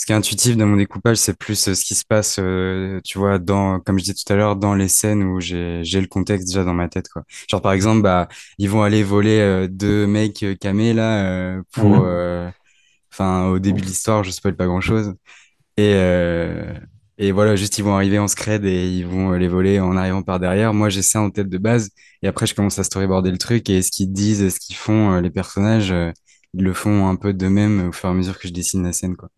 Ce 0.02 0.06
qui 0.06 0.10
est 0.10 0.16
intuitif 0.16 0.56
dans 0.56 0.66
mon 0.66 0.78
découpage, 0.78 1.18
c'est 1.18 1.38
plus 1.38 1.68
euh, 1.68 1.74
ce 1.76 1.84
qui 1.84 1.94
se 1.94 2.04
passe, 2.04 2.38
euh, 2.40 3.00
tu 3.04 3.18
vois, 3.18 3.38
dans, 3.38 3.78
comme 3.78 4.00
je 4.00 4.02
disais 4.02 4.14
tout 4.14 4.32
à 4.32 4.36
l'heure, 4.36 4.56
dans 4.56 4.74
les 4.74 4.88
scènes 4.88 5.22
où 5.22 5.38
j'ai, 5.40 5.84
j'ai 5.84 6.00
le 6.00 6.08
contexte 6.08 6.48
déjà 6.48 6.64
dans 6.64 6.74
ma 6.74 6.88
tête, 6.88 7.08
quoi. 7.08 7.22
Genre, 7.48 7.62
par 7.62 7.72
exemple, 7.72 8.02
bah, 8.02 8.26
ils 8.58 8.68
vont 8.68 8.82
aller 8.82 9.04
voler 9.04 9.38
euh, 9.38 9.68
deux 9.70 10.08
mecs 10.08 10.44
camés, 10.60 10.92
là, 10.92 11.24
euh, 11.24 11.62
pour, 11.70 12.04
enfin, 13.12 13.46
au 13.50 13.60
début 13.60 13.80
de 13.80 13.86
l'histoire, 13.86 14.24
je 14.24 14.32
spoil 14.32 14.56
pas 14.56 14.66
grand-chose. 14.66 15.14
Et, 15.76 15.94
euh, 15.94 16.74
et 17.18 17.32
voilà, 17.32 17.56
juste, 17.56 17.78
ils 17.78 17.84
vont 17.84 17.94
arriver 17.94 18.18
en 18.18 18.28
scred 18.28 18.64
et 18.64 18.88
ils 18.88 19.06
vont 19.06 19.32
les 19.32 19.48
voler 19.48 19.80
en 19.80 19.96
arrivant 19.96 20.22
par 20.22 20.40
derrière. 20.40 20.74
Moi, 20.74 20.88
j'ai 20.88 21.02
ça 21.02 21.20
en 21.20 21.30
tête 21.30 21.48
de 21.48 21.58
base. 21.58 21.90
Et 22.22 22.28
après, 22.28 22.46
je 22.46 22.54
commence 22.56 22.78
à 22.80 22.84
storyboarder 22.84 23.30
le 23.30 23.38
truc 23.38 23.70
et 23.70 23.82
ce 23.82 23.92
qu'ils 23.92 24.12
disent, 24.12 24.48
ce 24.52 24.58
qu'ils 24.60 24.76
font, 24.76 25.20
les 25.20 25.30
personnages, 25.30 25.94
ils 26.54 26.64
le 26.64 26.72
font 26.74 27.08
un 27.08 27.16
peu 27.16 27.32
d'eux-mêmes 27.34 27.88
au 27.90 27.92
fur 27.92 28.08
et 28.08 28.12
à 28.12 28.14
mesure 28.16 28.38
que 28.38 28.48
je 28.48 28.52
dessine 28.52 28.82
la 28.82 28.92
scène, 28.92 29.16
quoi. 29.16 29.28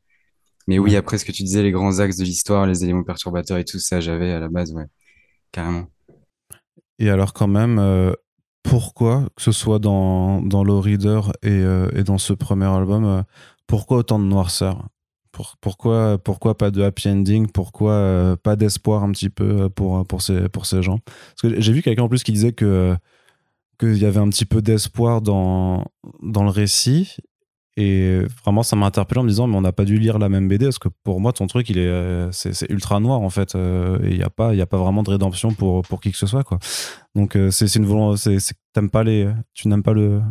Mais 0.67 0.79
oui, 0.79 0.97
après 0.97 1.19
ce 1.19 1.25
que 1.25 1.33
tu 1.33 1.43
disais, 1.43 1.63
les 1.63 1.71
grands 1.71 1.99
axes 1.99 2.17
de 2.17 2.25
l'histoire, 2.25 2.67
les 2.67 2.85
éléments 2.85 3.05
perturbateurs 3.05 3.59
et 3.59 3.65
tout 3.65 3.79
ça, 3.79 4.01
j'avais 4.01 4.33
à 4.33 4.41
la 4.41 4.49
base, 4.49 4.73
ouais, 4.73 4.87
carrément. 5.53 5.87
Et 6.99 7.11
alors 7.11 7.33
quand 7.33 7.49
même, 7.49 7.79
euh, 7.79 8.13
pourquoi, 8.63 9.29
que 9.37 9.43
ce 9.43 9.53
soit 9.53 9.79
dans, 9.79 10.41
dans 10.41 10.65
Low 10.65 10.81
Reader 10.81 11.21
et, 11.43 11.51
euh, 11.51 11.91
et 11.95 12.03
dans 12.03 12.19
ce 12.19 12.33
premier 12.33 12.67
album, 12.67 13.05
euh, 13.05 13.23
pourquoi 13.67 13.99
autant 13.99 14.19
de 14.19 14.25
noirceur? 14.25 14.89
Pour- 15.33 15.57
pourquoi, 15.61 16.17
pourquoi 16.19 16.57
pas 16.57 16.71
de 16.71 16.81
happy 16.83 17.09
ending? 17.09 17.49
Pourquoi 17.51 18.37
pas 18.43 18.55
d'espoir 18.57 19.03
un 19.03 19.11
petit 19.11 19.31
peu 19.31 19.69
pour, 19.69 20.07
pour, 20.07 20.23
ces, 20.23 20.49
pour 20.49 20.65
ces 20.67 20.81
gens? 20.83 21.01
Parce 21.05 21.43
que 21.55 21.61
j'ai 21.61 21.73
vu 21.73 21.83
quelqu'un 21.83 22.05
en 22.05 22.09
plus 22.09 22.23
qui 22.23 22.33
disait 22.33 22.53
que 22.53 22.97
qu'il 23.79 23.99
y 23.99 24.07
avait 24.07 24.21
un 24.21 24.29
petit 24.29 24.45
peu 24.45 24.63
d'espoir 24.63 25.21
dans, 25.21 25.85
dans 26.23 26.45
le 26.45 26.51
récit 26.51 27.17
et 27.77 28.21
vraiment, 28.45 28.63
ça 28.63 28.77
m'a 28.77 28.87
interpellé 28.87 29.21
en 29.21 29.25
me 29.25 29.29
disant, 29.29 29.49
mais 29.49 29.57
on 29.57 29.61
n'a 29.61 29.73
pas 29.73 29.85
dû 29.85 29.99
lire 29.99 30.19
la 30.19 30.29
même 30.29 30.47
BD 30.47 30.67
parce 30.67 30.79
que 30.79 30.89
pour 31.03 31.21
moi, 31.21 31.33
ton 31.33 31.49
truc, 31.49 31.69
il 31.71 31.79
est, 31.79 31.87
euh, 31.87 32.31
c'est, 32.31 32.71
ultra 32.71 33.01
noir 33.01 33.21
en 33.21 33.31
fait. 33.31 33.57
Euh, 33.57 33.99
et 34.05 34.11
il 34.11 34.17
n'y 34.17 34.23
a 34.23 34.31
pas, 34.31 34.55
il 34.55 34.61
a 34.61 34.67
pas 34.67 34.79
vraiment 34.79 35.03
de 35.03 35.11
rédemption 35.11 35.53
pour 35.53 35.83
pour 35.83 36.01
qui 36.01 36.13
que 36.13 36.17
ce 36.17 36.27
soit 36.27 36.45
quoi. 36.45 36.59
Donc 37.17 37.37
euh, 37.37 37.51
c'est, 37.51 37.75
une 37.75 37.85
volonté, 37.85 38.39
c'est, 38.39 38.55
t'aimes 38.73 38.91
pas 38.91 39.03
les, 39.03 39.29
tu 39.55 39.67
n'aimes 39.67 39.83
pas 39.83 39.93
le, 39.93 40.23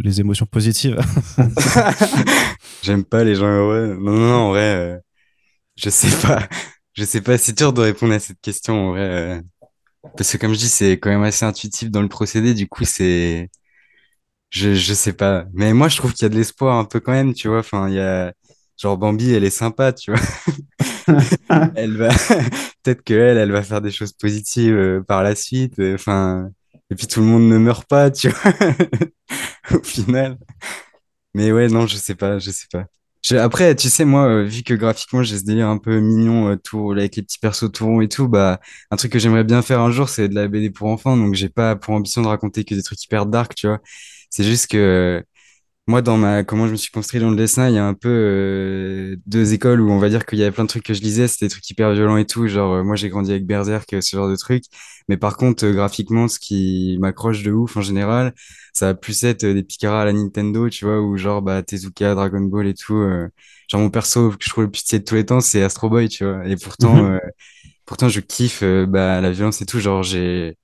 les 0.00 0.20
émotions 0.20 0.46
positives. 0.46 0.98
J'aime 2.82 3.04
pas 3.04 3.22
les 3.22 3.34
gens 3.34 3.46
heureux. 3.46 3.98
Non 4.00 4.12
non, 4.12 4.28
non 4.28 4.34
en 4.34 4.48
vrai, 4.50 5.02
je 5.76 5.90
sais 5.90 6.26
pas, 6.26 6.48
je 6.94 7.04
sais 7.04 7.20
pas. 7.20 7.36
C'est 7.36 7.56
dur 7.56 7.74
de 7.74 7.82
répondre 7.82 8.14
à 8.14 8.18
cette 8.18 8.40
question 8.40 8.88
en 8.88 8.90
vrai. 8.92 9.42
Parce 10.16 10.32
que 10.32 10.38
comme 10.38 10.54
je 10.54 10.58
dis, 10.58 10.68
c'est 10.68 10.92
quand 10.92 11.10
même 11.10 11.22
assez 11.22 11.44
intuitif 11.44 11.90
dans 11.90 12.00
le 12.02 12.08
procédé. 12.08 12.54
Du 12.54 12.66
coup, 12.66 12.84
c'est 12.84 13.50
je, 14.50 14.74
je 14.74 14.94
sais 14.94 15.12
pas. 15.12 15.46
Mais 15.52 15.72
moi, 15.72 15.88
je 15.88 15.96
trouve 15.96 16.12
qu'il 16.12 16.24
y 16.24 16.26
a 16.26 16.28
de 16.28 16.36
l'espoir 16.36 16.76
un 16.78 16.84
peu 16.84 17.00
quand 17.00 17.12
même, 17.12 17.34
tu 17.34 17.48
vois. 17.48 17.60
Enfin, 17.60 17.88
il 17.88 17.94
y 17.94 18.00
a, 18.00 18.32
genre, 18.76 18.98
Bambi, 18.98 19.32
elle 19.32 19.44
est 19.44 19.50
sympa, 19.50 19.92
tu 19.92 20.12
vois. 20.12 20.20
Elle 21.76 21.96
va, 21.96 22.08
peut-être 22.82 23.02
qu'elle, 23.02 23.36
elle 23.38 23.52
va 23.52 23.62
faire 23.62 23.80
des 23.80 23.90
choses 23.90 24.12
positives 24.12 24.74
euh, 24.74 25.02
par 25.02 25.22
la 25.22 25.34
suite. 25.34 25.78
euh, 25.78 25.94
Enfin, 25.94 26.50
et 26.90 26.94
puis 26.94 27.06
tout 27.06 27.20
le 27.20 27.26
monde 27.26 27.48
ne 27.48 27.58
meurt 27.58 27.86
pas, 27.88 28.10
tu 28.10 28.28
vois. 28.30 28.52
Au 29.78 29.82
final. 29.82 30.38
Mais 31.34 31.52
ouais, 31.52 31.68
non, 31.68 31.86
je 31.86 31.96
sais 31.96 32.14
pas, 32.14 32.38
je 32.38 32.50
sais 32.50 32.66
pas. 32.72 32.86
Je- 33.22 33.36
après, 33.36 33.74
tu 33.76 33.88
sais, 33.90 34.04
moi, 34.04 34.26
euh, 34.28 34.44
vu 34.44 34.62
que 34.62 34.74
graphiquement, 34.74 35.22
j'ai 35.22 35.38
ce 35.38 35.44
délire 35.44 35.68
un 35.68 35.78
peu 35.78 36.00
mignon, 36.00 36.48
euh, 36.50 36.56
tout, 36.56 36.90
avec 36.92 37.16
les 37.16 37.22
petits 37.22 37.38
persos 37.38 37.70
tout 37.72 37.84
ronds 37.86 38.00
et 38.00 38.08
tout, 38.08 38.28
bah, 38.28 38.60
un 38.90 38.96
truc 38.96 39.12
que 39.12 39.18
j'aimerais 39.18 39.44
bien 39.44 39.62
faire 39.62 39.80
un 39.80 39.90
jour, 39.90 40.08
c'est 40.08 40.28
de 40.28 40.34
la 40.34 40.48
BD 40.48 40.70
pour 40.70 40.88
enfants. 40.88 41.16
Donc, 41.16 41.34
j'ai 41.34 41.48
pas 41.50 41.76
pour 41.76 41.94
ambition 41.94 42.22
de 42.22 42.28
raconter 42.28 42.64
que 42.64 42.74
des 42.74 42.82
trucs 42.82 43.02
hyper 43.04 43.26
dark, 43.26 43.54
tu 43.54 43.66
vois. 43.68 43.80
C'est 44.30 44.44
juste 44.44 44.68
que 44.70 45.22
moi, 45.86 46.02
dans 46.02 46.16
ma, 46.16 46.44
comment 46.44 46.66
je 46.66 46.72
me 46.72 46.76
suis 46.76 46.90
construit 46.92 47.20
dans 47.20 47.30
le 47.30 47.36
dessin, 47.36 47.68
il 47.68 47.74
y 47.74 47.78
a 47.78 47.84
un 47.86 47.94
peu 47.94 48.08
euh, 48.08 49.16
deux 49.26 49.54
écoles 49.54 49.80
où 49.80 49.90
on 49.90 49.98
va 49.98 50.08
dire 50.08 50.24
qu'il 50.26 50.38
y 50.38 50.42
avait 50.42 50.52
plein 50.52 50.64
de 50.64 50.68
trucs 50.68 50.84
que 50.84 50.94
je 50.94 51.00
lisais, 51.02 51.26
c'était 51.28 51.46
des 51.46 51.50
trucs 51.50 51.68
hyper 51.70 51.92
violents 51.92 52.16
et 52.16 52.26
tout. 52.26 52.46
Genre, 52.48 52.74
euh, 52.74 52.84
moi, 52.84 52.96
j'ai 52.96 53.08
grandi 53.08 53.32
avec 53.32 53.46
Berserk, 53.46 53.92
euh, 53.94 54.00
ce 54.00 54.16
genre 54.16 54.28
de 54.30 54.36
trucs. 54.36 54.64
Mais 55.08 55.16
par 55.16 55.36
contre, 55.36 55.64
euh, 55.66 55.72
graphiquement, 55.72 56.28
ce 56.28 56.38
qui 56.38 56.96
m'accroche 57.00 57.42
de 57.42 57.50
ouf 57.52 57.76
en 57.76 57.80
général, 57.82 58.34
ça 58.74 58.86
va 58.86 58.94
plus 58.94 59.24
être 59.24 59.44
des 59.44 59.62
Picaras 59.64 60.02
à 60.02 60.04
la 60.04 60.12
Nintendo, 60.12 60.68
tu 60.70 60.84
vois, 60.84 61.00
ou 61.02 61.16
genre 61.16 61.42
bah, 61.42 61.62
Tezuka, 61.62 62.14
Dragon 62.14 62.40
Ball 62.42 62.68
et 62.68 62.74
tout. 62.74 62.94
Genre, 63.68 63.80
mon 63.80 63.90
perso 63.90 64.30
que 64.30 64.36
je 64.44 64.50
trouve 64.50 64.64
le 64.64 64.70
plus 64.70 64.80
stylé 64.80 65.00
de 65.00 65.04
tous 65.04 65.14
les 65.16 65.26
temps, 65.26 65.40
c'est 65.40 65.62
Astro 65.62 65.88
Boy, 65.88 66.08
tu 66.08 66.24
vois. 66.24 66.46
Et 66.46 66.56
pourtant, 66.56 67.04
Mhm. 67.04 67.10
euh, 67.10 67.18
pourtant, 67.86 68.08
je 68.08 68.20
kiffe 68.20 68.62
bah, 68.88 69.20
la 69.20 69.30
violence 69.30 69.62
et 69.62 69.66
tout. 69.66 69.80
Genre, 69.80 70.02
j'ai 70.02 70.56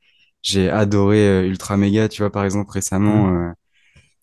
j'ai 0.42 0.70
adoré 0.70 1.18
euh, 1.28 1.46
Ultra 1.48 1.76
Mega, 1.76 2.08
tu 2.08 2.22
vois, 2.22 2.30
par 2.32 2.44
exemple, 2.44 2.70
récemment. 2.72 3.28
euh, 3.34 3.50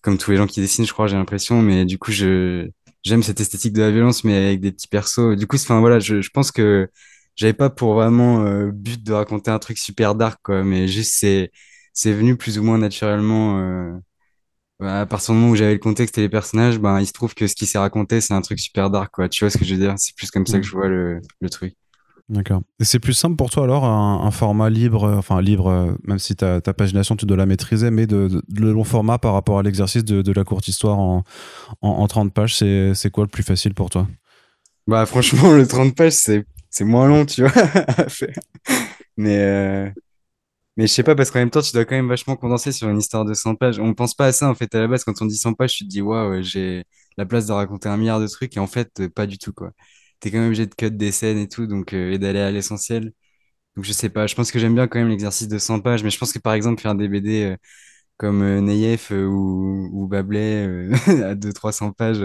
comme 0.02 0.18
tous 0.18 0.32
les 0.32 0.38
gens 0.38 0.48
qui 0.48 0.62
dessinent, 0.62 0.86
je 0.86 0.94
crois, 0.94 1.08
j'ai 1.08 1.16
l'impression. 1.18 1.62
Mais 1.62 1.86
du 1.86 1.98
coup, 2.00 2.12
je 2.12 2.70
j'aime 3.04 3.24
cette 3.24 3.40
esthétique 3.42 3.74
de 3.74 3.82
la 3.82 3.92
violence, 3.92 4.24
mais 4.24 4.36
avec 4.48 4.62
des 4.62 4.72
petits 4.72 4.88
persos. 4.88 5.36
Du 5.38 5.48
coup, 5.48 5.58
enfin 5.58 5.80
voilà, 5.80 6.00
je, 6.00 6.22
je 6.22 6.30
pense 6.32 6.52
que 6.52 6.90
j'avais 7.36 7.54
pas 7.54 7.70
pour 7.70 7.94
vraiment 7.96 8.42
euh, 8.46 8.72
but 8.72 9.04
de 9.04 9.14
raconter 9.14 9.52
un 9.52 9.60
truc 9.60 9.78
super 9.78 10.16
dark, 10.16 10.40
quoi. 10.44 10.64
Mais 10.64 10.88
juste 10.88 11.14
c'est 11.16 11.52
c'est 11.94 12.14
venu 12.14 12.38
plus 12.38 12.60
ou 12.60 12.64
moins 12.64 12.78
naturellement. 12.78 13.60
Euh, 13.60 13.94
à 14.82 15.06
partir 15.06 15.34
du 15.34 15.40
moment 15.40 15.52
où 15.54 15.56
j'avais 15.56 15.74
le 15.74 15.80
contexte 15.80 16.18
et 16.18 16.22
les 16.22 16.30
personnages, 16.30 16.80
ben 16.80 17.00
il 17.00 17.08
se 17.08 17.14
trouve 17.14 17.34
que 17.36 17.48
ce 17.48 17.56
qui 17.56 17.66
s'est 17.66 17.78
raconté, 17.80 18.22
c'est 18.22 18.34
un 18.34 18.42
truc 18.42 18.60
super 18.60 18.90
dark, 18.90 19.12
quoi. 19.14 19.30
Tu 19.30 19.44
vois 19.46 19.50
ce 19.50 19.58
que 19.58 19.66
je 19.66 19.74
veux 19.76 19.80
dire? 19.82 19.96
C'est 19.98 20.16
plus 20.16 20.30
comme 20.32 20.46
ça 20.48 20.60
que 20.60 20.66
Mhm. 20.66 20.68
je 20.68 20.72
vois 20.74 20.88
le, 20.90 21.22
le 21.42 21.50
truc. 21.50 21.76
D'accord. 22.30 22.62
Et 22.80 22.86
c'est 22.86 23.00
plus 23.00 23.14
simple 23.14 23.36
pour 23.36 23.50
toi 23.50 23.66
alors, 23.66 23.84
un, 23.86 24.32
format 24.32 24.70
libre, 24.70 25.04
euh, 25.04 25.18
enfin 25.18 25.42
libre, 25.42 25.68
euh, 25.68 25.94
même 26.04 26.20
si 26.20 26.36
ta, 26.36 26.62
ta 26.62 26.74
pagination 26.74 27.16
tu 27.18 27.26
dois 27.26 27.36
la 27.36 27.46
maîtriser, 27.46 27.92
mais 27.92 28.08
de, 28.08 28.42
le 28.56 28.72
long 28.72 28.86
format 28.86 29.18
par 29.18 29.34
rapport 29.34 29.60
à 29.60 29.64
l'exercice 29.64 30.06
de, 30.06 30.32
la 30.32 30.44
courte 30.44 30.68
histoire 30.68 31.00
en, 31.00 31.24
en, 31.82 31.90
en 31.90 32.08
30 32.08 32.34
pages, 32.34 32.56
c'est, 32.56 33.12
quoi 33.12 33.26
le 33.26 33.30
plus 33.30 33.44
facile 33.44 33.74
pour 33.74 33.90
toi? 33.90 34.08
Bah 34.88 35.06
franchement, 35.06 35.52
le 35.56 35.68
30 35.68 35.96
pages, 35.96 36.14
c'est 36.14 36.84
moins 36.84 37.08
long, 37.08 37.26
tu 37.26 37.46
vois. 37.46 37.52
Mais 39.18 39.38
euh, 39.40 39.90
Mais 40.78 40.88
je 40.88 40.94
sais 40.94 41.04
pas, 41.04 41.16
parce 41.16 41.30
qu'en 41.30 41.40
même 41.40 41.52
temps, 41.52 41.62
tu 41.62 41.74
dois 41.74 41.86
quand 41.86 41.96
même 41.96 42.10
vachement 42.10 42.36
condenser 42.36 42.72
sur 42.72 42.90
une 42.90 42.98
histoire 42.98 43.26
de 43.26 43.34
100 43.34 43.56
pages. 43.56 43.80
On 43.80 43.94
pense 43.94 44.16
pas 44.16 44.28
à 44.28 44.32
ça, 44.32 44.50
en 44.50 44.56
fait, 44.56 44.74
à 44.76 44.80
la 44.80 44.88
base. 44.88 45.04
Quand 45.04 45.22
on 45.22 45.26
dit 45.26 45.38
100 45.38 45.54
pages, 45.54 45.74
tu 45.76 45.84
te 45.86 45.90
dis, 45.90 46.02
waouh, 46.02 46.42
j'ai 46.42 46.84
la 47.18 47.26
place 47.26 47.48
de 47.48 47.54
raconter 47.54 47.90
un 47.90 47.98
milliard 47.98 48.20
de 48.20 48.28
trucs. 48.28 48.58
Et 48.58 48.60
en 48.60 48.68
fait, 48.68 49.08
pas 49.10 49.28
du 49.28 49.38
tout, 49.38 49.54
quoi. 49.54 49.72
T'es 50.24 50.32
quand 50.32 50.40
même 50.40 50.48
obligé 50.48 50.68
de 50.68 50.76
cut 50.76 50.92
des 50.92 51.14
scènes 51.14 51.40
et 51.40 51.50
tout, 51.50 51.68
donc, 51.68 51.94
euh, 51.94 52.14
et 52.14 52.20
d'aller 52.20 52.40
à 52.42 52.52
l'essentiel. 52.52 53.14
Donc, 53.76 53.86
je 53.86 53.94
sais 53.94 54.10
pas. 54.10 54.28
Je 54.28 54.36
pense 54.36 54.52
que 54.52 54.60
j'aime 54.60 54.76
bien 54.76 54.88
quand 54.88 55.00
même 55.00 55.10
l'exercice 55.10 55.48
de 55.50 55.58
100 55.60 55.80
pages. 55.82 56.04
Mais 56.04 56.12
je 56.12 56.20
pense 56.20 56.34
que, 56.34 56.40
par 56.40 56.54
exemple, 56.54 56.82
faire 56.82 56.96
des 56.96 57.08
BD 57.10 57.44
euh, 57.46 57.58
comme 58.18 58.44
euh, 58.44 58.62
Neyef 58.62 59.12
euh, 59.14 59.26
ou, 59.28 59.90
ou 59.94 60.10
euh, 60.16 60.94
à 61.26 61.36
200-300 61.36 61.92
pages, 61.94 62.24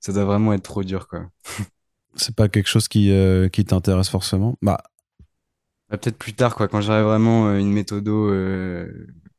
ça 0.00 0.12
doit 0.12 0.24
vraiment 0.24 0.52
être 0.54 0.62
trop 0.64 0.84
dur, 0.84 1.08
quoi. 1.08 1.26
C'est 2.16 2.34
pas 2.34 2.48
quelque 2.48 2.68
chose 2.68 2.88
qui, 2.88 3.10
qui 3.52 3.64
t'intéresse 3.64 4.08
forcément? 4.08 4.56
Bah, 4.62 4.82
Bah, 5.88 5.98
peut-être 5.98 6.18
plus 6.18 6.34
tard, 6.34 6.56
quoi, 6.56 6.66
quand 6.68 6.80
j'aurai 6.80 7.02
vraiment 7.02 7.54
une 7.56 7.70
méthode 7.72 8.08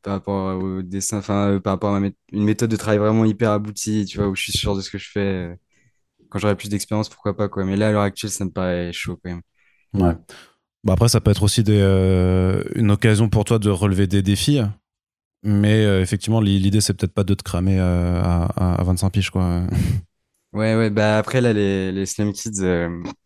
par 0.02 0.14
rapport 0.14 0.58
au 0.64 0.82
dessin, 0.82 1.18
enfin, 1.20 1.60
par 1.64 1.74
rapport 1.74 1.94
à 1.96 2.00
ma 2.00 2.08
mé- 2.10 2.16
une 2.32 2.44
méthode 2.46 2.70
de 2.72 2.76
travail 2.78 3.00
vraiment 3.00 3.26
hyper 3.26 3.52
aboutie, 3.52 4.06
tu 4.06 4.18
vois, 4.20 4.28
où 4.30 4.36
je 4.36 4.44
suis 4.44 4.54
sûr 4.54 4.76
de 4.76 4.82
ce 4.82 4.90
que 4.90 4.98
je 4.98 5.10
fais. 5.12 5.58
Quand 6.30 6.40
j'aurai 6.40 6.56
plus 6.58 6.70
d'expérience, 6.70 7.10
pourquoi 7.10 7.36
pas, 7.36 7.50
quoi. 7.50 7.66
Mais 7.66 7.76
là, 7.76 7.90
à 7.90 7.92
l'heure 7.92 8.02
actuelle, 8.04 8.32
ça 8.32 8.46
me 8.46 8.52
paraît 8.52 8.92
chaud, 8.94 9.18
quand 9.24 9.30
même. 9.32 9.42
ouais. 9.94 10.14
Bah 10.84 10.94
après, 10.94 11.10
ça 11.10 11.22
peut 11.22 11.32
être 11.32 11.44
aussi 11.44 11.64
des, 11.64 11.80
euh, 11.82 12.64
une 12.76 12.92
occasion 12.92 13.30
pour 13.30 13.46
toi 13.46 13.60
de 13.60 13.70
relever 13.70 14.08
des 14.08 14.22
défis. 14.24 14.62
Mais 15.44 15.86
euh, 15.86 16.02
effectivement, 16.02 16.42
l'i- 16.42 16.60
l'idée, 16.60 16.82
c'est 16.82 16.94
peut-être 16.96 17.14
pas 17.14 17.24
de 17.26 17.34
te 17.36 17.44
cramer 17.44 17.80
euh, 17.80 18.22
à, 18.24 18.46
à, 18.58 18.82
à 18.82 18.84
25 18.84 19.12
piges, 19.12 19.32
quoi. 19.32 19.64
Ouais, 20.54 20.76
ouais, 20.76 20.90
bah 20.90 21.18
après, 21.18 21.42
là, 21.42 21.54
les, 21.54 21.92
les 21.92 22.06
Slam 22.06 22.32
Kids, 22.34 22.62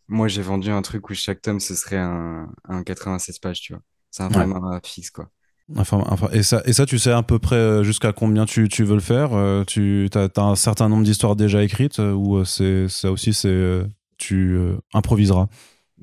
moi, 0.07 0.27
j'ai 0.27 0.41
vendu 0.41 0.69
un 0.71 0.81
truc 0.81 1.09
où 1.09 1.13
chaque 1.13 1.41
tome, 1.41 1.59
ce 1.59 1.75
serait 1.75 1.97
un, 1.97 2.51
un 2.65 2.83
96 2.83 3.39
pages, 3.39 3.61
tu 3.61 3.73
vois. 3.73 3.81
C'est 4.09 4.23
un 4.23 4.29
Ouais. 4.29 4.47
format 4.49 4.79
fixe, 4.83 5.11
quoi. 5.11 5.29
Enfin, 5.77 6.03
enfin, 6.07 6.27
et, 6.33 6.43
ça, 6.43 6.61
et 6.65 6.73
ça, 6.73 6.85
tu 6.85 6.99
sais 6.99 7.11
à 7.11 7.23
peu 7.23 7.39
près 7.39 7.55
euh, 7.55 7.83
jusqu'à 7.83 8.11
combien 8.11 8.45
tu, 8.45 8.67
tu 8.67 8.83
veux 8.83 8.95
le 8.95 9.01
faire 9.01 9.33
euh, 9.33 9.63
Tu 9.63 10.09
as, 10.13 10.29
un 10.41 10.55
certain 10.55 10.89
nombre 10.89 11.03
d'histoires 11.03 11.35
déjà 11.35 11.63
écrites 11.63 11.99
euh, 11.99 12.13
ou 12.13 12.43
c'est 12.45 12.87
ça 12.89 13.11
aussi, 13.11 13.33
c'est 13.33 13.83
tu 14.21 14.55
euh, 14.55 14.77
improviseras? 14.93 15.47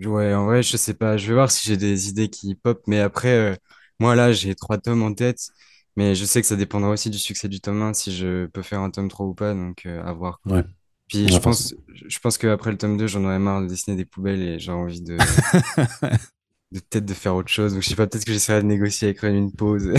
Ouais, 0.05 0.35
en 0.35 0.45
vrai, 0.47 0.63
je 0.63 0.77
sais 0.77 0.95
pas. 0.95 1.17
Je 1.17 1.27
vais 1.29 1.35
voir 1.35 1.51
si 1.51 1.67
j'ai 1.69 1.77
des 1.77 2.09
idées 2.09 2.29
qui 2.29 2.55
pop. 2.55 2.83
Mais 2.87 3.01
après, 3.01 3.53
euh, 3.53 3.57
moi, 3.99 4.15
là, 4.15 4.33
j'ai 4.33 4.55
trois 4.55 4.79
tomes 4.79 5.03
en 5.03 5.15
tête. 5.15 5.49
Mais 5.97 6.15
je 6.15 6.25
sais 6.25 6.41
que 6.41 6.47
ça 6.47 6.57
dépendra 6.57 6.91
aussi 6.91 7.11
du 7.11 7.19
succès 7.19 7.49
du 7.49 7.61
tome 7.61 7.83
1, 7.83 7.95
si 7.95 8.15
je 8.15 8.47
peux 8.47 8.63
faire 8.63 8.81
un 8.81 8.91
tome 8.91 9.09
3 9.09 9.27
ou 9.27 9.35
pas. 9.35 9.55
Donc, 9.55 9.87
euh, 9.87 10.03
à 10.05 10.13
voir. 10.13 10.41
quoi. 10.41 10.59
Ouais. 10.59 10.65
Puis, 11.09 11.25
Ouais, 11.25 11.33
je 11.33 11.39
pense, 11.39 11.75
je 12.07 12.19
pense 12.19 12.39
qu'après 12.39 12.71
le 12.71 12.79
tome 12.79 12.97
2, 12.97 13.07
j'en 13.07 13.25
aurais 13.25 13.39
marre 13.39 13.63
de 13.63 13.67
dessiner 13.67 13.97
des 13.97 14.05
poubelles 14.05 14.43
et 14.43 14.59
j'ai 14.59 14.73
envie 14.73 15.01
de, 15.01 15.17
de 16.73 16.81
peut-être 16.81 17.05
de 17.07 17.15
faire 17.15 17.35
autre 17.35 17.49
chose. 17.49 17.75
Donc, 17.75 17.83
je 17.83 17.89
sais 17.89 17.97
pas, 17.97 18.07
peut-être 18.07 18.25
que 18.25 18.33
j'essaierai 18.33 18.63
de 18.63 18.67
négocier 18.67 19.09
avec 19.09 19.21
Ren 19.21 19.35
une 19.35 19.53
pause 19.53 19.93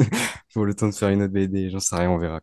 pour 0.52 0.64
le 0.64 0.74
temps 0.74 0.88
de 0.88 0.94
faire 0.94 1.10
une 1.10 1.22
autre 1.22 1.32
BD. 1.32 1.70
J'en 1.70 1.80
sais 1.80 1.96
rien, 1.96 2.10
on 2.10 2.18
verra. 2.18 2.40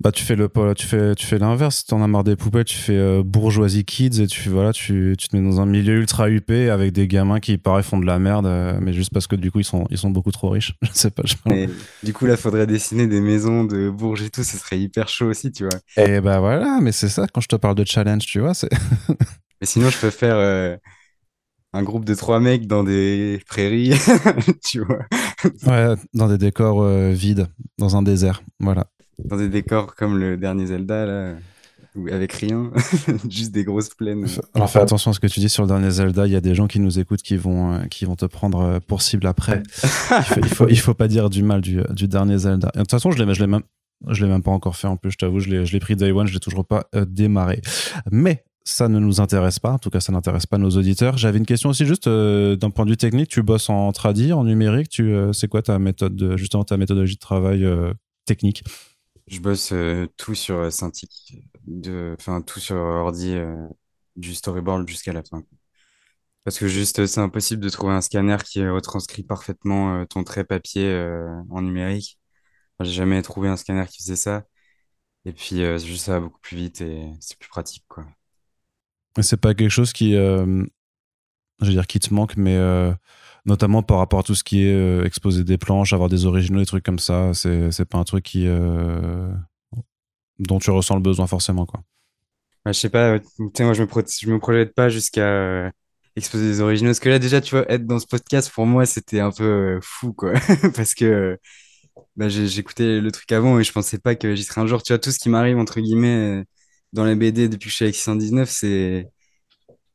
Bah 0.00 0.10
tu 0.10 0.24
fais 0.24 0.36
le 0.36 0.50
tu 0.74 0.86
fais 0.86 1.14
tu 1.14 1.26
fais 1.26 1.38
l'inverse. 1.38 1.84
T'en 1.84 2.02
as 2.02 2.08
marre 2.08 2.24
des 2.24 2.36
poupées, 2.36 2.64
tu 2.64 2.76
fais 2.76 2.96
euh, 2.96 3.22
bourgeoisie 3.24 3.84
kids 3.84 4.20
et 4.20 4.26
tu 4.26 4.48
voilà 4.48 4.72
tu, 4.72 5.14
tu 5.18 5.28
te 5.28 5.36
mets 5.36 5.42
dans 5.42 5.60
un 5.60 5.66
milieu 5.66 5.94
ultra 5.94 6.28
huppé 6.28 6.70
avec 6.70 6.92
des 6.92 7.06
gamins 7.06 7.40
qui 7.40 7.56
pareil 7.58 7.84
font 7.84 7.98
de 7.98 8.06
la 8.06 8.18
merde, 8.18 8.46
euh, 8.46 8.78
mais 8.80 8.92
juste 8.92 9.12
parce 9.12 9.26
que 9.26 9.36
du 9.36 9.50
coup 9.50 9.60
ils 9.60 9.64
sont 9.64 9.86
ils 9.90 9.98
sont 9.98 10.10
beaucoup 10.10 10.32
trop 10.32 10.50
riches. 10.50 10.74
Je 10.82 10.90
sais 10.92 11.10
pas. 11.10 11.22
Je... 11.24 11.34
Mais 11.46 11.68
du 12.02 12.12
coup, 12.12 12.26
là, 12.26 12.36
faudrait 12.36 12.66
dessiner 12.66 13.06
des 13.06 13.20
maisons 13.20 13.64
de 13.64 13.90
Bourges 13.90 14.22
et 14.22 14.30
tout. 14.30 14.42
Ce 14.42 14.56
serait 14.56 14.78
hyper 14.78 15.08
chaud 15.08 15.26
aussi, 15.26 15.52
tu 15.52 15.64
vois. 15.64 16.04
Et 16.04 16.20
bah 16.20 16.40
voilà, 16.40 16.78
mais 16.80 16.92
c'est 16.92 17.08
ça 17.08 17.26
quand 17.32 17.40
je 17.40 17.48
te 17.48 17.56
parle 17.56 17.76
de 17.76 17.84
challenge, 17.84 18.24
tu 18.26 18.40
vois, 18.40 18.54
c'est 18.54 18.70
Mais 19.60 19.66
sinon, 19.66 19.88
je 19.88 19.98
peux 19.98 20.10
faire 20.10 20.36
euh, 20.36 20.76
un 21.72 21.82
groupe 21.82 22.04
de 22.04 22.14
trois 22.14 22.40
mecs 22.40 22.66
dans 22.66 22.84
des 22.84 23.40
prairies, 23.48 23.92
tu 24.64 24.80
vois, 24.80 25.06
ouais 25.66 25.94
dans 26.14 26.28
des 26.28 26.38
décors 26.38 26.82
euh, 26.82 27.10
vides, 27.10 27.48
dans 27.78 27.96
un 27.96 28.02
désert, 28.02 28.42
voilà. 28.60 28.86
dans 29.24 29.36
des 29.36 29.48
décors 29.48 29.94
comme 29.94 30.18
le 30.18 30.36
dernier 30.36 30.66
Zelda, 30.66 31.06
là, 31.06 31.34
avec 32.10 32.32
rien, 32.32 32.70
juste 33.28 33.52
des 33.52 33.64
grosses 33.64 33.90
plaines. 33.90 34.26
Alors 34.54 34.70
fais 34.70 34.80
attention 34.80 35.10
à 35.10 35.14
ce 35.14 35.20
que 35.20 35.26
tu 35.26 35.40
dis 35.40 35.48
sur 35.48 35.62
le 35.62 35.68
dernier 35.68 35.90
Zelda. 35.90 36.26
Il 36.26 36.32
y 36.32 36.36
a 36.36 36.40
des 36.40 36.54
gens 36.54 36.66
qui 36.66 36.80
nous 36.80 36.98
écoutent 36.98 37.22
qui 37.22 37.36
vont, 37.36 37.74
euh, 37.74 37.84
qui 37.86 38.04
vont 38.04 38.16
te 38.16 38.26
prendre 38.26 38.60
euh, 38.60 38.78
pour 38.86 39.02
cible 39.02 39.26
après. 39.26 39.62
il, 39.82 40.22
faut, 40.22 40.40
il, 40.40 40.48
faut, 40.48 40.68
il 40.68 40.78
faut 40.78 40.94
pas 40.94 41.08
dire 41.08 41.30
du 41.30 41.42
mal 41.42 41.60
du, 41.60 41.80
du 41.90 42.08
dernier 42.08 42.38
Zelda. 42.38 42.70
Et 42.74 42.78
de 42.78 42.82
toute 42.82 42.90
façon, 42.90 43.10
je 43.10 43.22
l'ai, 43.22 43.46
même, 43.46 43.62
je 44.08 44.24
l'ai 44.24 44.30
même 44.30 44.42
pas 44.42 44.50
encore 44.50 44.76
fait 44.76 44.88
en 44.88 44.96
plus. 44.96 45.12
Je 45.12 45.18
t'avoue, 45.18 45.40
je 45.40 45.48
l'ai, 45.48 45.66
je 45.66 45.72
l'ai 45.72 45.80
pris 45.80 45.96
day 45.96 46.12
one, 46.12 46.26
je 46.26 46.34
l'ai 46.34 46.40
toujours 46.40 46.66
pas 46.66 46.86
euh, 46.94 47.04
démarré. 47.06 47.60
Mais 48.10 48.44
ça 48.66 48.88
ne 48.88 48.98
nous 48.98 49.20
intéresse 49.20 49.60
pas. 49.60 49.70
En 49.70 49.78
tout 49.78 49.90
cas, 49.90 50.00
ça 50.00 50.12
n'intéresse 50.12 50.44
pas 50.44 50.58
nos 50.58 50.70
auditeurs. 50.70 51.16
J'avais 51.16 51.38
une 51.38 51.46
question 51.46 51.70
aussi 51.70 51.86
juste 51.86 52.08
euh, 52.08 52.56
d'un 52.56 52.70
point 52.70 52.84
de 52.84 52.90
vue 52.90 52.96
technique. 52.96 53.28
Tu 53.28 53.42
bosses 53.42 53.70
en 53.70 53.92
tradi, 53.92 54.32
en 54.32 54.42
numérique. 54.42 54.88
Tu, 54.88 55.14
euh, 55.14 55.32
c'est 55.32 55.46
quoi 55.46 55.62
ta 55.62 55.78
méthode, 55.78 56.16
de, 56.16 56.36
justement 56.36 56.64
ta 56.64 56.76
méthodologie 56.76 57.14
de 57.14 57.20
travail 57.20 57.64
euh, 57.64 57.94
technique? 58.24 58.64
Je 59.28 59.38
bosse 59.40 59.72
tout 60.16 60.34
sur 60.34 60.72
Cintiq, 60.72 61.32
enfin 62.18 62.42
tout 62.42 62.60
sur 62.60 62.76
ordi, 62.76 63.36
du 64.14 64.34
storyboard 64.34 64.88
jusqu'à 64.88 65.12
la 65.12 65.24
fin. 65.24 65.42
Parce 66.44 66.60
que 66.60 66.68
juste, 66.68 67.04
c'est 67.06 67.20
impossible 67.20 67.60
de 67.60 67.68
trouver 67.68 67.92
un 67.92 68.00
scanner 68.00 68.36
qui 68.44 68.64
retranscrit 68.64 69.24
parfaitement 69.24 70.06
ton 70.06 70.22
trait 70.22 70.44
papier 70.44 71.08
en 71.50 71.60
numérique. 71.60 72.20
J'ai 72.78 72.92
jamais 72.92 73.20
trouvé 73.22 73.48
un 73.48 73.56
scanner 73.56 73.86
qui 73.88 74.00
faisait 74.00 74.14
ça. 74.14 74.44
Et 75.24 75.32
puis, 75.32 75.56
juste 75.80 76.04
ça 76.04 76.12
va 76.12 76.20
beaucoup 76.20 76.40
plus 76.40 76.56
vite 76.56 76.80
et 76.82 77.10
c'est 77.18 77.36
plus 77.36 77.48
pratique, 77.48 77.84
quoi. 77.88 78.06
C'est 79.22 79.40
pas 79.40 79.54
quelque 79.54 79.70
chose 79.70 79.92
qui, 79.92 80.14
euh, 80.14 80.64
je 81.60 81.66
veux 81.66 81.72
dire, 81.72 81.86
qui 81.86 81.98
te 81.98 82.12
manque, 82.12 82.36
mais 82.36 82.56
euh, 82.56 82.92
notamment 83.44 83.82
par 83.82 83.98
rapport 83.98 84.20
à 84.20 84.22
tout 84.22 84.34
ce 84.34 84.44
qui 84.44 84.64
est 84.64 84.74
euh, 84.74 85.04
exposer 85.04 85.44
des 85.44 85.58
planches, 85.58 85.92
avoir 85.92 86.08
des 86.08 86.26
originaux, 86.26 86.60
des 86.60 86.66
trucs 86.66 86.84
comme 86.84 86.98
ça, 86.98 87.32
c'est, 87.34 87.84
pas 87.84 87.98
un 87.98 88.04
truc 88.04 88.24
qui, 88.24 88.46
dont 90.38 90.58
tu 90.58 90.70
ressens 90.70 90.96
le 90.96 91.02
besoin 91.02 91.26
forcément, 91.26 91.66
quoi. 91.66 91.82
Ouais, 92.64 92.72
je 92.72 92.80
sais 92.80 92.90
pas, 92.90 93.18
moi, 93.38 93.72
je 93.74 93.82
me, 93.82 93.88
je 94.20 94.30
me 94.30 94.38
projette 94.38 94.74
pas 94.74 94.88
jusqu'à 94.88 95.70
exposer 96.16 96.46
des 96.46 96.60
originaux. 96.60 96.90
Parce 96.90 97.00
que 97.00 97.08
là, 97.08 97.18
déjà, 97.18 97.40
tu 97.40 97.54
vois, 97.54 97.70
être 97.70 97.86
dans 97.86 97.98
ce 97.98 98.06
podcast, 98.06 98.50
pour 98.52 98.66
moi, 98.66 98.86
c'était 98.86 99.20
un 99.20 99.30
peu 99.30 99.78
fou, 99.82 100.12
quoi. 100.12 100.32
Parce 100.74 100.94
que 100.94 101.38
bah, 102.16 102.28
j'écoutais 102.28 103.00
le 103.00 103.12
truc 103.12 103.30
avant 103.32 103.58
et 103.58 103.64
je 103.64 103.72
pensais 103.72 103.98
pas 103.98 104.14
que 104.14 104.34
j'y 104.34 104.44
serais 104.44 104.60
un 104.62 104.66
jour. 104.66 104.82
Tu 104.82 104.92
vois, 104.92 104.98
tout 104.98 105.10
ce 105.10 105.18
qui 105.18 105.28
m'arrive, 105.28 105.58
entre 105.58 105.80
guillemets, 105.80 106.44
dans 106.96 107.04
la 107.06 107.14
BD 107.16 107.48
depuis 107.50 107.66
que 107.68 107.70
je 107.72 107.76
suis 107.76 107.84
avec 107.86 107.96
619, 107.96 108.50
c'est, 108.50 109.10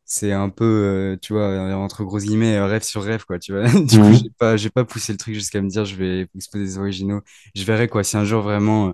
c'est 0.05 0.31
un 0.33 0.49
peu, 0.49 0.65
euh, 0.65 1.17
tu 1.21 1.33
vois, 1.33 1.47
entre 1.77 2.03
gros 2.03 2.19
guillemets, 2.19 2.57
euh, 2.57 2.65
rêve 2.67 2.83
sur 2.83 3.03
rêve, 3.03 3.25
quoi, 3.25 3.39
tu 3.39 3.53
vois. 3.53 3.63
Du 3.85 3.99
coup, 3.99 4.13
Mhm. 4.13 4.13
j'ai 4.13 4.29
pas, 4.37 4.57
j'ai 4.57 4.69
pas 4.69 4.85
poussé 4.85 5.13
le 5.13 5.17
truc 5.19 5.35
jusqu'à 5.35 5.61
me 5.61 5.69
dire, 5.69 5.85
je 5.85 5.95
vais 5.95 6.27
exposer 6.35 6.65
des 6.65 6.77
originaux. 6.77 7.21
Je 7.55 7.63
verrai, 7.63 7.87
quoi, 7.89 8.03
si 8.03 8.17
un 8.17 8.25
jour 8.25 8.41
vraiment 8.43 8.89
euh, 8.89 8.93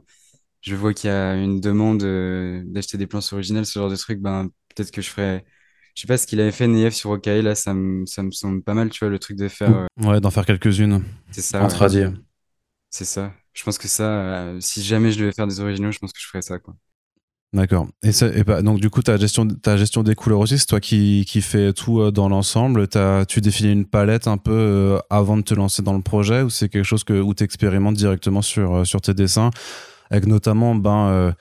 je 0.61 0.75
vois 0.75 0.93
qu'il 0.93 1.09
y 1.09 1.13
a 1.13 1.35
une 1.35 1.61
demande 1.61 2.03
euh, 2.03 2.63
d'acheter 2.67 2.97
des 2.97 3.07
planches 3.07 3.33
originales, 3.33 3.65
ce 3.65 3.79
genre 3.79 3.89
de 3.89 3.95
truc, 3.97 4.19
ben 4.21 4.49
peut-être 4.75 4.91
que 4.91 5.01
je 5.01 5.09
ferais. 5.09 5.45
Je 5.95 6.01
sais 6.03 6.07
pas 6.07 6.17
ce 6.17 6.27
qu'il 6.27 6.41
avait 6.41 6.51
fait 6.51 6.67
Neyev 6.67 6.91
sur 6.93 7.11
Okai, 7.11 7.41
là, 7.41 7.55
ça 7.55 7.73
me, 7.73 8.05
ça 8.05 8.23
me 8.23 8.31
semble 8.31 8.63
pas 8.63 8.73
mal, 8.75 8.89
tu 8.89 8.99
vois, 8.99 9.09
le 9.09 9.19
truc 9.19 9.37
de 9.37 9.47
faire. 9.47 9.87
Ouais, 9.97 10.21
d'en 10.21 10.29
faire 10.31 10.45
quelques-unes. 10.45 11.03
c'est 11.31 11.41
ça, 11.41 11.63
En 11.63 11.67
ouais, 11.67 11.79
c'est 12.89 13.05
ça. 13.05 13.33
Je 13.53 13.63
pense 13.63 13.77
que 13.77 13.87
ça, 13.87 14.53
si 14.61 14.83
jamais 14.83 15.11
je 15.11 15.19
devais 15.19 15.31
faire 15.33 15.47
des 15.47 15.59
originaux, 15.59 15.91
je 15.91 15.99
pense 15.99 16.13
que 16.13 16.19
je 16.21 16.27
ferais 16.27 16.41
ça, 16.41 16.59
quoi. 16.59 16.75
D'accord. 17.53 17.88
Et, 18.03 18.43
bah, 18.43 18.62
donc, 18.62 18.81
du 18.81 18.89
coup, 18.89 19.01
ta 19.01 19.15
gestion, 19.15 19.47
ta 19.47 19.77
gestion 19.77 20.03
des 20.03 20.15
couleurs 20.15 20.39
aussi, 20.39 20.60
c'est 20.60 20.65
toi 20.65 20.81
qui, 20.81 21.25
qui 21.27 21.41
fais 21.41 21.71
tout 21.71 22.01
euh, 22.01 22.12
dans 22.12 22.27
l'ensemble. 22.27 22.88
Tu 23.27 23.41
définis 23.41 23.71
une 23.71 23.86
palette 23.86 24.27
un 24.27 24.38
peu 24.38 24.51
euh, 24.51 24.99
avant 25.10 25.38
de 25.38 25.43
te 25.43 25.53
lancer 25.53 25.81
dans 25.81 25.93
le 25.93 26.01
projet 26.01 26.41
ou 26.41 26.49
c'est 26.49 26.67
quelque 26.67 26.83
chose 26.83 27.05
que, 27.05 27.13
où 27.13 27.33
tu 27.33 27.43
expérimentes 27.43 27.95
directement 27.95 28.41
sur, 28.41 28.75
euh, 28.75 28.83
sur 28.83 28.99
tes 28.99 29.13
dessins 29.13 29.49
avec 30.10 30.25
notamment 30.25 30.75
ben, 30.75 31.33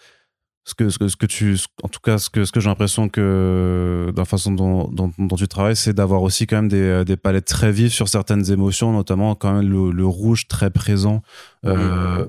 ce, 0.65 0.75
que, 0.75 0.89
ce, 0.91 0.99
que, 0.99 1.07
ce 1.07 1.17
que 1.17 1.27
tu. 1.27 1.57
En 1.85 1.89
tout 1.89 2.01
cas, 2.01 2.19
ce 2.19 2.31
que, 2.31 2.45
ce 2.45 2.51
que 2.51 2.59
j'ai 2.59 2.69
l'impression 2.69 3.09
que, 3.09 4.13
dans 4.15 4.23
la 4.23 4.27
façon 4.27 4.51
dont, 4.51 4.89
dont, 4.89 5.37
tu 5.37 5.47
travailles, 5.47 5.77
c'est 5.77 5.93
d'avoir 5.93 6.23
aussi 6.23 6.49
quand 6.49 6.57
même 6.57 6.69
des, 6.69 7.05
des 7.05 7.17
palettes 7.17 7.47
très 7.47 7.71
vives 7.71 7.93
sur 7.93 8.09
certaines 8.09 8.51
émotions, 8.51 8.93
notamment 8.93 9.37
quand 9.37 9.53
même 9.53 9.71
le, 9.71 10.07
rouge 10.07 10.49
très 10.49 10.71
présent. 10.71 11.23
euh, 11.65 12.27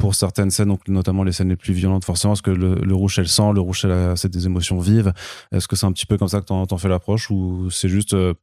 pour 0.00 0.14
certaines 0.14 0.50
scènes, 0.50 0.68
donc 0.68 0.88
notamment 0.88 1.22
les 1.22 1.32
scènes 1.32 1.50
les 1.50 1.56
plus 1.56 1.72
violentes, 1.74 2.04
forcément, 2.04 2.32
parce 2.32 2.42
que 2.42 2.50
le, 2.50 2.94
rouge 2.94 3.14
c'est 3.16 3.20
le 3.20 3.28
sang, 3.28 3.52
le 3.52 3.60
rouge 3.60 3.86
c'est 4.16 4.28
des 4.30 4.46
émotions 4.46 4.78
vives. 4.80 5.12
Est-ce 5.52 5.68
que 5.68 5.76
c'est 5.76 5.86
un 5.86 5.92
petit 5.92 6.06
peu 6.06 6.16
comme 6.18 6.28
ça 6.28 6.40
que 6.40 6.46
t'en, 6.46 6.78
fais 6.78 6.88
l'approche 6.88 7.30
ou 7.30 7.70
c'est 7.70 7.88
juste 7.88 8.14
euh, 8.14 8.34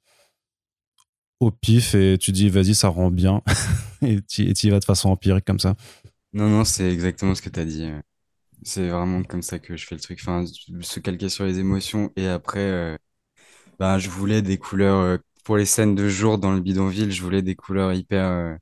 au 1.39 1.51
pif 1.51 1.95
et 1.95 2.17
tu 2.17 2.31
dis 2.31 2.49
vas-y, 2.49 2.75
ça 2.75 2.87
rend 2.87 3.11
bien 3.11 3.41
et 4.01 4.21
tu 4.21 4.43
y 4.43 4.69
vas 4.69 4.79
de 4.79 4.85
façon 4.85 5.09
empirique 5.09 5.45
comme 5.45 5.59
ça? 5.59 5.75
Non, 6.31 6.47
non, 6.49 6.63
c'est 6.63 6.91
exactement 6.91 7.35
ce 7.35 7.41
que 7.41 7.49
tu 7.49 7.59
as 7.59 7.65
dit. 7.65 7.89
C'est 8.63 8.89
vraiment 8.89 9.23
comme 9.23 9.41
ça 9.41 9.59
que 9.59 9.77
je 9.77 9.85
fais 9.85 9.95
le 9.95 10.01
truc. 10.01 10.19
Enfin, 10.21 10.45
se 10.81 10.99
calquer 10.99 11.29
sur 11.29 11.45
les 11.45 11.59
émotions 11.59 12.11
et 12.15 12.27
après, 12.27 12.97
ben, 13.79 13.97
je 13.99 14.09
voulais 14.09 14.41
des 14.41 14.57
couleurs. 14.57 14.99
euh, 14.99 15.17
pour 15.43 15.57
les 15.57 15.65
scènes 15.65 15.95
de 15.95 16.09
jour 16.09 16.37
dans 16.39 16.51
le 16.53 16.59
bidonville, 16.61 17.11
je 17.11 17.21
voulais 17.23 17.41
des 17.41 17.55
couleurs 17.55 17.93
hyper. 17.93 18.25
euh, 18.27 18.55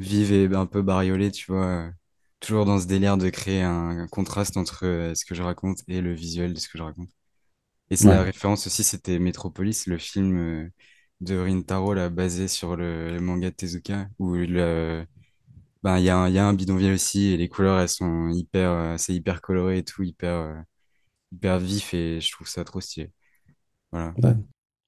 vive 0.00 0.32
et 0.32 0.46
un 0.56 0.66
peu 0.66 0.82
bariolée, 0.82 1.30
tu 1.32 1.52
vois. 1.52 1.90
Euh, 2.42 2.46
Toujours 2.46 2.64
dans 2.64 2.78
ce 2.80 2.86
délire 2.86 3.16
de 3.18 3.28
créer 3.30 3.62
un, 3.62 3.90
un 4.00 4.08
contraste 4.08 4.56
entre 4.56 4.86
euh, 4.86 5.14
ce 5.14 5.24
que 5.24 5.34
je 5.34 5.42
raconte 5.42 5.80
et 5.88 6.00
le 6.00 6.14
visuel 6.14 6.54
de 6.54 6.58
ce 6.60 6.68
que 6.68 6.78
je 6.78 6.82
raconte. 6.82 7.10
Et 7.90 7.96
c'est 7.96 8.10
la 8.10 8.22
référence 8.22 8.66
aussi, 8.66 8.84
c'était 8.84 9.18
Metropolis, 9.18 9.86
le 9.86 9.98
film 9.98 10.38
euh, 10.38 10.70
de 11.20 11.36
Rintaro, 11.38 11.94
là, 11.94 12.10
basé 12.10 12.48
sur 12.48 12.76
le, 12.76 13.12
le 13.12 13.20
manga 13.20 13.50
de 13.50 13.56
Tezuka, 13.56 14.08
où 14.18 14.36
ben, 15.82 15.98
il 15.98 16.04
y 16.04 16.10
a 16.10 16.16
un, 16.18 16.28
il 16.28 16.34
y 16.34 16.38
a 16.38 16.46
un 16.46 16.52
bidonville 16.54 16.92
aussi, 16.92 17.28
et 17.32 17.36
les 17.36 17.48
couleurs, 17.48 17.80
elles 17.80 17.88
sont 17.88 18.28
hyper, 18.30 18.70
euh, 18.70 18.96
c'est 18.98 19.14
hyper 19.14 19.40
coloré 19.40 19.78
et 19.78 19.84
tout, 19.84 20.02
hyper, 20.02 20.34
euh, 20.34 20.54
hyper 21.32 21.58
vif, 21.60 21.94
et 21.94 22.20
je 22.20 22.32
trouve 22.32 22.48
ça 22.48 22.64
trop 22.64 22.80
stylé. 22.82 23.12
Voilà. 23.92 24.16
Ouais. 24.16 24.36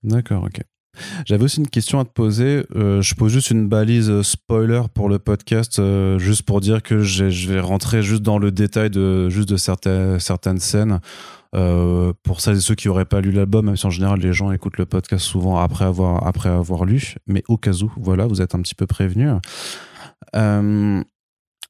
D'accord, 0.04 0.44
ok. 0.44 0.62
J'avais 1.26 1.44
aussi 1.44 1.58
une 1.58 1.68
question 1.68 2.00
à 2.00 2.04
te 2.04 2.10
poser. 2.10 2.64
Euh, 2.76 3.00
je 3.02 3.14
pose 3.14 3.32
juste 3.32 3.50
une 3.50 3.68
balise 3.68 4.10
euh, 4.10 4.22
spoiler 4.22 4.82
pour 4.94 5.08
le 5.08 5.18
podcast, 5.18 5.78
euh, 5.78 6.18
juste 6.18 6.42
pour 6.42 6.60
dire 6.60 6.82
que 6.82 7.02
je 7.02 7.48
vais 7.48 7.60
rentrer 7.60 8.02
juste 8.02 8.22
dans 8.22 8.38
le 8.38 8.50
détail 8.50 8.90
de 8.90 9.28
juste 9.28 9.48
de 9.48 9.56
certaines 9.56 10.18
certaines 10.20 10.60
scènes. 10.60 11.00
Pour 12.22 12.40
celles 12.40 12.56
et 12.56 12.60
ceux 12.60 12.74
qui 12.74 12.88
n'auraient 12.88 13.04
pas 13.04 13.20
lu 13.20 13.30
l'album, 13.30 13.66
même 13.66 13.76
si 13.76 13.86
en 13.86 13.90
général 13.90 14.18
les 14.20 14.32
gens 14.32 14.52
écoutent 14.52 14.78
le 14.78 14.86
podcast 14.86 15.22
souvent 15.22 15.58
après 15.58 15.84
avoir 15.84 16.26
après 16.26 16.48
avoir 16.48 16.86
lu, 16.86 17.16
mais 17.26 17.42
au 17.46 17.58
cas 17.58 17.72
où, 17.82 17.92
voilà, 17.98 18.26
vous 18.26 18.40
êtes 18.40 18.54
un 18.54 18.62
petit 18.62 18.74
peu 18.74 18.86
prévenus. 18.86 19.32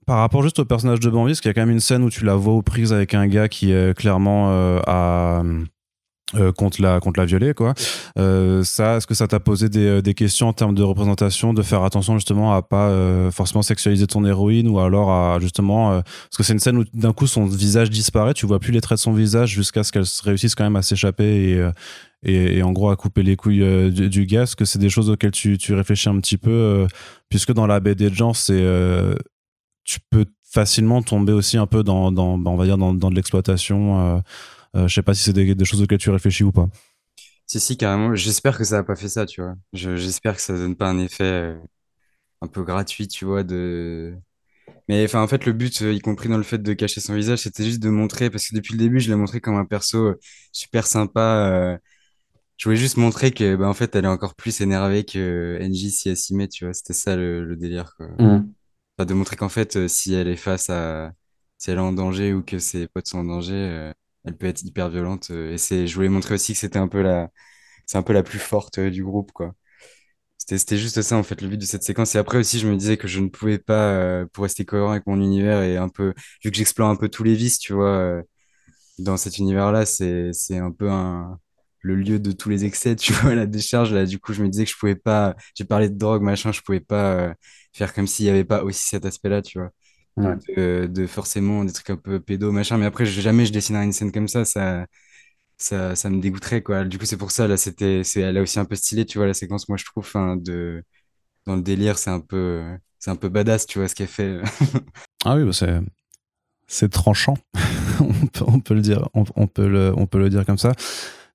Par 0.06 0.18
rapport 0.18 0.42
juste 0.42 0.58
au 0.58 0.64
personnage 0.64 1.00
de 1.00 1.08
Bambi, 1.10 1.30
parce 1.30 1.40
qu'il 1.40 1.48
y 1.48 1.52
a 1.52 1.54
quand 1.54 1.60
même 1.60 1.70
une 1.70 1.80
scène 1.80 2.02
où 2.02 2.10
tu 2.10 2.24
la 2.24 2.34
vois 2.34 2.54
aux 2.54 2.62
prises 2.62 2.92
avec 2.92 3.14
un 3.14 3.28
gars 3.28 3.48
qui 3.48 3.70
est 3.70 3.96
clairement 3.96 4.50
euh, 4.50 4.80
à 4.86 5.42
euh, 6.34 6.52
contre 6.52 6.80
la 6.80 7.00
contre 7.00 7.20
la 7.20 7.26
violée 7.26 7.54
quoi. 7.54 7.74
Euh, 8.18 8.62
ça 8.64 8.96
est-ce 8.96 9.06
que 9.06 9.14
ça 9.14 9.28
t'a 9.28 9.40
posé 9.40 9.68
des, 9.68 9.86
euh, 9.86 10.02
des 10.02 10.14
questions 10.14 10.48
en 10.48 10.52
termes 10.52 10.74
de 10.74 10.82
représentation 10.82 11.52
de 11.52 11.62
faire 11.62 11.82
attention 11.82 12.14
justement 12.14 12.54
à 12.54 12.62
pas 12.62 12.88
euh, 12.88 13.30
forcément 13.30 13.62
sexualiser 13.62 14.06
ton 14.06 14.24
héroïne 14.24 14.68
ou 14.68 14.78
alors 14.78 15.10
à 15.10 15.38
justement 15.40 15.92
euh, 15.92 16.00
parce 16.00 16.36
que 16.38 16.42
c'est 16.42 16.54
une 16.54 16.58
scène 16.58 16.78
où 16.78 16.84
d'un 16.94 17.12
coup 17.12 17.26
son 17.26 17.44
visage 17.46 17.90
disparaît 17.90 18.34
tu 18.34 18.46
vois 18.46 18.60
plus 18.60 18.72
les 18.72 18.80
traits 18.80 18.98
de 18.98 19.02
son 19.02 19.12
visage 19.12 19.50
jusqu'à 19.50 19.84
ce 19.84 19.92
qu'elle 19.92 20.04
réussisse 20.24 20.54
quand 20.54 20.64
même 20.64 20.76
à 20.76 20.82
s'échapper 20.82 21.50
et, 21.50 21.56
euh, 21.58 21.70
et, 22.24 22.58
et 22.58 22.62
en 22.62 22.72
gros 22.72 22.90
à 22.90 22.96
couper 22.96 23.22
les 23.22 23.36
couilles 23.36 23.90
du, 23.90 24.26
gars. 24.26 24.42
Est-ce 24.42 24.56
que 24.56 24.64
c'est 24.64 24.78
des 24.78 24.88
choses 24.88 25.10
auxquelles 25.10 25.32
tu, 25.32 25.58
tu 25.58 25.74
réfléchis 25.74 26.08
un 26.08 26.18
petit 26.20 26.38
peu 26.38 26.86
puisque 27.28 27.52
dans 27.52 27.66
la 27.66 27.80
BD 27.80 28.08
de 28.08 28.14
genre 28.14 28.36
c'est 28.36 28.64
tu 29.84 29.98
peux 30.10 30.26
facilement 30.48 31.02
tomber 31.02 31.32
aussi 31.32 31.58
un 31.58 31.66
peu 31.66 31.82
dans, 31.82 32.12
dans 32.12 32.38
bah, 32.38 32.50
on 32.50 32.56
va 32.56 32.64
dire 32.64 32.78
dans, 32.78 32.94
dans 32.94 33.10
de 33.10 33.16
l'exploitation 33.16 34.22
je 34.74 34.88
sais 34.88 35.02
pas 35.02 35.14
si 35.14 35.22
c'est 35.24 35.32
des, 35.32 35.54
des 35.54 35.64
choses 35.64 35.82
auxquelles 35.82 35.98
tu 35.98 36.10
réfléchis 36.10 36.44
ou 36.44 36.52
pas. 36.52 36.68
Si, 37.46 37.60
si, 37.60 37.76
carrément. 37.76 38.14
J'espère 38.14 38.56
que 38.58 38.64
ça 38.64 38.76
n'a 38.76 38.84
pas 38.84 38.96
fait 38.96 39.08
ça, 39.08 39.26
tu 39.26 39.42
vois. 39.42 39.54
Je- 39.72 39.96
j'espère 39.96 40.36
que 40.36 40.40
ça 40.42 40.54
donne 40.54 40.76
pas 40.76 40.88
un 40.88 40.98
effet 40.98 41.24
euh, 41.24 41.56
un 42.42 42.48
peu 42.48 42.64
gratuit, 42.64 43.08
tu 43.08 43.24
vois, 43.26 43.44
de... 43.44 44.16
Mais 44.88 45.04
enfin, 45.04 45.22
en 45.22 45.28
fait, 45.28 45.46
le 45.46 45.52
but, 45.52 45.82
euh, 45.82 45.92
y 45.94 46.00
compris 46.00 46.28
dans 46.28 46.38
le 46.38 46.44
fait 46.44 46.58
de 46.58 46.72
cacher 46.74 47.00
son 47.00 47.14
visage, 47.14 47.40
c'était 47.40 47.64
juste 47.64 47.82
de 47.82 47.90
montrer, 47.90 48.30
parce 48.30 48.48
que 48.48 48.56
depuis 48.56 48.72
le 48.74 48.78
début, 48.80 49.00
je 49.00 49.10
l'ai 49.10 49.16
montré 49.16 49.40
comme 49.40 49.56
un 49.56 49.66
perso 49.66 49.98
euh, 50.10 50.20
super 50.52 50.86
sympa. 50.86 51.20
euh, 51.50 51.78
Je 52.58 52.64
voulais 52.66 52.76
juste 52.78 52.96
montrer 52.98 53.32
que, 53.32 53.56
bah, 53.56 53.68
en 53.68 53.74
fait, 53.74 53.94
elle 53.96 54.04
est 54.06 54.08
encore 54.08 54.34
plus 54.36 54.60
énervée 54.60 55.04
que 55.04 55.58
NJ 55.60 55.90
si 55.90 56.08
elle 56.10 56.16
s'y 56.16 56.34
met, 56.34 56.48
tu 56.48 56.64
vois. 56.66 56.74
C'était 56.74 56.94
ça 56.94 57.16
le, 57.16 57.44
le 57.44 57.56
délire, 57.56 57.94
quoi. 57.96 58.08
Enfin, 58.98 59.06
de 59.06 59.14
montrer 59.14 59.36
qu'en 59.36 59.48
fait, 59.48 59.76
euh, 59.76 59.88
si 59.88 60.14
elle 60.14 60.28
est 60.28 60.36
face 60.36 60.70
à, 60.70 61.12
si 61.58 61.70
elle 61.70 61.78
est 61.78 61.80
en 61.80 61.92
danger 61.92 62.32
ou 62.34 62.42
que 62.42 62.58
ses 62.58 62.88
potes 62.88 63.08
sont 63.08 63.18
en 63.20 63.24
danger, 63.24 63.54
euh, 63.54 63.92
elle 64.24 64.36
peut 64.36 64.46
être 64.46 64.62
hyper 64.64 64.88
violente. 64.90 65.30
euh, 65.30 65.52
et 65.54 65.58
c'est, 65.58 65.86
je 65.86 65.94
voulais 65.94 66.08
montrer 66.08 66.34
aussi 66.34 66.52
que 66.54 66.58
c'était 66.58 66.78
un 66.78 66.88
peu 66.88 67.02
la, 67.02 67.30
c'est 67.86 67.98
un 67.98 68.02
peu 68.04 68.12
la 68.14 68.22
plus 68.24 68.38
forte 68.40 68.78
euh, 68.78 68.90
du 68.90 69.04
groupe, 69.04 69.32
quoi. 69.32 69.54
C'était, 70.38 70.58
c'était 70.58 70.78
juste 70.78 71.02
ça, 71.02 71.16
en 71.16 71.22
fait, 71.22 71.40
le 71.42 71.48
but 71.48 71.58
de 71.58 71.64
cette 71.66 71.84
séquence. 71.84 72.14
Et 72.16 72.18
après 72.18 72.38
aussi, 72.38 72.58
je 72.60 72.68
me 72.68 72.76
disais 72.76 72.96
que 72.98 73.08
je 73.08 73.20
ne 73.20 73.28
pouvais 73.28 73.58
pas, 73.58 73.92
euh, 73.94 74.26
pour 74.32 74.44
rester 74.44 74.64
cohérent 74.64 74.92
avec 74.92 75.06
mon 75.06 75.20
univers 75.20 75.62
et 75.62 75.76
un 75.78 75.88
peu, 75.88 76.14
vu 76.44 76.50
que 76.50 76.56
j'explore 76.56 76.90
un 76.90 76.96
peu 76.96 77.08
tous 77.08 77.24
les 77.24 77.34
vices, 77.34 77.58
tu 77.58 77.72
vois, 77.74 78.22
dans 78.98 79.16
cet 79.16 79.38
univers-là, 79.38 79.86
c'est, 79.86 80.32
c'est 80.32 80.58
un 80.58 80.70
peu 80.72 80.90
un, 80.90 81.38
le 81.80 81.96
lieu 81.96 82.18
de 82.18 82.32
tous 82.32 82.48
les 82.50 82.64
excès, 82.64 82.96
tu 82.98 83.12
vois, 83.12 83.34
la 83.34 83.46
décharge, 83.46 83.92
là. 83.92 84.06
Du 84.06 84.18
coup, 84.18 84.32
je 84.32 84.42
me 84.42 84.48
disais 84.48 84.64
que 84.64 84.70
je 84.70 84.76
pouvais 84.78 84.96
pas, 84.96 85.36
j'ai 85.54 85.64
parlé 85.64 85.88
de 85.90 85.96
drogue, 85.98 86.22
machin, 86.22 86.52
je 86.52 86.60
pouvais 86.62 86.80
pas, 86.80 87.34
faire 87.72 87.94
comme 87.94 88.06
s'il 88.06 88.26
y 88.26 88.30
avait 88.30 88.44
pas 88.44 88.62
aussi 88.64 88.88
cet 88.88 89.04
aspect-là, 89.06 89.42
tu 89.42 89.58
vois. 89.58 89.70
Ouais. 90.16 90.36
De, 90.56 90.86
de 90.86 91.06
forcément 91.06 91.64
des 91.64 91.72
trucs 91.72 91.90
un 91.90 91.96
peu 91.96 92.20
pédo, 92.20 92.52
machin. 92.52 92.78
Mais 92.78 92.86
après, 92.86 93.06
jamais 93.06 93.46
je 93.46 93.52
dessinerais 93.52 93.84
une 93.84 93.92
scène 93.92 94.12
comme 94.12 94.28
ça, 94.28 94.44
ça, 94.44 94.86
ça, 95.58 95.96
ça 95.96 96.10
me 96.10 96.20
dégoûterait, 96.20 96.62
quoi. 96.62 96.84
Du 96.84 96.98
coup, 96.98 97.06
c'est 97.06 97.16
pour 97.18 97.30
ça, 97.32 97.48
là, 97.48 97.56
c'était, 97.58 98.04
c'est, 98.04 98.20
elle 98.22 98.36
est 98.38 98.40
aussi 98.40 98.58
un 98.60 98.64
peu 98.66 98.76
stylée, 98.76 99.06
tu 99.06 99.18
vois, 99.18 99.26
la 99.28 99.34
séquence, 99.34 99.68
moi, 99.68 99.78
je 99.78 99.84
trouve, 99.86 100.10
hein, 100.16 100.36
de, 100.36 100.84
dans 101.46 101.56
le 101.56 101.62
délire, 101.62 101.98
c'est 101.98 102.10
un 102.10 102.20
peu, 102.20 102.64
c'est 102.98 103.10
un 103.12 103.16
peu 103.16 103.28
badass, 103.30 103.66
tu 103.66 103.78
vois, 103.80 103.88
ce 103.88 103.94
qu'elle 103.96 104.08
fait. 104.08 104.40
Ah 105.24 105.36
oui, 105.36 105.44
bah 105.44 105.52
c'est 105.52 105.80
c'est 106.68 106.90
tranchant. 106.90 107.36
on, 108.00 108.26
peut, 108.28 108.44
on 108.46 108.60
peut 108.60 108.74
le 108.74 108.82
dire, 108.82 109.08
on, 109.14 109.24
on 109.36 109.46
peut 109.48 109.68
le, 109.68 109.92
on 109.96 110.06
peut 110.06 110.18
le 110.18 110.30
dire 110.30 110.46
comme 110.46 110.58
ça. 110.58 110.72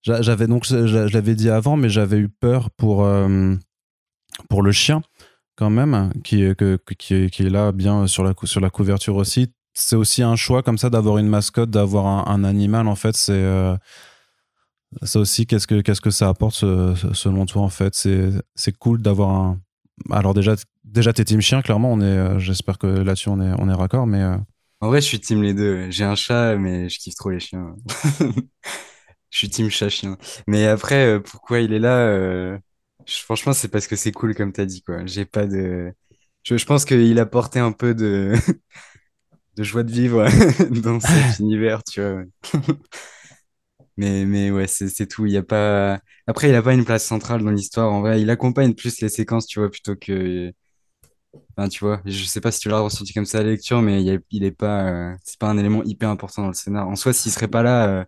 J'a- 0.04 0.22
J'avais 0.22 0.48
donc, 0.48 0.66
je, 0.66 0.88
je 0.88 0.98
l'avais 1.14 1.36
dit 1.36 1.50
avant, 1.50 1.78
mais 1.78 1.90
j'avais 1.90 2.18
eu 2.20 2.30
peur 2.30 2.72
pour 2.72 3.06
euh, 3.06 3.56
pour 4.50 4.64
le 4.64 4.72
chien 4.72 5.02
quand 5.58 5.70
même, 5.72 6.12
qui 6.24 6.44
est 6.44 6.56
que, 6.56 6.80
qui 6.98 7.30
qui 7.30 7.44
est 7.46 7.50
là 7.50 7.72
bien 7.74 8.08
sur 8.08 8.24
la 8.24 8.34
sur 8.44 8.62
la 8.62 8.70
couverture 8.70 9.16
aussi. 9.18 9.54
C'est 9.74 9.96
aussi 9.96 10.24
un 10.24 10.36
choix 10.36 10.64
comme 10.64 10.78
ça 10.78 10.90
d'avoir 10.90 11.18
une 11.20 11.28
mascotte, 11.28 11.70
d'avoir 11.70 12.30
un, 12.30 12.44
animal 12.44 12.88
en 12.88 12.96
fait. 12.96 13.16
C'est 13.16 13.34
euh, 13.34 13.76
ça 15.04 15.20
aussi. 15.20 15.46
Qu'est-ce 15.46 15.68
que 15.68 15.82
qu'est-ce 15.82 16.02
que 16.02 16.10
ça 16.12 16.30
apporte 16.30 16.56
ce- 16.56 16.96
ce- 16.96 17.14
selon 17.14 17.46
toi 17.46 17.62
en 17.64 17.70
fait? 17.70 17.94
C'est 17.96 18.30
c'est 18.56 18.78
cool 18.78 19.02
d'avoir 19.02 19.30
un. 19.30 19.60
Alors 20.12 20.34
déjà 20.34 20.56
déjà 20.84 21.14
t'es 21.14 21.26
team 21.26 21.42
chien 21.42 21.62
clairement. 21.62 21.98
Euh, 22.02 22.40
J'espère 22.40 22.78
que 22.78 22.88
là-dessus 22.88 23.30
on 23.30 23.42
est 23.42 23.54
on 23.60 23.70
est 23.70 23.74
raccord, 23.74 24.08
mais. 24.08 24.22
euh, 24.24 24.38
En 24.82 24.88
vrai, 24.90 25.02
je 25.02 25.08
suis 25.08 25.20
team 25.20 25.42
les 25.44 25.54
deux. 25.54 25.90
J'ai 25.92 26.04
un 26.06 26.16
chat, 26.16 26.56
mais 26.58 26.90
je 26.90 27.00
kiffe 27.00 27.16
trop 27.16 27.32
les 27.32 27.40
chiens. 27.40 27.76
Je 29.30 29.40
suis 29.40 29.50
team 29.50 29.70
chat-chien. 29.70 30.18
Mais 30.48 30.68
après, 30.68 31.22
pourquoi 31.22 31.60
il 31.60 31.74
est 31.74 31.80
là 31.80 32.60
Franchement, 33.08 33.54
c'est 33.54 33.70
parce 33.70 33.88
que 33.88 33.96
c'est 33.96 34.12
cool, 34.12 34.36
comme 34.36 34.52
t'as 34.52 34.66
dit, 34.66 34.82
quoi. 34.84 35.06
J'ai 35.06 35.26
pas 35.26 35.46
de... 35.48 35.94
Je, 36.44 36.58
je 36.58 36.66
pense 36.66 36.86
qu'il 36.86 37.20
a 37.20 37.26
porté 37.26 37.60
un 37.60 37.72
peu 37.72 37.94
de, 37.96 38.34
de 39.58 39.64
joie 39.64 39.84
de 39.84 39.92
vivre 39.92 40.26
dans 40.82 41.00
cet 41.00 41.40
univers, 41.40 41.84
tu 41.84 42.02
vois. 42.02 42.24
Mais, 43.98 44.26
mais 44.26 44.52
ouais, 44.52 44.68
c'est 44.68 45.08
tout. 45.08 45.26
Il 45.26 45.32
y 45.34 45.38
a 45.38 45.44
pas... 45.44 46.00
Après, 46.28 46.50
il 46.50 46.56
a 46.56 46.62
pas 46.62 46.74
une 46.74 46.86
place 46.86 47.06
centrale 47.06 47.44
dans 47.44 47.50
l'histoire. 47.52 47.92
En 47.92 48.02
vrai, 48.02 48.22
il 48.22 48.30
accompagne 48.30 48.74
plus 48.76 49.02
les 49.02 49.10
séquences, 49.10 49.48
tu 49.48 49.60
vois, 49.60 49.70
plutôt 49.72 49.96
que... 49.96 50.52
Enfin, 51.58 51.68
tu 51.70 51.80
vois, 51.84 52.02
je 52.06 52.24
sais 52.26 52.40
pas 52.42 52.52
si 52.52 52.60
tu 52.60 52.70
l'as 52.70 52.80
ressenti 52.80 53.14
comme 53.14 53.26
ça 53.26 53.40
à 53.40 53.44
la 53.44 53.50
lecture, 53.52 53.82
mais 53.82 54.02
il, 54.04 54.10
a- 54.16 54.20
il 54.32 54.44
est 54.44 54.52
pas... 54.52 54.86
euh, 55.12 55.16
C'est 55.24 55.40
pas 55.40 55.48
un 55.50 55.58
élément 55.58 55.84
hyper 55.84 56.10
important 56.10 56.44
dans 56.44 56.48
le 56.50 56.54
scénar. 56.54 56.88
En 56.88 56.96
soi, 56.96 57.14
s'il 57.14 57.32
serait 57.32 57.48
pas 57.48 57.64
là... 57.64 57.88
euh, 58.02 58.06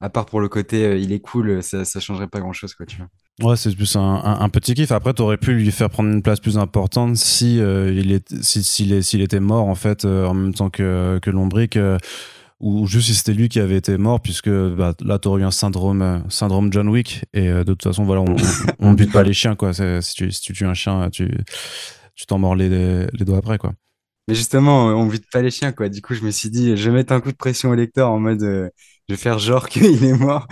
à 0.00 0.10
part 0.10 0.26
pour 0.26 0.40
le 0.40 0.48
côté 0.48 0.84
euh, 0.84 0.96
il 0.98 1.12
est 1.12 1.20
cool, 1.20 1.48
euh, 1.50 1.62
ça, 1.62 1.84
ça 1.84 2.00
changerait 2.00 2.28
pas 2.28 2.40
grand-chose, 2.40 2.74
quoi, 2.74 2.86
tu 2.86 2.98
vois. 2.98 3.08
Ouais, 3.42 3.56
c'est 3.56 3.74
plus 3.74 3.96
un, 3.96 4.00
un- 4.00 4.40
un 4.40 4.48
petit 4.48 4.74
kiff. 4.74 4.92
Après, 4.92 5.12
t'aurais 5.12 5.36
pu 5.38 5.54
lui 5.54 5.72
faire 5.72 5.90
prendre 5.90 6.08
une 6.10 6.22
place 6.22 6.38
plus 6.38 6.56
importante 6.56 7.16
si 7.16 7.58
euh, 7.60 7.92
il 7.92 8.12
est, 8.12 8.32
si, 8.44 8.62
s'il 8.62 8.92
est- 8.92 9.02
s'il 9.02 9.22
était 9.22 9.40
mort 9.40 9.66
en 9.66 9.74
fait 9.74 10.04
euh, 10.04 10.24
en 10.26 10.34
même 10.34 10.54
temps 10.54 10.70
que 10.70 11.18
que 11.20 11.30
Lombric, 11.30 11.76
ou 12.60 12.86
juste 12.86 13.08
si 13.08 13.14
c'était 13.14 13.34
lui 13.34 13.48
qui 13.48 13.60
avait 13.60 13.76
été 13.76 13.98
mort, 13.98 14.20
puisque 14.20 14.48
bah, 14.50 14.94
là 15.04 15.18
t'aurais 15.18 15.42
eu 15.42 15.44
un 15.44 15.50
syndrome 15.50 16.24
syndrome 16.28 16.72
John 16.72 16.88
Wick 16.88 17.24
et 17.34 17.48
de 17.50 17.64
toute 17.64 17.82
façon 17.82 18.04
voilà, 18.04 18.22
on, 18.22 18.36
on 18.78 18.92
bute 18.94 19.12
pas 19.12 19.22
les 19.24 19.32
chiens 19.34 19.56
quoi. 19.56 19.72
C'est- 19.74 20.00
Si 20.02 20.14
tu, 20.14 20.30
si 20.32 20.40
tu 20.40 20.52
tues 20.52 20.66
un 20.66 20.74
chien, 20.74 21.10
tu 21.10 21.28
tu 22.14 22.26
t'en 22.26 22.38
mords 22.38 22.54
les, 22.56 22.68
les 22.68 23.24
doigts 23.24 23.38
après 23.38 23.58
quoi. 23.58 23.74
Mais 24.28 24.34
justement, 24.34 24.86
on 24.86 25.06
vide 25.08 25.24
pas 25.30 25.42
les 25.42 25.50
chiens, 25.50 25.72
quoi. 25.72 25.88
Du 25.90 26.00
coup, 26.00 26.14
je 26.14 26.22
me 26.22 26.30
suis 26.30 26.48
dit, 26.50 26.76
je 26.76 26.88
vais 26.90 26.96
mettre 26.96 27.12
un 27.12 27.20
coup 27.20 27.30
de 27.30 27.36
pression 27.36 27.68
au 27.70 27.74
lecteur 27.74 28.10
en 28.10 28.18
mode, 28.18 28.70
je 29.08 29.14
vais 29.14 29.20
faire 29.20 29.38
genre 29.38 29.68
qu'il 29.68 30.04
est 30.04 30.18
mort. 30.18 30.46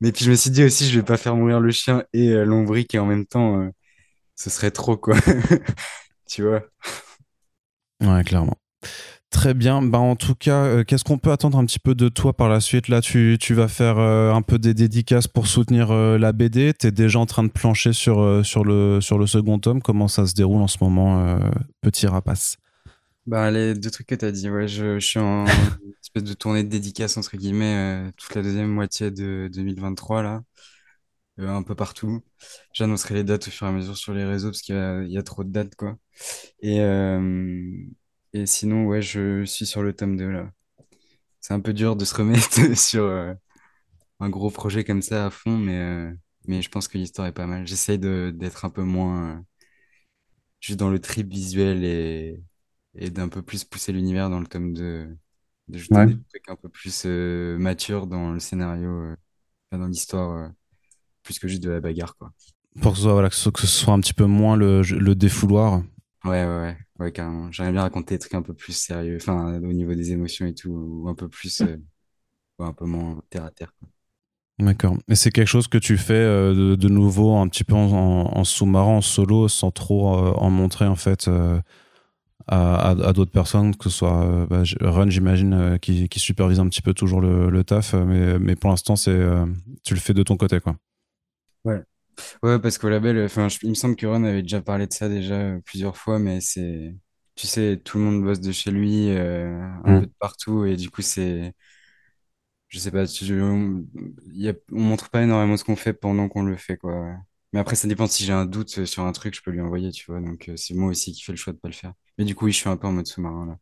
Mais 0.00 0.12
puis 0.12 0.24
je 0.24 0.30
me 0.30 0.36
suis 0.36 0.50
dit 0.50 0.62
aussi, 0.64 0.88
je 0.88 0.98
vais 0.98 1.04
pas 1.04 1.16
faire 1.16 1.34
mourir 1.36 1.60
le 1.60 1.70
chien 1.70 2.04
et 2.12 2.30
euh, 2.30 2.44
l'ombric 2.44 2.94
et 2.94 2.98
en 2.98 3.06
même 3.06 3.26
temps, 3.26 3.60
euh, 3.60 3.70
ce 4.34 4.50
serait 4.50 4.70
trop, 4.70 4.96
quoi. 4.96 5.16
Tu 6.28 6.42
vois? 6.42 6.62
Ouais, 8.02 8.24
clairement. 8.24 8.56
Très 9.30 9.54
bien. 9.54 9.80
Bah, 9.80 9.98
en 9.98 10.16
tout 10.16 10.34
cas, 10.34 10.64
euh, 10.64 10.84
qu'est-ce 10.84 11.04
qu'on 11.04 11.18
peut 11.18 11.30
attendre 11.30 11.56
un 11.56 11.64
petit 11.64 11.78
peu 11.78 11.94
de 11.94 12.08
toi 12.08 12.32
par 12.32 12.48
la 12.48 12.60
suite? 12.60 12.88
Là, 12.88 13.00
tu, 13.00 13.38
vas 13.50 13.68
faire 13.68 13.98
euh, 13.98 14.32
un 14.32 14.42
peu 14.42 14.58
des 14.58 14.74
dédicaces 14.74 15.28
pour 15.28 15.46
soutenir 15.46 15.92
la 15.92 16.32
BD. 16.32 16.74
Tu 16.74 16.88
es 16.88 16.90
déjà 16.90 17.20
en 17.20 17.26
train 17.26 17.44
de 17.44 17.48
plancher 17.48 17.92
sur, 17.92 18.20
le, 18.20 18.42
sur 19.00 19.18
le 19.18 19.26
second 19.26 19.60
tome. 19.60 19.82
Comment 19.82 20.08
ça 20.08 20.26
se 20.26 20.34
déroule 20.34 20.62
en 20.62 20.68
ce 20.68 20.78
moment, 20.80 21.38
petit 21.80 22.08
rapace? 22.08 22.58
Bah, 23.26 23.50
les 23.50 23.74
deux 23.74 23.90
trucs 23.90 24.06
que 24.06 24.14
t'as 24.14 24.30
dit, 24.30 24.48
ouais, 24.50 24.68
je, 24.68 24.98
je 25.00 25.06
suis 25.06 25.18
en 25.18 25.44
espèce 26.02 26.22
de 26.22 26.32
tournée 26.34 26.62
de 26.62 26.68
dédicace, 26.68 27.16
entre 27.16 27.36
guillemets, 27.36 28.06
euh, 28.08 28.12
toute 28.16 28.34
la 28.36 28.42
deuxième 28.42 28.68
moitié 28.70 29.10
de 29.10 29.50
2023, 29.52 30.22
là, 30.22 30.42
euh, 31.40 31.48
un 31.48 31.62
peu 31.64 31.74
partout. 31.76 32.22
J'annoncerai 32.74 33.14
les 33.16 33.24
dates 33.24 33.48
au 33.48 33.50
fur 33.52 33.66
et 33.66 33.70
à 33.70 33.72
mesure 33.72 33.96
sur 33.96 34.14
les 34.14 34.24
réseaux 34.24 34.50
parce 34.50 34.62
qu'il 34.62 34.74
y 34.76 34.78
a, 34.78 35.02
il 35.02 35.12
y 35.12 35.18
a 35.18 35.22
trop 35.24 35.44
de 35.44 35.50
dates, 35.50 35.76
quoi. 35.76 35.98
Et, 36.60 36.80
euh, 36.82 37.72
et 38.34 38.46
sinon, 38.46 38.86
ouais, 38.86 39.02
je 39.02 39.44
suis 39.46 39.66
sur 39.66 39.82
le 39.82 39.94
tome 39.94 40.16
2 40.16 40.30
là. 40.30 40.50
C'est 41.40 41.54
un 41.54 41.60
peu 41.60 41.74
dur 41.74 41.96
de 41.96 42.04
se 42.06 42.14
remettre 42.16 42.76
sur 42.78 43.04
euh, 43.04 43.34
un 44.20 44.30
gros 44.30 44.50
projet 44.50 44.84
comme 44.84 45.02
ça 45.02 45.26
à 45.26 45.30
fond, 45.30 45.58
mais, 45.58 45.78
euh, 45.80 46.14
mais 46.48 46.62
je 46.62 46.70
pense 46.70 46.88
que 46.88 46.98
l'histoire 46.98 47.28
est 47.28 47.32
pas 47.32 47.46
mal. 47.46 47.66
J'essaye 47.66 47.98
de, 48.00 48.32
d'être 48.36 48.64
un 48.66 48.70
peu 48.70 48.82
moins 48.84 49.38
euh, 49.38 49.42
juste 50.60 50.78
dans 50.78 50.90
le 50.90 50.98
trip 51.00 51.28
visuel 51.28 51.84
et, 51.84 52.40
et 52.96 53.10
d'un 53.10 53.28
peu 53.28 53.42
plus 53.42 53.64
pousser 53.64 53.92
l'univers 53.92 54.30
dans 54.30 54.40
le 54.40 54.46
tome 54.46 54.72
2, 54.74 55.16
d'ajouter 55.68 56.00
Ouais. 56.00 56.06
des 56.06 56.24
trucs 56.30 56.48
un 56.50 56.56
peu 56.56 56.68
plus 56.68 57.04
euh, 57.06 57.58
matures 57.58 58.06
dans 58.06 58.32
le 58.32 58.40
scénario, 58.40 58.90
euh, 58.90 59.16
dans 59.72 59.86
l'histoire, 59.88 60.32
euh, 60.32 60.50
plus 61.24 61.38
que 61.40 61.48
juste 61.48 61.62
de 61.64 61.70
la 61.70 61.80
bagarre, 61.80 62.16
quoi. 62.16 62.32
Pour 62.80 62.92
que 62.92 62.96
ce 62.96 63.02
soit, 63.04 63.12
voilà, 63.12 63.28
que 63.28 63.34
ce, 63.34 63.50
que 63.50 63.60
ce 63.60 63.66
soit 63.66 63.92
un 63.92 64.00
petit 64.00 64.14
peu 64.14 64.24
moins 64.24 64.56
le, 64.56 64.80
le 64.80 65.14
défouloir. 65.14 65.82
Ouais, 66.24 66.44
ouais, 66.44 66.46
ouais, 66.60 66.76
ouais, 66.98 67.12
carrément. 67.12 67.50
J'aimerais 67.52 67.72
bien 67.72 67.82
raconter 67.82 68.14
des 68.16 68.18
trucs 68.18 68.34
un 68.34 68.42
peu 68.42 68.52
plus 68.54 68.72
sérieux, 68.76 69.16
enfin, 69.20 69.56
au 69.62 69.72
niveau 69.72 69.94
des 69.94 70.10
émotions 70.12 70.46
et 70.46 70.54
tout, 70.54 70.70
ou 70.70 71.08
un 71.08 71.14
peu 71.14 71.28
plus, 71.28 71.62
euh, 71.62 71.76
ouais, 72.58 72.66
un 72.66 72.72
peu 72.74 72.86
moins 72.86 73.22
terre 73.30 73.44
à 73.44 73.50
terre. 73.52 73.74
quoi. 73.80 73.88
D'accord. 74.58 74.96
Et 75.08 75.14
c'est 75.16 75.30
quelque 75.30 75.46
chose 75.48 75.68
que 75.68 75.76
tu 75.76 75.98
fais 75.98 76.14
euh, 76.14 76.54
de, 76.54 76.74
de 76.76 76.88
nouveau 76.88 77.36
un 77.36 77.46
petit 77.48 77.62
peu 77.62 77.74
en, 77.74 77.92
en- 77.92 78.38
en 78.38 78.44
sous-marin, 78.44 78.96
en 78.96 79.00
solo, 79.02 79.48
sans 79.48 79.70
trop 79.70 80.14
euh, 80.16 80.32
en 80.32 80.48
montrer 80.48 80.86
en 80.86 80.96
fait 80.96 81.28
euh, 81.28 81.60
à, 82.48 82.90
à- 82.92 83.08
à 83.08 83.12
d'autres 83.12 83.30
personnes, 83.32 83.76
que 83.76 83.84
ce 83.84 83.90
soit 83.98 84.24
euh, 84.24 84.46
bah, 84.46 84.62
Run, 84.80 85.10
j'imagine, 85.10 85.54
euh, 85.54 85.78
qui, 85.78 86.08
qui 86.08 86.20
supervise 86.20 86.60
un 86.60 86.68
petit 86.68 86.82
peu 86.82 86.94
toujours 86.94 87.20
le, 87.20 87.50
le 87.50 87.64
taf, 87.64 87.94
euh, 87.94 88.04
mais, 88.04 88.38
mais 88.38 88.56
pour 88.56 88.70
l'instant, 88.70 88.96
c'est 88.96 89.16
tu 89.84 89.94
le 89.94 90.00
fais 90.00 90.14
de 90.14 90.22
ton 90.22 90.36
côté, 90.36 90.60
quoi. 90.60 90.76
Ouais, 92.42 92.58
parce 92.58 92.78
qu'au 92.78 92.88
label, 92.88 93.22
enfin, 93.24 93.48
il 93.62 93.68
me 93.70 93.74
semble 93.74 93.96
que 93.96 94.06
Ron 94.06 94.24
avait 94.24 94.42
déjà 94.42 94.60
parlé 94.62 94.86
de 94.86 94.92
ça 94.92 95.08
déjà 95.08 95.58
plusieurs 95.64 95.96
fois, 95.96 96.18
mais 96.18 96.40
c'est, 96.40 96.94
tu 97.34 97.46
sais, 97.46 97.80
tout 97.84 97.98
le 97.98 98.04
monde 98.04 98.22
bosse 98.24 98.40
de 98.40 98.52
chez 98.52 98.70
lui, 98.70 99.10
euh, 99.10 99.60
un 99.84 99.92
Mm. 99.92 100.00
peu 100.00 100.06
de 100.06 100.12
partout, 100.18 100.64
et 100.64 100.76
du 100.76 100.88
coup, 100.90 101.02
c'est, 101.02 101.52
je 102.68 102.78
sais 102.78 102.90
pas, 102.90 103.06
tu- 103.06 103.40
on, 103.42 103.84
y 104.32 104.48
a, 104.48 104.54
on 104.72 104.80
montre 104.80 105.10
pas 105.10 105.22
énormément 105.22 105.56
ce 105.56 105.64
qu'on 105.64 105.76
fait 105.76 105.92
pendant 105.94 106.28
qu'on 106.28 106.42
le 106.42 106.56
fait, 106.56 106.76
quoi. 106.76 107.16
Mais 107.52 107.60
après, 107.60 107.76
ça 107.76 107.88
dépend 107.88 108.06
si 108.06 108.24
j'ai 108.24 108.32
un 108.32 108.46
doute 108.46 108.84
sur 108.86 109.04
un 109.04 109.12
truc, 109.12 109.34
je 109.34 109.42
peux 109.42 109.50
lui 109.50 109.60
envoyer, 109.60 109.90
tu 109.92 110.06
vois, 110.10 110.20
donc 110.20 110.50
c'est 110.56 110.74
moi 110.74 110.90
aussi 110.90 111.12
qui 111.12 111.22
fais 111.22 111.32
le 111.32 111.36
choix 111.38 111.52
de 111.52 111.58
pas 111.58 111.68
le 111.68 111.74
faire. 111.74 111.92
Mais 112.18 112.24
du 112.24 112.34
coup, 112.34 112.46
oui, 112.46 112.52
je 112.52 112.58
suis 112.58 112.68
un 112.68 112.76
peu 112.76 112.86
en 112.86 112.92
mode 112.92 113.06
sous-marin, 113.06 113.46
là. 113.46 113.56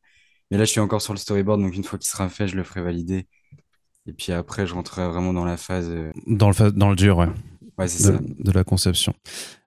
Mais 0.51 0.59
là, 0.59 0.65
je 0.65 0.71
suis 0.71 0.81
encore 0.81 1.03
sur 1.03 1.13
le 1.15 1.19
storyboard, 1.19 1.61
donc 1.61 1.75
une 1.75 1.85
fois 1.85 1.99
qu'il 1.99 2.11
sera 2.11 2.29
fait, 2.29 2.47
je 2.49 2.57
le 2.57 2.65
ferai 2.65 2.83
valider. 2.83 3.27
Et 4.07 4.13
puis 4.13 4.33
après, 4.33 4.67
je 4.67 4.75
rentrerai 4.75 5.09
vraiment 5.09 5.33
dans 5.33 5.45
la 5.47 5.57
phase, 5.57 5.89
euh, 5.91 6.13
Dans 6.27 6.49
le, 6.49 6.55
fa- 6.55 6.71
dans 6.71 6.91
le 6.91 6.97
dur, 6.97 7.17
ouais, 7.19 7.29
ouais, 7.79 7.89
c'est 7.89 8.11
de, 8.13 8.17
ça. 8.17 8.23
de 8.23 8.51
la 8.53 8.63
conception. 8.65 9.15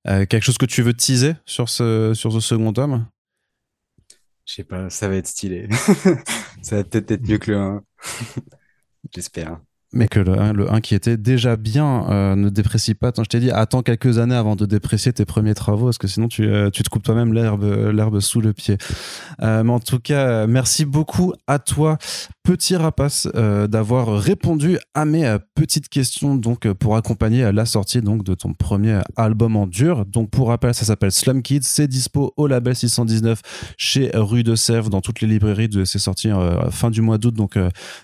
Euh, 0.07 0.25
quelque 0.25 0.43
chose 0.43 0.57
que 0.59 0.65
tu 0.67 0.81
veux 0.83 0.93
teaser 0.93 1.33
sur 1.45 1.69
ce, 1.69 2.13
sur 2.13 2.31
ce 2.31 2.39
second 2.39 2.71
tome? 2.73 3.07
Je 4.45 4.53
sais 4.53 4.63
pas, 4.63 4.89
ça 4.89 5.09
va 5.09 5.15
être 5.15 5.27
stylé. 5.27 5.67
Ça 6.61 6.77
va 6.77 6.83
peut-être 6.83 7.11
être 7.11 7.27
mieux 7.27 7.37
que 7.37 7.51
le 7.51 7.57
1. 7.57 7.83
J'espère. 9.13 9.59
Mais 9.93 10.09
que 10.09 10.19
le 10.19 10.37
1, 10.37 10.51
le 10.51 10.69
1 10.69 10.81
qui 10.81 10.95
était 10.95 11.15
déjà 11.15 11.55
bien, 11.55 12.09
euh, 12.09 12.35
ne 12.35 12.49
déprécie 12.49 12.93
pas. 12.93 13.07
Attends, 13.07 13.23
je 13.23 13.29
t'ai 13.29 13.39
dit, 13.39 13.51
attends 13.51 13.83
quelques 13.83 14.17
années 14.17 14.35
avant 14.35 14.57
de 14.57 14.65
déprécier 14.65 15.13
tes 15.13 15.23
premiers 15.23 15.53
travaux, 15.53 15.85
parce 15.85 15.97
que 15.97 16.09
sinon 16.09 16.27
tu, 16.27 16.43
euh, 16.43 16.69
tu 16.69 16.83
te 16.83 16.89
coupes 16.89 17.03
toi-même 17.03 17.33
l'herbe, 17.33 17.63
l'herbe 17.93 18.19
sous 18.19 18.41
le 18.41 18.51
pied. 18.51 18.77
Euh, 19.41 19.63
mais 19.63 19.71
en 19.71 19.79
tout 19.79 19.99
cas, 19.99 20.45
merci 20.45 20.83
beaucoup 20.83 21.33
à 21.47 21.57
toi, 21.59 21.97
petit 22.43 22.75
rapace, 22.75 23.27
d'avoir 23.27 24.19
répondu 24.19 24.77
à 24.93 25.05
mes 25.05 25.37
petites 25.55 25.87
questions 25.87 26.35
donc 26.35 26.71
pour 26.73 26.97
accompagner 26.97 27.49
la 27.51 27.65
sortie 27.65 28.01
donc 28.01 28.23
de 28.23 28.33
ton 28.33 28.53
premier 28.53 28.99
album 29.15 29.55
en 29.55 29.67
dur. 29.67 30.05
Donc 30.05 30.31
pour 30.31 30.49
rappel, 30.49 30.73
ça 30.73 30.83
s'appelle 30.83 31.13
Slum 31.13 31.41
Kids, 31.41 31.63
c'est 31.63 31.87
dispo 31.87 32.33
au 32.35 32.47
label 32.47 32.75
619 32.75 33.41
chez 33.77 34.11
Rue 34.13 34.43
de 34.43 34.55
Sèvres 34.55 34.89
dans 34.89 35.01
toutes 35.01 35.21
les 35.21 35.27
librairies. 35.27 35.69
De, 35.69 35.85
c'est 35.85 35.99
sorti 35.99 36.29
euh, 36.29 36.69
fin 36.71 36.89
du 36.89 37.01
mois 37.01 37.17
d'août, 37.17 37.33
donc 37.33 37.57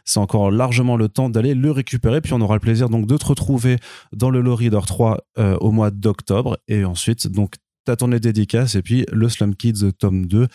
c'est 0.06 0.20
encore 0.20 0.50
largement 0.50 0.96
le 0.96 1.10
temps 1.10 1.30
d'aller 1.30 1.54
le 1.54 1.73
récupérer. 1.74 2.22
Puis 2.22 2.34
on 2.34 2.42
aura 2.42 2.56
le 2.56 2.60
plaisir 2.60 2.90
donc 2.90 3.08
de 3.08 3.18
te 3.18 3.26
retrouver 3.26 3.78
dans 4.12 4.30
le 4.30 4.42
Low 4.42 4.56
Reader 4.56 4.82
3 4.86 5.18
euh, 5.38 5.58
au 5.58 5.72
mois 5.72 5.92
d'octobre. 5.92 6.58
Et 6.68 6.86
ensuite, 6.86 7.28
donc, 7.28 7.56
ta 7.86 7.96
tournée 7.96 8.20
dédicace 8.20 8.76
et 8.76 8.82
puis 8.82 9.06
le 9.12 9.28
Slum 9.30 9.56
Kids 9.56 9.92
tome 10.00 10.26
2. 10.26 10.48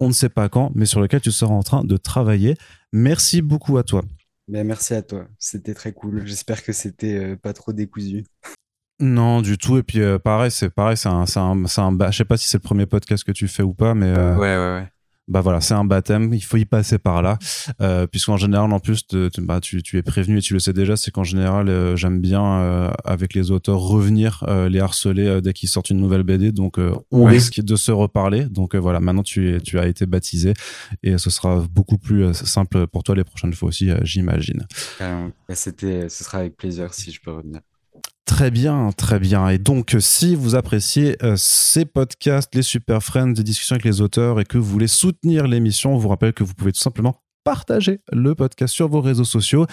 On 0.00 0.08
ne 0.08 0.12
sait 0.12 0.28
pas 0.28 0.48
quand, 0.48 0.72
mais 0.74 0.86
sur 0.86 1.00
lequel 1.00 1.20
tu 1.20 1.30
seras 1.30 1.54
en 1.54 1.62
train 1.62 1.84
de 1.84 1.96
travailler. 1.96 2.56
Merci 2.92 3.42
beaucoup 3.42 3.78
à 3.78 3.84
toi. 3.84 4.02
Ben, 4.48 4.66
merci 4.66 4.94
à 4.94 5.02
toi. 5.02 5.26
C'était 5.38 5.74
très 5.74 5.92
cool. 5.92 6.26
J'espère 6.26 6.62
que 6.62 6.72
c'était 6.72 7.14
euh, 7.14 7.36
pas 7.36 7.52
trop 7.52 7.72
décousu. 7.72 8.24
Non, 9.00 9.42
du 9.42 9.58
tout. 9.58 9.78
Et 9.78 9.82
puis, 9.82 10.00
euh, 10.00 10.18
pareil, 10.18 10.50
c'est 10.50 10.70
pareil, 10.70 10.96
c'est 10.96 11.08
un, 11.08 11.26
c'est 11.26 11.40
un, 11.40 11.66
c'est 11.66 11.80
un 11.80 11.96
je 12.10 12.16
sais 12.16 12.24
pas 12.24 12.36
si 12.36 12.48
c'est 12.48 12.58
le 12.58 12.62
premier 12.62 12.86
podcast 12.86 13.24
que 13.24 13.32
tu 13.32 13.48
fais 13.48 13.62
ou 13.62 13.74
pas, 13.74 13.94
mais 13.94 14.06
euh, 14.06 14.36
Ouais, 14.36 14.56
ouais, 14.56 14.80
ouais. 14.80 14.88
Bah 15.26 15.40
voilà, 15.40 15.60
c'est 15.60 15.74
un 15.74 15.84
baptême, 15.84 16.34
il 16.34 16.42
faut 16.42 16.58
y 16.58 16.66
passer 16.66 16.98
par 16.98 17.22
là, 17.22 17.38
euh, 17.80 18.06
puisqu'en 18.06 18.36
général, 18.36 18.70
en 18.72 18.78
plus, 18.78 19.06
te- 19.06 19.28
te- 19.28 19.40
bah, 19.40 19.60
tu, 19.60 19.82
tu 19.82 19.96
es 19.96 20.02
prévenu 20.02 20.38
et 20.38 20.40
tu 20.42 20.52
le 20.52 20.60
sais 20.60 20.72
déjà, 20.74 20.96
c'est 20.96 21.10
qu'en 21.10 21.24
général, 21.24 21.68
euh, 21.68 21.96
j'aime 21.96 22.20
bien 22.20 22.44
euh, 22.60 22.90
avec 23.04 23.32
les 23.34 23.50
auteurs 23.50 23.78
revenir 23.78 24.44
euh, 24.48 24.68
les 24.68 24.80
harceler 24.80 25.26
euh, 25.26 25.40
dès 25.40 25.52
qu'ils 25.54 25.68
sortent 25.70 25.88
une 25.90 26.00
nouvelle 26.00 26.24
BD, 26.24 26.52
donc 26.52 26.78
euh, 26.78 26.94
on 27.10 27.24
risque 27.30 27.60
de 27.62 27.76
se 27.76 27.90
reparler. 27.90 28.44
Donc 28.44 28.74
voilà, 28.74 29.00
maintenant 29.00 29.22
tu, 29.22 29.54
es, 29.54 29.60
tu 29.60 29.78
as 29.78 29.86
été 29.86 30.04
baptisé 30.06 30.52
et 31.02 31.16
ce 31.18 31.30
sera 31.30 31.64
beaucoup 31.70 31.96
plus 31.98 32.34
simple 32.34 32.86
pour 32.86 33.02
toi 33.02 33.14
les 33.14 33.24
prochaines 33.24 33.54
fois 33.54 33.68
aussi, 33.68 33.90
j'imagine. 34.02 34.66
Ben, 35.48 35.54
c'était, 35.54 36.08
ce 36.08 36.22
sera 36.24 36.38
avec 36.38 36.56
plaisir 36.56 36.92
si 36.92 37.10
je 37.12 37.20
peux 37.20 37.32
revenir. 37.32 37.60
Très 38.26 38.50
bien, 38.50 38.90
très 38.96 39.18
bien. 39.18 39.48
Et 39.48 39.58
donc, 39.58 39.96
si 40.00 40.34
vous 40.34 40.54
appréciez 40.54 41.16
euh, 41.22 41.34
ces 41.36 41.84
podcasts, 41.84 42.54
les 42.54 42.62
Super 42.62 43.02
Friends, 43.02 43.32
des 43.32 43.42
discussions 43.42 43.74
avec 43.74 43.84
les 43.84 44.00
auteurs 44.00 44.40
et 44.40 44.44
que 44.44 44.56
vous 44.56 44.64
voulez 44.64 44.86
soutenir 44.86 45.46
l'émission, 45.46 45.94
on 45.94 45.98
vous 45.98 46.08
rappelle 46.08 46.32
que 46.32 46.42
vous 46.42 46.54
pouvez 46.54 46.72
tout 46.72 46.80
simplement 46.80 47.20
partager 47.44 48.00
le 48.10 48.34
podcast 48.34 48.72
sur 48.72 48.88
vos 48.88 49.02
réseaux 49.02 49.24
sociaux. 49.24 49.66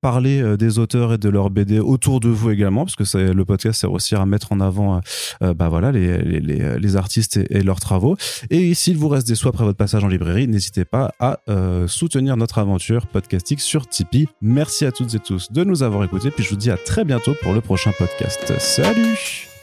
Parler 0.00 0.56
des 0.56 0.78
auteurs 0.78 1.14
et 1.14 1.18
de 1.18 1.28
leurs 1.28 1.50
BD 1.50 1.78
autour 1.78 2.20
de 2.20 2.28
vous 2.28 2.50
également, 2.50 2.84
parce 2.84 2.96
que 2.96 3.32
le 3.32 3.44
podcast 3.44 3.80
sert 3.80 3.92
aussi 3.92 4.14
à 4.14 4.26
mettre 4.26 4.52
en 4.52 4.60
avant 4.60 5.00
bah 5.40 5.68
voilà, 5.68 5.92
les, 5.92 6.18
les, 6.18 6.78
les 6.78 6.96
artistes 6.96 7.36
et, 7.36 7.62
leurs 7.62 7.80
travaux. 7.80 8.16
Et 8.50 8.74
s'il 8.74 8.96
vous 8.96 9.08
reste 9.08 9.26
des 9.26 9.34
sous 9.34 9.48
après 9.48 9.64
votre 9.64 9.78
passage 9.78 10.04
en 10.04 10.08
librairie, 10.08 10.48
n'hésitez 10.48 10.84
pas 10.84 11.12
à 11.20 11.40
soutenir 11.86 12.36
notre 12.36 12.58
aventure 12.58 13.06
podcastique 13.06 13.60
sur 13.60 13.86
Tipeee. 13.88 14.28
Merci 14.40 14.84
à 14.84 14.92
toutes 14.92 15.14
et 15.14 15.20
tous 15.20 15.52
de 15.52 15.64
nous 15.64 15.82
avoir 15.82 16.04
écoutés, 16.04 16.30
puis 16.30 16.44
je 16.44 16.50
vous 16.50 16.56
dis 16.56 16.70
à 16.70 16.76
très 16.76 17.04
bientôt 17.04 17.34
pour 17.42 17.52
le 17.52 17.60
prochain 17.60 17.92
podcast. 17.98 18.52
Salut 18.58 19.55